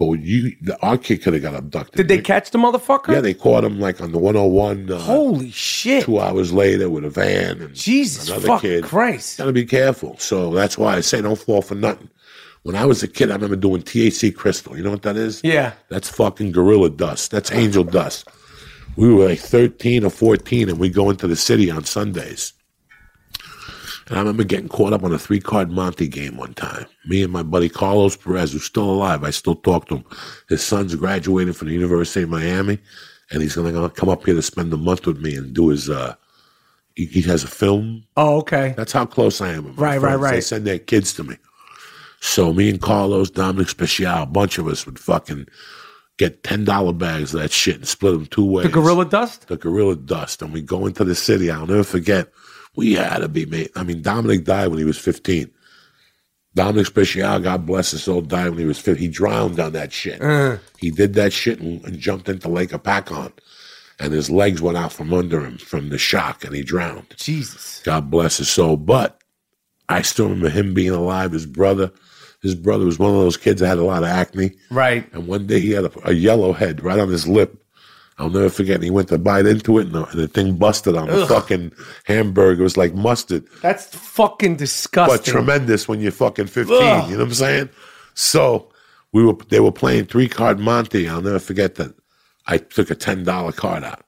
[0.00, 1.94] But you, the, our kid could have got abducted.
[1.94, 3.12] Did they catch the motherfucker?
[3.12, 4.90] Yeah, they caught him like on the 101.
[4.90, 6.04] Uh, Holy shit.
[6.04, 8.82] Two hours later with a van and Jesus another kid.
[8.82, 9.36] Christ.
[9.36, 10.16] Gotta be careful.
[10.16, 12.08] So that's why I say don't fall for nothing.
[12.62, 14.74] When I was a kid, I remember doing THC crystal.
[14.74, 15.42] You know what that is?
[15.44, 15.74] Yeah.
[15.90, 17.30] That's fucking gorilla dust.
[17.30, 18.26] That's angel dust.
[18.96, 22.54] We were like 13 or 14, and we go into the city on Sundays.
[24.10, 26.84] And I remember getting caught up on a three card Monte game one time.
[27.06, 30.04] Me and my buddy Carlos Perez, who's still alive, I still talk to him.
[30.48, 32.78] His son's graduating from the University of Miami,
[33.30, 35.68] and he's going to come up here to spend a month with me and do
[35.68, 35.88] his.
[35.88, 36.14] uh
[36.96, 38.74] he, he has a film Oh, okay.
[38.76, 40.16] that's how close I am with my Right, right.
[40.16, 40.44] They right.
[40.44, 41.36] send their kids to me.
[42.20, 45.46] So me and Carlos, Dominic Special, a bunch of us would fucking
[46.18, 48.66] get ten dollar bags of that shit and split them two ways.
[48.66, 49.46] The gorilla dust?
[49.46, 51.48] the gorilla dust, and we go into the city.
[51.50, 52.28] I'll never forget.
[52.76, 53.70] We had to be made.
[53.76, 55.50] I mean, Dominic died when he was fifteen.
[56.54, 59.00] Dominic Special, God bless his soul, died when he was 15.
[59.00, 60.20] He drowned on that shit.
[60.20, 60.56] Uh.
[60.78, 63.32] He did that shit and, and jumped into Lake Hopatcong.
[64.00, 67.14] and his legs went out from under him from the shock, and he drowned.
[67.16, 67.80] Jesus.
[67.84, 68.76] God bless his soul.
[68.76, 69.20] But
[69.88, 71.30] I still remember him being alive.
[71.30, 71.92] His brother,
[72.42, 74.50] his brother was one of those kids that had a lot of acne.
[74.72, 75.08] Right.
[75.12, 77.62] And one day he had a, a yellow head right on his lip.
[78.18, 78.76] I'll never forget.
[78.76, 81.22] And he went to bite into it, and the, and the thing busted on the
[81.22, 81.28] Ugh.
[81.28, 81.72] fucking
[82.04, 82.60] hamburger.
[82.60, 85.16] It was like mustard, That's fucking disgusting.
[85.16, 86.76] but tremendous when you're fucking 15.
[86.76, 87.10] Ugh.
[87.10, 87.68] You know what I'm saying?
[88.14, 88.70] So
[89.12, 89.34] we were.
[89.48, 91.08] They were playing three card Monte.
[91.08, 91.94] I'll never forget that.
[92.46, 94.04] I took a ten dollar card out,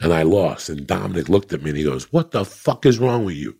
[0.00, 0.68] and I lost.
[0.68, 3.56] And Dominic looked at me and he goes, "What the fuck is wrong with you?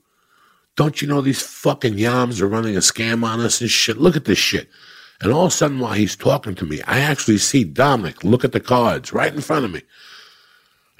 [0.76, 3.98] Don't you know these fucking yams are running a scam on us and shit?
[3.98, 4.68] Look at this shit."
[5.20, 8.44] And all of a sudden, while he's talking to me, I actually see Dominic look
[8.44, 9.82] at the cards right in front of me.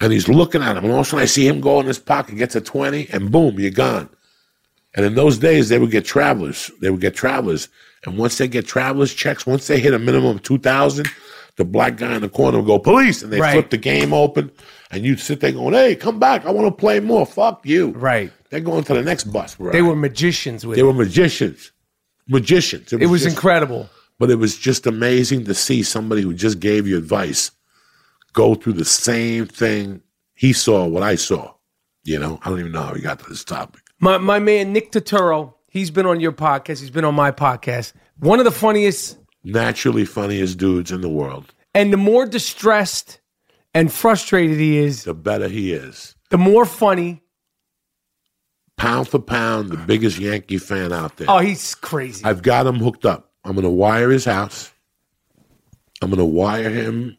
[0.01, 0.85] And he's looking at him.
[0.85, 3.09] And all of a sudden, I see him go in his pocket, gets a 20,
[3.11, 4.09] and boom, you're gone.
[4.95, 6.71] And in those days, they would get travelers.
[6.81, 7.69] They would get travelers.
[8.05, 11.07] And once they get travelers checks, once they hit a minimum of 2,000,
[11.57, 13.23] the black guy in the corner would go, police.
[13.23, 13.53] And they Right.
[13.53, 14.51] flip the game open.
[14.91, 16.47] And you'd sit there going, hey, come back.
[16.47, 17.27] I want to play more.
[17.27, 17.89] Fuck you.
[17.91, 18.31] Right.
[18.51, 19.57] They're going to the next bus.
[19.59, 19.73] Right?
[19.73, 20.87] They were magicians with They it.
[20.87, 21.73] were magicians.
[22.29, 22.93] Magicians.
[22.93, 23.89] it was just- incredible.
[24.19, 27.51] But it was just amazing to see somebody who just gave you advice
[28.33, 30.03] go through the same thing
[30.35, 31.55] he saw, what I saw.
[32.05, 33.81] You know, I don't even know how we got to this topic.
[33.99, 36.81] My my man Nick Turturro, he's been on your podcast.
[36.81, 37.95] He's been on my podcast.
[38.19, 41.55] One of the funniest Naturally funniest dudes in the world.
[41.75, 43.21] and the more distressed
[43.75, 46.15] and frustrated he is, The better he is.
[46.31, 47.23] the more funny.
[48.77, 51.31] Pound for pound, the biggest Yankee fan out there.
[51.31, 52.23] Oh, he's crazy.
[52.25, 53.33] I've got him hooked up.
[53.47, 54.73] I'm going to wire his house.
[56.03, 57.17] I'm going to wire him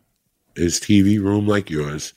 [0.56, 2.14] his TV room like yours.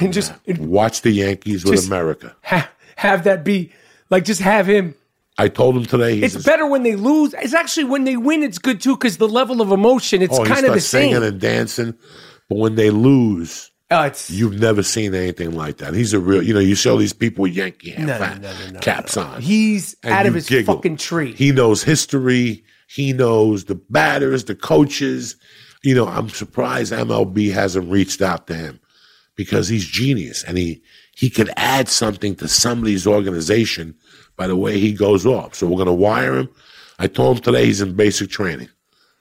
[0.00, 2.36] and just Watch the Yankees with America.
[2.42, 3.72] ha- have that be
[4.10, 4.94] like just have him.
[5.38, 6.16] I told him today.
[6.20, 7.34] He's It's better when they lose.
[7.34, 8.42] It's actually when they win.
[8.42, 10.20] It's good too because the level of emotion.
[10.22, 11.22] It's oh, kind of the starts singing same.
[11.22, 11.94] and dancing.
[12.48, 15.94] But when they lose, Uh, it's you've never seen anything like that.
[15.94, 18.58] He's a real, you know, you show these people with Yankee hat, No, no, no,
[18.66, 19.40] no, no, caps on.
[19.40, 20.76] he's out of his giggle.
[20.76, 21.32] fucking tree.
[21.32, 22.64] He knows history.
[22.92, 25.36] He knows the batters, the coaches.
[25.84, 28.80] You know, I'm surprised MLB hasn't reached out to him
[29.36, 30.82] because he's genius and he
[31.14, 33.94] he could add something to somebody's organization
[34.36, 35.54] by the way he goes off.
[35.54, 36.48] So we're gonna wire him.
[36.98, 38.68] I told him today he's in basic training.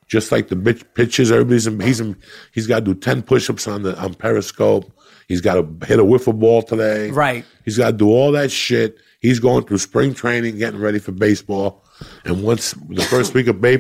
[0.08, 2.18] Just like the bitch pitches, everybody's in, he's in,
[2.52, 4.92] he's got to do ten push-ups on the on Periscope.
[5.28, 7.12] He's got to hit a wiffle ball today.
[7.12, 7.46] Right.
[7.64, 8.98] He's got to do all that shit.
[9.20, 11.84] He's going through spring training, getting ready for baseball.
[12.26, 13.80] And once the first week of May,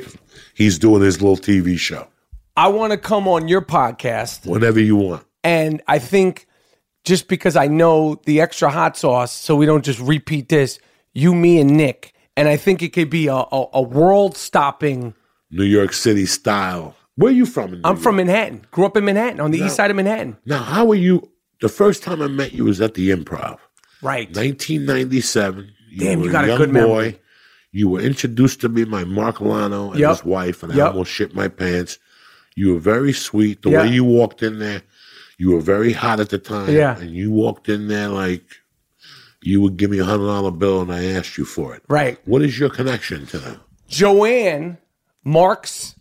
[0.53, 2.07] he's doing his little TV show.
[2.57, 5.23] I want to come on your podcast, Whenever you want.
[5.43, 6.47] and I think
[7.05, 10.79] just because I know the extra hot sauce, so we don't just repeat this.
[11.13, 15.13] You, me, and Nick, and I think it could be a, a, a world-stopping.
[15.51, 16.95] New York City style.
[17.15, 17.73] Where are you from?
[17.73, 18.03] In New I'm York?
[18.03, 18.65] from Manhattan.
[18.71, 20.37] Grew up in Manhattan, on the east side of Manhattan.
[20.45, 21.29] Now, how were you?
[21.61, 23.57] The first time I met you was at the Improv,
[24.01, 24.27] Right.
[24.35, 25.71] 1997.
[25.97, 27.19] Damn, were you got a young good memory.
[27.71, 30.09] You were introduced to me by Mark Lonow and Yep.
[30.09, 30.87] his wife, and I Yep.
[30.91, 31.99] almost shit my pants.
[32.55, 33.61] You were very sweet.
[33.61, 33.81] The Yeah.
[33.83, 34.81] way you walked in there,
[35.37, 36.73] you were very hot at the time.
[36.73, 36.97] Yeah.
[36.97, 38.43] And you walked in there like
[39.41, 41.83] you would give me a hundred dollar bill and I asked you for it.
[41.87, 42.19] Right.
[42.25, 43.61] What is your connection to them?
[43.87, 44.77] Joanne,
[45.23, 45.95] Mark's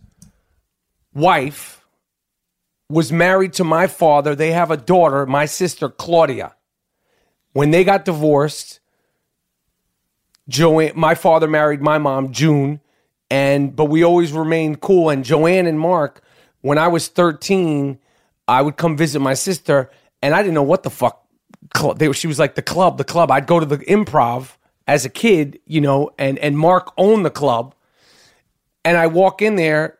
[1.14, 1.84] wife,
[2.88, 4.34] was married to my father.
[4.34, 6.54] They have a daughter, my sister Claudia.
[7.52, 8.80] When they got divorced,
[10.48, 12.80] Joanne, my father married my mom, June,
[13.30, 15.10] and but we always remained cool.
[15.10, 16.22] And Joanne and Mark,
[16.62, 17.98] when I was 13,
[18.48, 19.90] I would come visit my sister,
[20.22, 21.24] and I didn't know what the fuck.
[21.76, 23.30] cl- They, she was like the club, the club.
[23.30, 24.56] I'd go to the improv
[24.86, 27.74] as a kid, you know, and and Mark owned the club,
[28.84, 29.98] and I walk in there.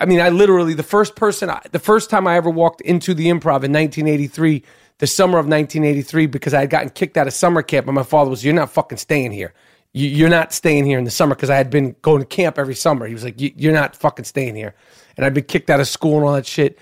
[0.00, 3.14] I mean, I literally the first person, I- the first time I ever walked into
[3.14, 4.62] the improv in 1983,
[4.98, 8.02] the summer of 1983, because I had gotten kicked out of summer camp, and my
[8.02, 9.52] father was, "You're not fucking staying here.
[9.92, 12.58] You- You're not staying here in the summer," because I had been going to camp
[12.58, 13.06] every summer.
[13.06, 14.74] He was like, "You- "You're not fucking staying here,"
[15.16, 16.78] and I'd been kicked out of school and all that shit.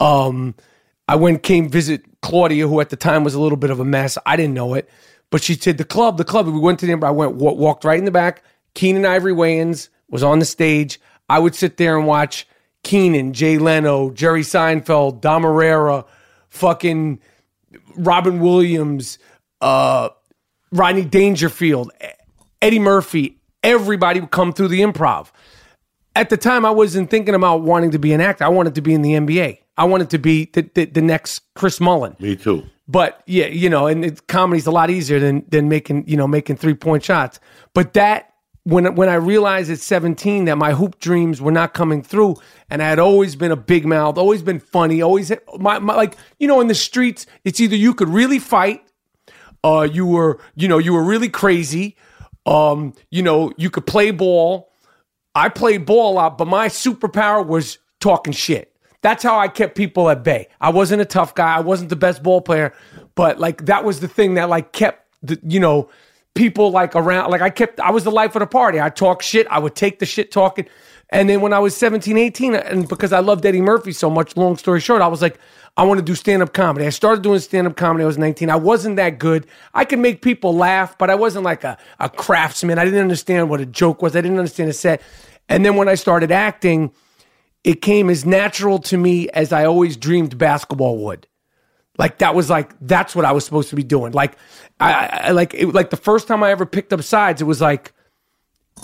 [0.00, 0.54] Um,
[1.08, 3.84] I went came visit Claudia, who at the time was a little bit of a
[3.84, 4.16] mess.
[4.24, 4.88] I didn't know it,
[5.30, 6.46] but she said the club, the club.
[6.46, 7.06] We went to the.
[7.06, 8.42] I went wa- walked right in the back.
[8.74, 11.00] Keenen Ivory Wayans was on the stage.
[11.28, 12.46] I would sit there and watch
[12.82, 15.44] Keenen, Jay Leno, Jerry Seinfeld, Dom
[16.48, 17.18] fucking
[17.96, 19.18] Robin Williams,
[19.60, 20.10] uh,
[20.70, 21.92] Rodney Dangerfield,
[22.60, 23.38] Eddie Murphy.
[23.62, 25.30] Everybody would come through the improv
[26.14, 28.44] at the time I wasn't thinking about wanting to be an actor.
[28.44, 29.58] I wanted to be in the NBA.
[29.76, 32.16] I wanted to be the, the, the next Chris Mullin.
[32.20, 32.64] Me too.
[32.88, 36.26] But yeah, you know, and it, comedy's a lot easier than than making you know
[36.26, 37.40] making three point shots.
[37.74, 38.31] But that
[38.64, 42.36] when when I realized at 17 that my hoop dreams were not coming through,
[42.70, 46.16] and I had always been a big mouth, always been funny, always my, my like
[46.38, 48.84] you know in the streets, it's either you could really fight,
[49.64, 51.96] uh, you were you know you were really crazy,
[52.46, 54.70] um, you know you could play ball.
[55.34, 58.76] I played ball a lot, but my superpower was talking shit.
[59.00, 60.48] That's how I kept people at bay.
[60.60, 61.56] I wasn't a tough guy.
[61.56, 62.72] I wasn't the best ball player,
[63.16, 65.88] but like that was the thing that like kept the you know
[66.34, 68.80] people like around like I kept I was the life of the party.
[68.80, 70.66] I talk shit, I would take the shit talking.
[71.10, 74.36] And then when I was 17, 18 and because I loved Eddie Murphy so much,
[74.36, 75.38] long story short, I was like
[75.76, 76.86] I want to do stand-up comedy.
[76.86, 78.50] I started doing stand-up comedy I was 19.
[78.50, 79.46] I wasn't that good.
[79.72, 82.78] I could make people laugh, but I wasn't like a, a craftsman.
[82.78, 84.14] I didn't understand what a joke was.
[84.14, 85.00] I didn't understand a set.
[85.48, 86.92] And then when I started acting,
[87.64, 91.26] it came as natural to me as I always dreamed basketball would.
[91.98, 94.12] Like that was like that's what I was supposed to be doing.
[94.12, 94.36] Like
[94.80, 97.60] I, I like it, like the first time I ever picked up sides, it was
[97.60, 97.92] like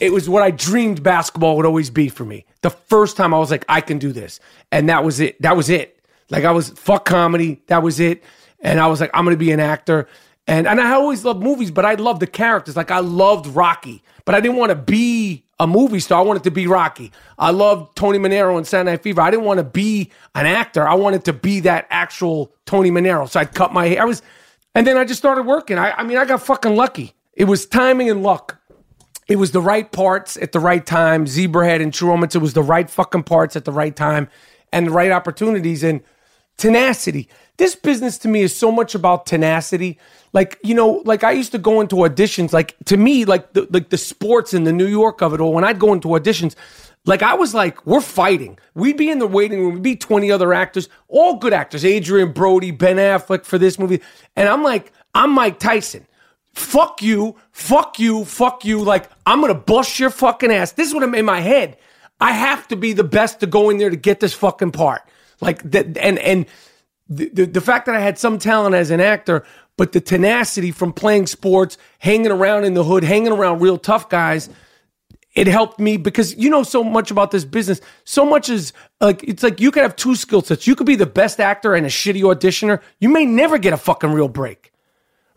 [0.01, 2.45] it was what I dreamed basketball would always be for me.
[2.61, 4.41] The first time I was like, I can do this,
[4.71, 5.41] and that was it.
[5.43, 6.01] That was it.
[6.31, 7.63] Like I was fuck comedy.
[7.69, 8.23] That was it.
[8.61, 10.07] And I was like, I'm gonna be an actor.
[10.47, 12.77] And and I always loved movies, but I loved the characters.
[12.77, 16.21] Like I loved Rocky, but I didn't want to be a movie star.
[16.21, 17.13] I wanted to be Rocky.
[17.39, 19.21] I loved Tony Manero and Saturday Night Fever.
[19.21, 20.87] I didn't want to be an actor.
[20.87, 23.29] I wanted to be that actual Tony Manero.
[23.29, 24.03] So I'd cut my hair.
[24.03, 24.23] I was,
[24.75, 25.79] and then I just started working.
[25.79, 27.15] I, I mean, I got fucking lucky.
[27.35, 28.59] It was timing and luck.
[29.29, 31.27] It was the right parts at the right time.
[31.27, 32.35] Zebrahead and True Romance.
[32.35, 34.29] It was the right fucking parts at the right time
[34.73, 36.03] and the right opportunities and
[36.57, 37.29] tenacity.
[37.57, 39.99] This business to me is so much about tenacity.
[40.33, 42.53] Like you know, like I used to go into auditions.
[42.53, 45.53] Like to me, like the like the sports and the New York of it all.
[45.53, 46.55] When I'd go into auditions,
[47.07, 48.59] like I was like, we're fighting.
[48.75, 49.75] We'd be in the waiting room.
[49.75, 51.85] We'd be twenty other actors, all good actors.
[51.85, 54.03] Adrien Brody, Ben Affleck for this movie,
[54.37, 56.07] and I'm like, I'm Mike Tyson.
[56.53, 58.83] Fuck you, fuck you, fuck you.
[58.83, 60.73] Like I'm gonna bust your fucking ass.
[60.73, 61.79] This is what I'm in my head.
[62.21, 65.03] I have to be the best to go in there to get this fucking part.
[65.41, 66.47] Like that, and and
[67.09, 69.45] the, the, the fact that I had some talent as an actor,
[69.79, 74.11] but the tenacity from playing sports, hanging around in the hood, hanging around real tough
[74.11, 74.51] guys,
[75.35, 77.81] it helped me because you know so much about this business.
[78.05, 80.67] So much is like it's like you could have two skill sets.
[80.67, 82.83] You could be the best actor and a shitty auditioner.
[82.99, 84.73] You may never get a fucking real break,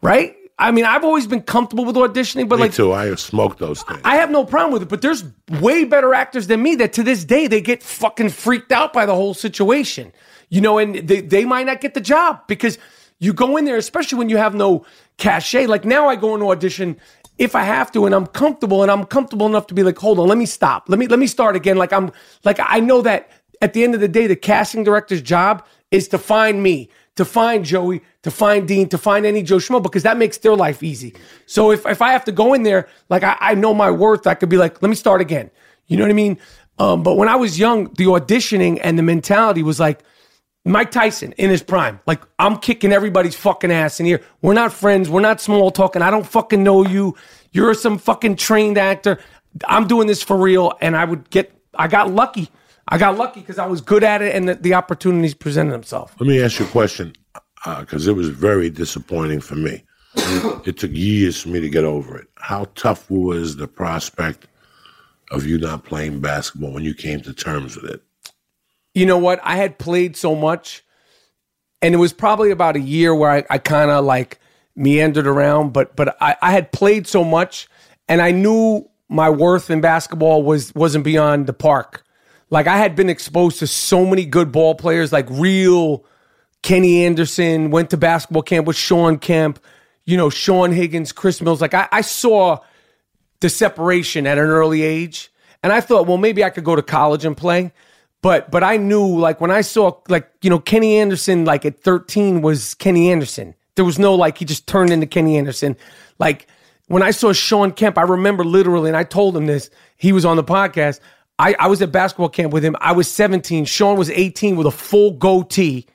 [0.01, 0.35] right?
[0.57, 2.93] I mean, I've always been comfortable with auditioning, but Me like too.
[2.93, 4.01] I have smoked those things.
[4.03, 5.23] I have no problem with it, but there's
[5.59, 9.05] way better actors than me that to this day they get fucking freaked out by
[9.05, 10.11] the whole situation.
[10.49, 12.77] You know, and they, they might not get the job because
[13.22, 14.84] you go in there, especially when you have no
[15.18, 15.68] cachet.
[15.68, 16.99] Like now I go into audition
[17.38, 20.19] if I have to and I'm comfortable and I'm comfortable enough to be like, hold
[20.19, 20.89] on, let me stop.
[20.89, 21.77] Let me let me start again.
[21.77, 22.11] Like I'm
[22.43, 23.30] like I know that
[23.61, 27.23] at the end of the day, the casting director's job is to find me, to
[27.23, 30.81] find Joey, to find Dean, to find any Joe Schmo, because that makes their life
[30.81, 31.14] easy.
[31.45, 34.26] So if, if I have to go in there, like I, I know my worth,
[34.26, 35.52] I could be like, let me start again.
[35.85, 36.39] You know what I mean?
[36.80, 39.99] Um, but when I was young, the auditioning and the mentality was like
[40.66, 42.00] Mike Tyson in his prime.
[42.06, 44.22] Like I'm kicking everybody's fucking ass in here.
[44.42, 45.10] We're not friends.
[45.10, 46.02] We're not small talking.
[46.02, 47.16] I don't fucking know you.
[47.52, 49.20] You're some fucking trained actor.
[49.68, 50.74] I'm doing this for real.
[50.82, 52.50] And I would get, I got lucky.
[52.88, 56.14] I got lucky because I was good at it and the, the opportunities presented themselves.
[56.20, 57.14] Let me ask you a question,
[57.66, 59.84] uh, because it was very disappointing for me.
[60.66, 62.28] it took years for me to get over it.
[62.36, 64.48] How tough was the prospect
[65.32, 68.04] of you not playing basketball when you came to terms with it?
[68.93, 69.39] You know what?
[69.43, 70.84] I had played so much,
[71.81, 74.39] and it was probably about a year where I, I kind of like
[74.76, 77.68] meandered around, but but I, I had played so much,
[78.07, 82.03] and I knew my worth in basketball was wasn't beyond the park.
[82.49, 86.05] Like I had been exposed to so many good ball players, like real
[86.63, 89.59] Kenny Anderson, went to basketball camp with Sean Kemp,
[90.05, 91.61] you know, Sean Higgins, Chris Mills.
[91.61, 92.59] Like I, I saw
[93.39, 95.31] the separation at an early age.
[95.63, 97.72] And I thought, well, maybe I could go to college and play.
[98.22, 101.80] But but I knew like when I saw like, you know, Kenny Anderson like at
[101.80, 103.56] 13 was Kenny Anderson.
[103.76, 105.76] There was no like he just turned into Kenny Anderson.
[106.19, 106.48] Like
[106.88, 110.26] when I saw Sean Kemp, I remember literally, and I told him this, he was
[110.26, 110.99] on the podcast.
[111.39, 112.76] I, I was at basketball camp with him.
[112.81, 113.65] I was 17.
[113.65, 115.88] Sean was 18 with a full goatee,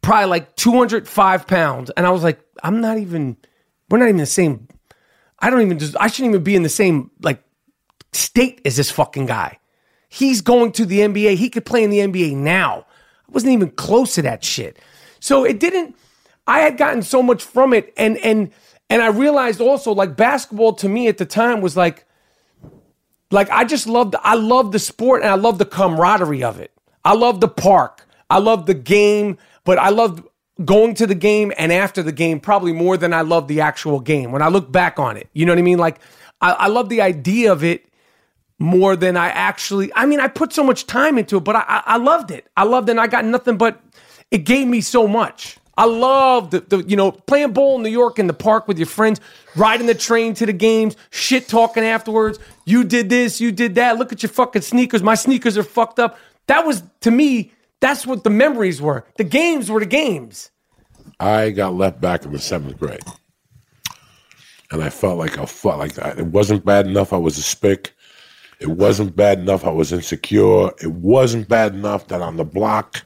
[0.00, 1.90] probably like 205 pounds.
[1.96, 3.36] And I was like, I'm not even,
[3.90, 4.68] we're not even the same.
[5.40, 7.42] I don't even, I shouldn't even be in the same like
[8.12, 9.58] state as this fucking guy.
[10.16, 11.36] He's going to the NBA.
[11.36, 12.86] He could play in the NBA now.
[13.28, 14.78] I wasn't even close to that shit.
[15.20, 15.94] So it didn't,
[16.46, 17.92] I had gotten so much from it.
[17.98, 18.50] And, and,
[18.88, 22.06] and I realized also like basketball to me at the time was like,
[23.30, 26.72] like I just loved I love the sport and I love the camaraderie of it.
[27.04, 28.06] I love the park.
[28.30, 30.26] I love the game, but I loved
[30.64, 34.00] going to the game and after the game probably more than I love the actual
[34.00, 35.28] game when I look back on it.
[35.34, 35.78] You know what I mean?
[35.78, 35.98] Like
[36.40, 37.84] I, I love the idea of it
[38.58, 39.92] more than I actually.
[39.94, 42.46] I mean, I put so much time into it, but I, I, loved it.
[42.56, 42.92] I loved it.
[42.92, 43.80] and I got nothing but
[44.30, 45.58] it gave me so much.
[45.78, 48.78] I loved the, the you know playing ball in New York in the park with
[48.78, 49.20] your friends,
[49.56, 52.38] riding the train to the games, shit talking afterwards.
[52.64, 53.98] You did this, you did that.
[53.98, 55.02] Look at your fucking sneakers.
[55.02, 56.18] My sneakers are fucked up.
[56.46, 57.52] That was to me.
[57.80, 59.04] That's what the memories were.
[59.18, 60.50] The games were the games.
[61.20, 63.04] I got left back in the seventh grade,
[64.70, 67.12] and I felt like I felt like I, it wasn't bad enough.
[67.12, 67.92] I was a spick.
[68.60, 69.64] It wasn't bad enough.
[69.64, 70.70] I was insecure.
[70.82, 73.04] It wasn't bad enough that on the block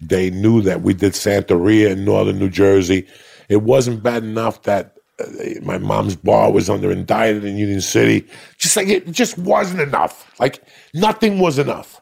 [0.00, 3.06] they knew that we did Santeria in northern New Jersey.
[3.48, 5.26] It wasn't bad enough that uh,
[5.62, 8.26] my mom's bar was under indicted in Union City.
[8.58, 10.32] Just like it just wasn't enough.
[10.40, 10.62] Like
[10.94, 12.00] nothing was enough.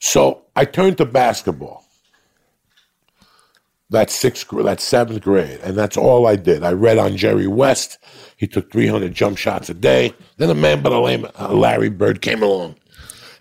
[0.00, 1.84] So I turned to basketball.
[3.90, 6.64] That sixth, that's seventh grade, and that's all I did.
[6.64, 7.98] I read on Jerry West.
[8.42, 10.12] He took 300 jump shots a day.
[10.38, 12.74] Then a man by the name of Larry Bird came along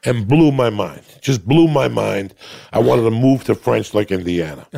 [0.04, 1.02] and blew my mind.
[1.22, 2.36] Just blew my mind.
[2.72, 4.68] I wanted to move to French Lick, Indiana.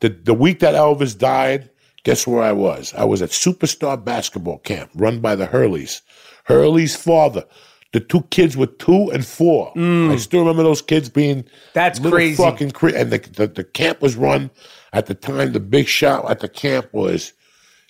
[0.00, 1.70] the, the week that Elvis died,
[2.04, 2.92] guess where I was?
[2.92, 6.02] I was at Superstar Basketball Camp run by the Hurleys.
[6.44, 7.46] Hurley's father.
[7.94, 9.72] The two kids were two and four.
[9.72, 10.10] Mm.
[10.10, 12.36] I still remember those kids being That's crazy.
[12.36, 14.50] fucking and the, the the camp was run
[14.92, 15.52] at the time.
[15.52, 17.32] The big shot at the camp was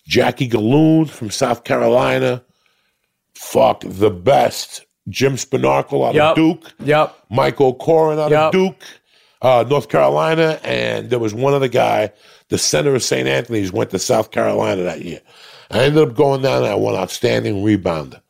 [0.09, 2.43] Jackie Gilloon from South Carolina.
[3.35, 4.85] Fuck the best.
[5.09, 6.31] Jim Spanarkel out Yup.
[6.31, 6.73] of Duke.
[6.81, 7.17] Yep.
[7.31, 8.47] Mike O'Koren out Yup.
[8.47, 8.83] of Duke,
[9.43, 12.11] uh, North Carolina, and there was one other guy,
[12.49, 13.29] the center of St.
[13.29, 15.21] Anthony's, went to South Carolina that year.
[15.71, 18.21] I ended up going down and I won outstanding rebounder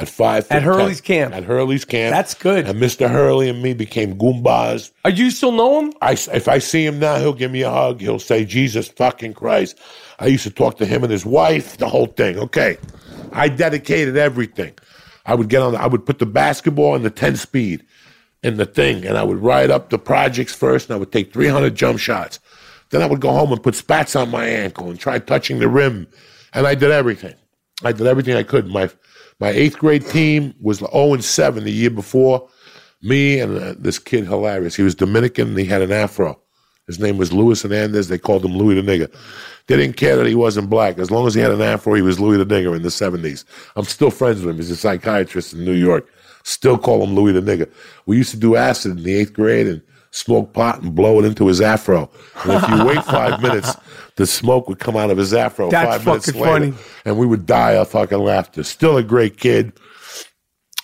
[0.00, 0.50] at five.
[0.50, 1.34] At Hurley's camp.
[1.34, 2.12] At Hurley's camp.
[2.12, 2.66] That's good.
[2.66, 3.08] And Mr.
[3.08, 4.90] Hurley and me became goombas.
[5.04, 5.92] Are you still know him?
[6.02, 8.00] I, if I see him now, he'll give me a hug.
[8.00, 9.78] He'll say, Jesus fucking Christ.
[10.20, 12.38] I used to talk to him and his wife, the whole thing.
[12.38, 12.76] Okay.
[13.32, 14.74] I dedicated everything.
[15.26, 17.84] I would get on, I would put the basketball in the 10 speed
[18.42, 21.32] in the thing, and I would ride up the projects first, and I would take
[21.32, 22.38] 300 jump shots.
[22.90, 25.68] Then I would go home and put spats on my ankle and try touching the
[25.68, 26.06] rim.
[26.52, 27.34] And I did everything.
[27.84, 28.66] I did everything I could.
[28.66, 28.90] My
[29.38, 32.48] my eighth grade team was 0 and 7 the year before.
[33.00, 34.76] Me and uh, this kid, hilarious.
[34.76, 36.38] He was Dominican and he had an afro.
[36.90, 38.08] His name was Louis Hernandez.
[38.08, 39.14] They called him Louis the Nigger.
[39.68, 40.98] They didn't care that he wasn't black.
[40.98, 43.44] As long as he had an afro, he was Louis the Nigger in the 70s.
[43.76, 44.56] I'm still friends with him.
[44.56, 46.08] He's a psychiatrist in New York.
[46.42, 47.70] Still call him Louis the Nigger.
[48.06, 49.80] We used to do acid in the eighth grade and
[50.10, 52.10] smoke pot and blow it into his afro.
[52.42, 53.76] And if you wait five minutes,
[54.16, 56.52] the smoke would come out of his afro That's five minutes fucking later.
[56.52, 56.74] funny.
[57.04, 58.64] And we would die of fucking laughter.
[58.64, 59.72] Still a great kid.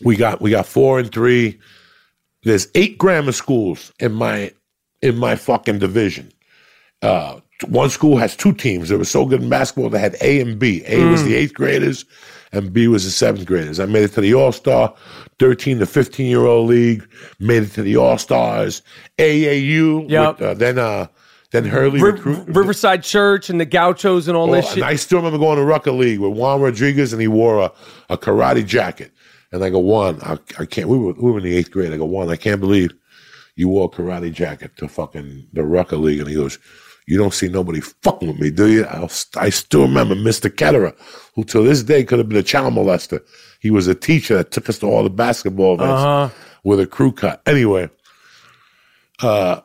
[0.05, 1.59] We got we got four and three.
[2.45, 4.53] There's eight grammar schools in my
[5.03, 6.33] in my fucking division.
[7.03, 8.89] Uh, one school has two teams.
[8.89, 10.83] They were so good in basketball they had A and B.
[10.87, 12.05] A was the eighth graders,
[12.53, 13.81] and B was the seventh graders.
[13.81, 14.95] I made it to the All Star,
[15.39, 17.07] thirteen to fifteen year old league.
[17.39, 18.83] Made it to the All Stars,
[19.19, 20.11] AAU.
[20.11, 20.39] Yep.
[20.39, 21.07] with, uh, then uh,
[21.51, 22.47] then Hurley recruit.
[22.49, 24.83] Riverside Church and the Gauchos and all Well, this shit.
[24.83, 27.73] I still remember going to Rucker League with Juan Rodriguez, and he wore a,
[28.11, 29.13] a karate jacket.
[29.53, 30.89] And I go, Juan, I, I can't.
[30.89, 31.93] We were, we were in the eighth grade.
[31.93, 32.91] I go, Juan, I can't believe
[33.57, 36.21] you wore a karate jacket to fucking the Rucker League.
[36.21, 36.59] And he goes,
[37.09, 38.85] You don't see nobody fucking with me, do you?
[38.85, 40.49] I'll, I still remember Mr.
[40.51, 40.95] Ketterer,
[41.35, 43.21] who till this day could have been a child molester.
[43.61, 46.29] He was a teacher that took us to all the basketball events Uh-huh.
[46.65, 47.41] with a crew cut.
[47.47, 47.89] Anyway,
[49.23, 49.61] uh,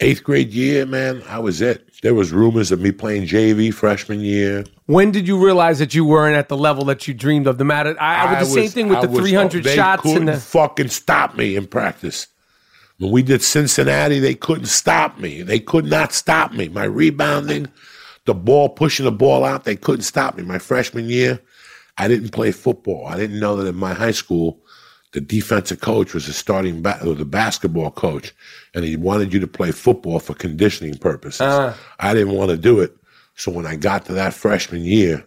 [0.00, 1.84] eighth grade year, man, I was it.
[2.02, 4.64] There was rumors of me playing JV freshman year.
[4.86, 7.58] when did you realize that you weren't at the level that you dreamed of?
[7.58, 10.04] The matter, I, I, did the same thing with I the was- 300 they shots
[10.06, 10.36] and the.
[10.36, 12.26] fucking stop me in practice.
[12.98, 15.42] When we did Cincinnati, they couldn't stop me.
[15.42, 16.68] They could not stop me.
[16.68, 17.68] My rebounding,
[18.24, 20.42] the ball pushing the ball out, they couldn't stop me.
[20.42, 21.40] My freshman year,
[21.96, 23.06] I didn't play football.
[23.06, 24.60] I didn't know that in my high school,
[25.12, 28.34] the defensive coach was a starting ba- or the basketball coach,
[28.74, 31.40] and he wanted you to play football for conditioning purposes.
[31.40, 31.74] Uh.
[32.00, 32.96] I didn't want to do it.
[33.36, 35.24] So when I got to that freshman year,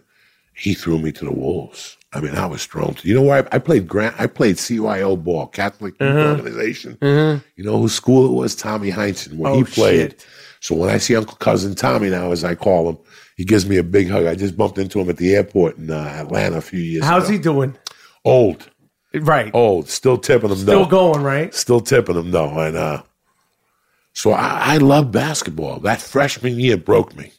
[0.54, 1.96] he threw me to the wolves.
[2.14, 2.66] I mean, I was.
[2.66, 3.88] To, you know where I, I played?
[3.88, 4.14] Grant.
[4.18, 6.98] I played CYO ball, Catholic Youth Organization.
[7.02, 8.54] You know whose school it was?
[8.54, 10.10] Tommy Heinsohn, where Oh, he played.
[10.12, 10.26] shit.
[10.60, 12.98] So when I see Uncle Cousin Tommy now, as I call him,
[13.36, 14.26] he gives me a big hug.
[14.26, 17.06] I just bumped into him at the airport in uh, Atlanta a few years ago.
[17.06, 17.32] How's ago.
[17.32, 17.76] he doing?
[18.24, 18.68] Old,
[19.14, 19.50] Right.
[19.54, 20.62] old, still tipping him though.
[20.62, 21.12] Still though.
[21.14, 21.52] going, right?
[21.54, 23.02] Still tipping him though, and uh,
[24.12, 25.80] so I, I love basketball.
[25.80, 27.32] That freshman year broke me.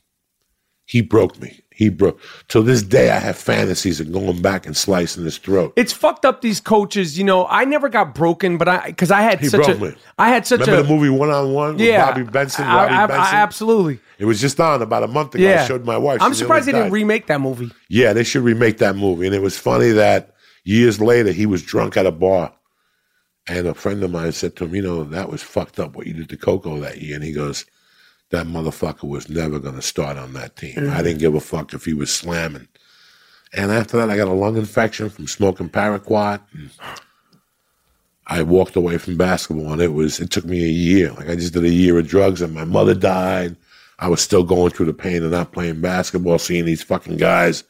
[0.85, 1.59] He broke me.
[1.75, 2.19] He broke.
[2.49, 5.73] Till this day, I have fantasies of going back and slicing his throat.
[5.75, 6.41] It's fucked up.
[6.41, 9.65] These coaches, you know, I never got broken, but I because I had He such
[9.65, 9.95] broke a, me.
[10.19, 10.63] I had such a.
[10.65, 12.65] Remember a the movie One on One with yeah, Robby Benson?
[12.65, 13.99] I- I- I- absolutely.
[14.19, 15.43] It was just on about a month ago.
[15.43, 16.21] Yeah, I showed my wife.
[16.21, 17.71] I'm surprised they didn't remake that movie.
[17.89, 19.25] Yeah, they should remake that movie.
[19.25, 20.33] And it was funny that
[20.65, 22.53] Years later, he was drunk at a bar,
[23.47, 26.07] and a friend of mine said to him, "You know, that was fucked up what
[26.07, 27.65] you did to Coco that year." And he goes,
[28.33, 30.89] "That motherfucker was never going to start on that team.
[30.89, 32.67] I didn't give a fuck if he was slamming."
[33.55, 36.41] And after that, I got a lung infection from smoking paraquat.
[36.53, 36.69] And
[38.25, 41.11] I walked away from basketball, and it was it took me a year.
[41.11, 43.55] Like I just did a year of drugs, and my mother died.
[43.99, 47.63] I was still going through the pain of not playing basketball, seeing these fucking guys,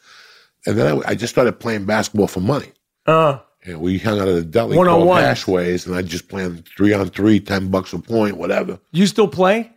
[0.65, 2.71] and then I, I just started playing basketball for money.
[3.05, 6.93] Uh, And we hung out at a deli called Hashways, and I just playing three
[6.93, 8.79] on three, ten bucks a point, whatever.
[8.91, 9.72] you still play?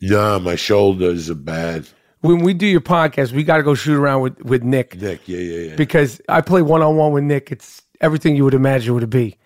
[0.00, 1.88] Yeah, my shoulders are bad.
[2.20, 5.28] When we do your podcast, we got to go shoot around with, with Nick Nick,
[5.28, 5.76] yeah, yeah, yeah.
[5.76, 7.52] because I play one on one with Nick.
[7.52, 9.36] It's everything you would imagine it would be.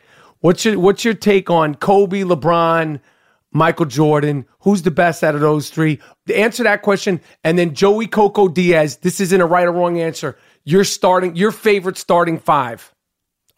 [0.40, 3.00] What's your What's your take on Kobe, LeBron,
[3.52, 4.46] Michael Jordan?
[4.60, 6.00] Who's the best out of those three?
[6.34, 8.96] Answer that question, and then Joey Coco Diaz.
[8.96, 10.38] This isn't a right or wrong answer.
[10.64, 12.94] Your starting, your favorite starting five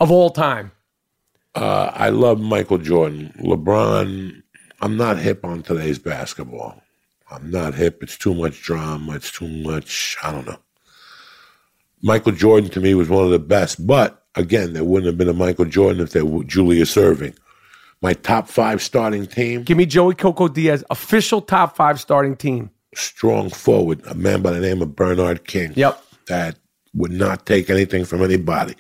[0.01, 0.73] of all time.
[1.55, 3.33] Uh, I love Michael Jordan.
[3.39, 4.43] LeBron,
[4.81, 6.83] I'm not hip on today's basketball.
[7.31, 8.03] I'm not hip.
[8.03, 9.15] It's too much drama.
[9.15, 10.59] It's too much, I don't know.
[12.03, 15.29] Michael Jordan to me was one of the best, but again, there wouldn't have been
[15.29, 17.35] a Michael Jordan if there were Julius Erving.
[18.03, 22.71] My top five starting team, Give me Joey Coco Diaz, official top five starting team.
[22.95, 25.73] strong forward, a man by the name of Bernard King.
[25.75, 26.03] Yep.
[26.27, 26.57] That
[26.93, 28.75] would not take anything from anybody.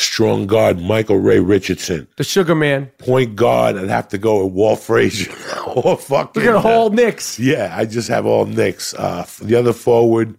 [0.00, 2.08] Strong guard, Michael Ray Richardson.
[2.16, 2.86] The Sugar Man.
[2.98, 5.30] Point guard, I'd have to go with Walt Frazier
[5.66, 6.42] or fucking.
[6.42, 7.38] Look at uh, all Knicks.
[7.38, 8.94] Yeah, I just have all Knicks.
[8.94, 10.34] Uh, the other forward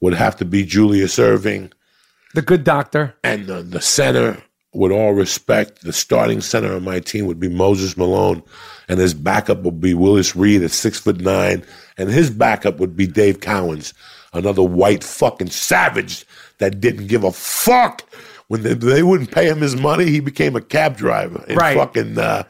[0.00, 1.72] would have to be Julius Erving,
[2.34, 3.14] The Good Doctor.
[3.22, 4.42] and the, the center,
[4.72, 8.42] with all respect, the starting center of my team would be Moses Malone,
[8.88, 11.64] and his backup would be Willis Reed at six foot nine,
[11.96, 13.94] and his backup would be Dave Cowens,
[14.32, 16.26] another white fucking savage
[16.58, 18.02] that didn't give a fuck.
[18.48, 21.76] When they, they wouldn't pay him his money, he became a cab driver in Right.
[21.76, 22.44] fucking uh,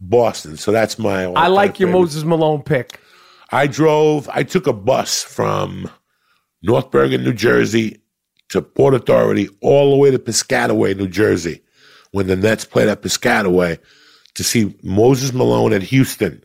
[0.00, 0.56] Boston.
[0.56, 1.24] So that's my.
[1.24, 2.00] I like your favorite.
[2.00, 3.00] Moses Malone pick.
[3.50, 5.90] I drove, I took a bus from
[6.62, 8.00] North Bergen, New Jersey
[8.48, 11.60] to Port Authority all the way to Piscataway, New Jersey,
[12.12, 13.78] when the Nets played at Piscataway
[14.34, 16.42] to see Moses Malone at Houston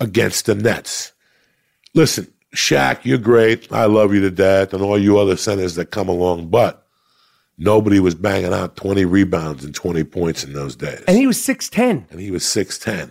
[0.00, 1.12] against the Nets.
[1.94, 2.26] Listen,
[2.56, 3.70] Shaq, you're great.
[3.72, 6.81] I love you to death, and all you other centers that come along, but
[7.58, 11.02] nobody was banging out 20 rebounds and 20 points in those days.
[11.06, 12.10] And he was 6'10.
[12.10, 13.10] and he was 6'10.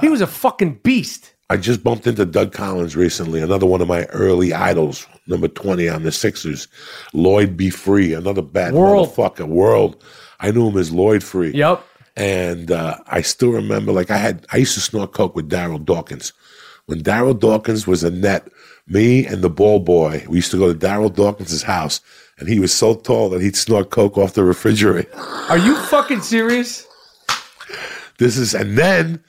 [0.00, 1.34] he was a fucking beast.
[1.48, 5.88] I just bumped into Doug Collins recently, another one of my early idols, number 20
[5.88, 6.68] on the Sixers.
[7.12, 7.70] Lloyd B.
[7.70, 9.08] Free, another bad World.
[9.08, 9.48] motherfucker.
[9.48, 10.02] World.
[10.38, 11.50] I knew him as Lloyd Free.
[11.52, 11.84] Yep.
[12.16, 15.84] And uh, I still remember, like, I had, I used to snort coke with Darryl
[15.84, 16.32] Dawkins.
[16.86, 18.46] When Darryl Dawkins was a net,
[18.86, 22.00] me and the ball boy, we used to go to Darryl Dawkins' house,
[22.40, 25.08] and he was so tall that he'd snort coke off the refrigerator.
[25.48, 26.86] Are you fucking serious?
[28.18, 29.22] This is, and then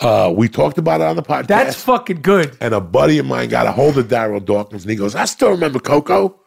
[0.00, 1.46] uh, we talked about it on the podcast.
[1.46, 2.56] That's fucking good.
[2.60, 5.26] And a buddy of mine got a hold of Darryl Dawkins, and he goes, "I
[5.26, 6.40] still remember Coco.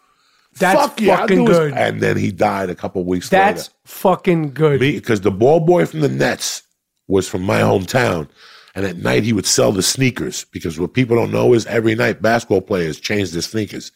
[0.58, 1.74] That's Fuck yeah, fucking do his-" good.
[1.74, 3.72] And then he died a couple weeks That's later.
[3.84, 4.80] That's fucking good.
[4.80, 6.64] Because the ball boy from the Nets
[7.08, 8.28] was from my hometown,
[8.76, 10.46] and at night he would sell the sneakers.
[10.46, 13.92] Because what people don't know is every night basketball players change their sneakers.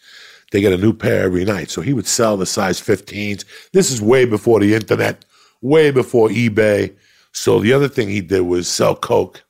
[0.53, 1.71] They get a new pair every night.
[1.71, 3.43] So he would sell the size 15s.
[3.71, 5.25] This is way before the internet,
[5.61, 6.95] way before eBay.
[7.31, 9.43] So the other thing he did was sell coke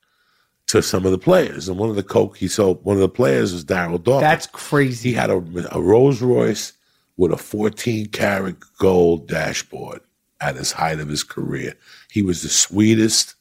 [0.68, 3.10] to some of the players, and one of the coke he sold, one of the
[3.10, 4.22] players was Darryl Dawkins.
[4.22, 5.10] That's crazy.
[5.10, 6.72] He had a, a Rolls Royce
[7.18, 10.00] with a 14 karat gold dashboard
[10.40, 11.76] at his height of his career.
[12.10, 13.36] He was the sweetest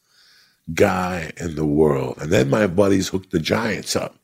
[0.75, 2.19] guy in the world.
[2.21, 4.17] And then my buddies hooked the Giants up.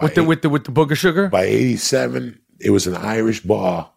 [0.00, 1.28] With the with the with the booger sugar.
[1.28, 3.90] By 87, it was an Irish bar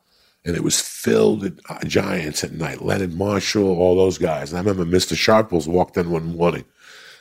[0.45, 2.81] and it was filled with uh, Giants at night.
[2.81, 4.51] Leonard Marshall, all those guys.
[4.51, 5.15] And I remember Mr.
[5.15, 6.65] Sharples walked in one morning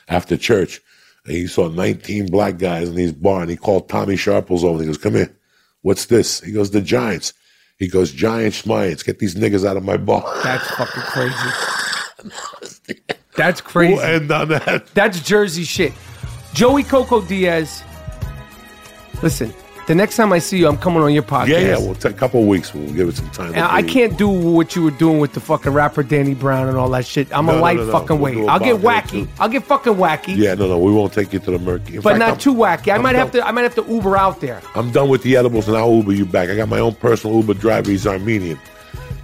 [0.07, 0.81] after church
[1.25, 4.75] and he saw 19 black guys in his bar and he called Tommy Sharples over
[4.75, 5.35] and he goes, Come here.
[5.81, 6.41] What's this?
[6.41, 7.33] He goes, The Giants.
[7.77, 10.21] He goes, Giants, Schmiants, get these niggas out of my bar.
[10.43, 12.33] That's fucking crazy.
[13.37, 13.93] That's crazy.
[13.93, 14.87] We'll end on that.
[14.93, 15.93] That's Jersey shit.
[16.53, 17.83] Joey Coco Diaz.
[19.21, 19.53] Listen,
[19.87, 21.47] the next time I see you, I'm coming on your podcast.
[21.47, 22.73] Yeah, yeah, we'll take a couple of weeks.
[22.73, 23.53] We'll give it some time.
[23.55, 26.77] And I can't do what you were doing with the fucking rapper Danny Brown and
[26.77, 27.27] all that shit.
[27.35, 27.91] I'm No, a light no, no.
[27.91, 28.47] fucking We'll weight.
[28.47, 29.27] a I'll get wacky.
[29.39, 30.37] I'll get fucking wacky.
[30.37, 31.95] Yeah, no, no, we won't take you to the murky.
[31.95, 32.91] In But fact, not I'm- too wacky.
[32.91, 33.45] I I'm might have to.
[33.45, 34.61] I might have to Uber out there.
[34.75, 36.49] I'm done with the edibles and I'll Uber you back.
[36.49, 37.89] I got my own personal Uber driver.
[37.89, 38.59] He's Armenian.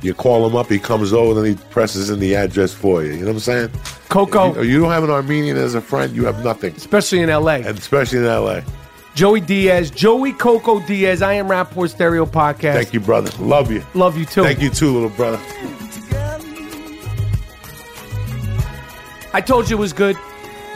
[0.01, 3.13] You call him up, he comes over, then he presses in the address for you.
[3.13, 3.69] You know what I'm saying?
[4.09, 6.76] Coco, You, you don't have an Armenian as a friend, you have nothing.
[6.76, 7.55] especially in L.A.
[7.63, 8.61] And especially in LA.
[9.15, 11.21] Joey Diaz, Joey Coco Diaz.
[11.21, 12.73] I am Rappaport Stereo Podcast.
[12.73, 13.31] Thank you, brother.
[13.41, 13.81] Love you.
[13.93, 14.43] Love you too.
[14.43, 15.39] Thank you too, little brother.
[19.33, 20.17] I told you it was good.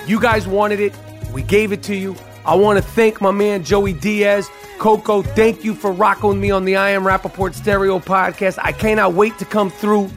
[0.07, 0.93] You guys wanted it.
[1.33, 2.15] We gave it to you.
[2.45, 4.49] I want to thank my man Joey Diaz.
[4.77, 8.57] Coco, thank you for rocking with me on the I Am Rappaport Stereo podcast.
[8.63, 10.09] I cannot wait to come through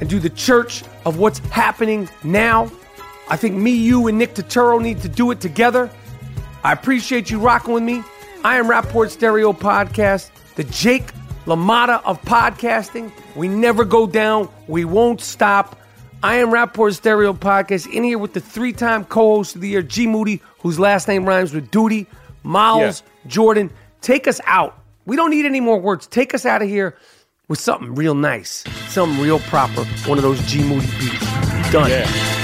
[0.00, 2.72] and do the church of what's happening now.
[3.30, 5.88] I think me, you, and Nick Turturro need to do it together.
[6.64, 8.02] I appreciate you rocking with me.
[8.42, 11.12] I am Rappaport Stereo Podcast, the Jake
[11.44, 13.12] LaMotta of podcasting.
[13.36, 14.48] We never go down.
[14.66, 15.78] We won't stop.
[16.22, 20.06] I am Rappaport Stereo Podcast in here with the three-time co-host of the year, G
[20.06, 22.06] Moody, whose last name rhymes with Duty,
[22.44, 23.70] Miles Jordan.
[24.00, 24.78] Take us out.
[25.04, 26.06] We don't need any more words.
[26.06, 26.96] Take us out of here
[27.46, 29.84] with something real nice, something real proper.
[30.06, 31.70] One of those G Moody beats.
[31.70, 31.90] Done.
[31.90, 32.43] Yeah.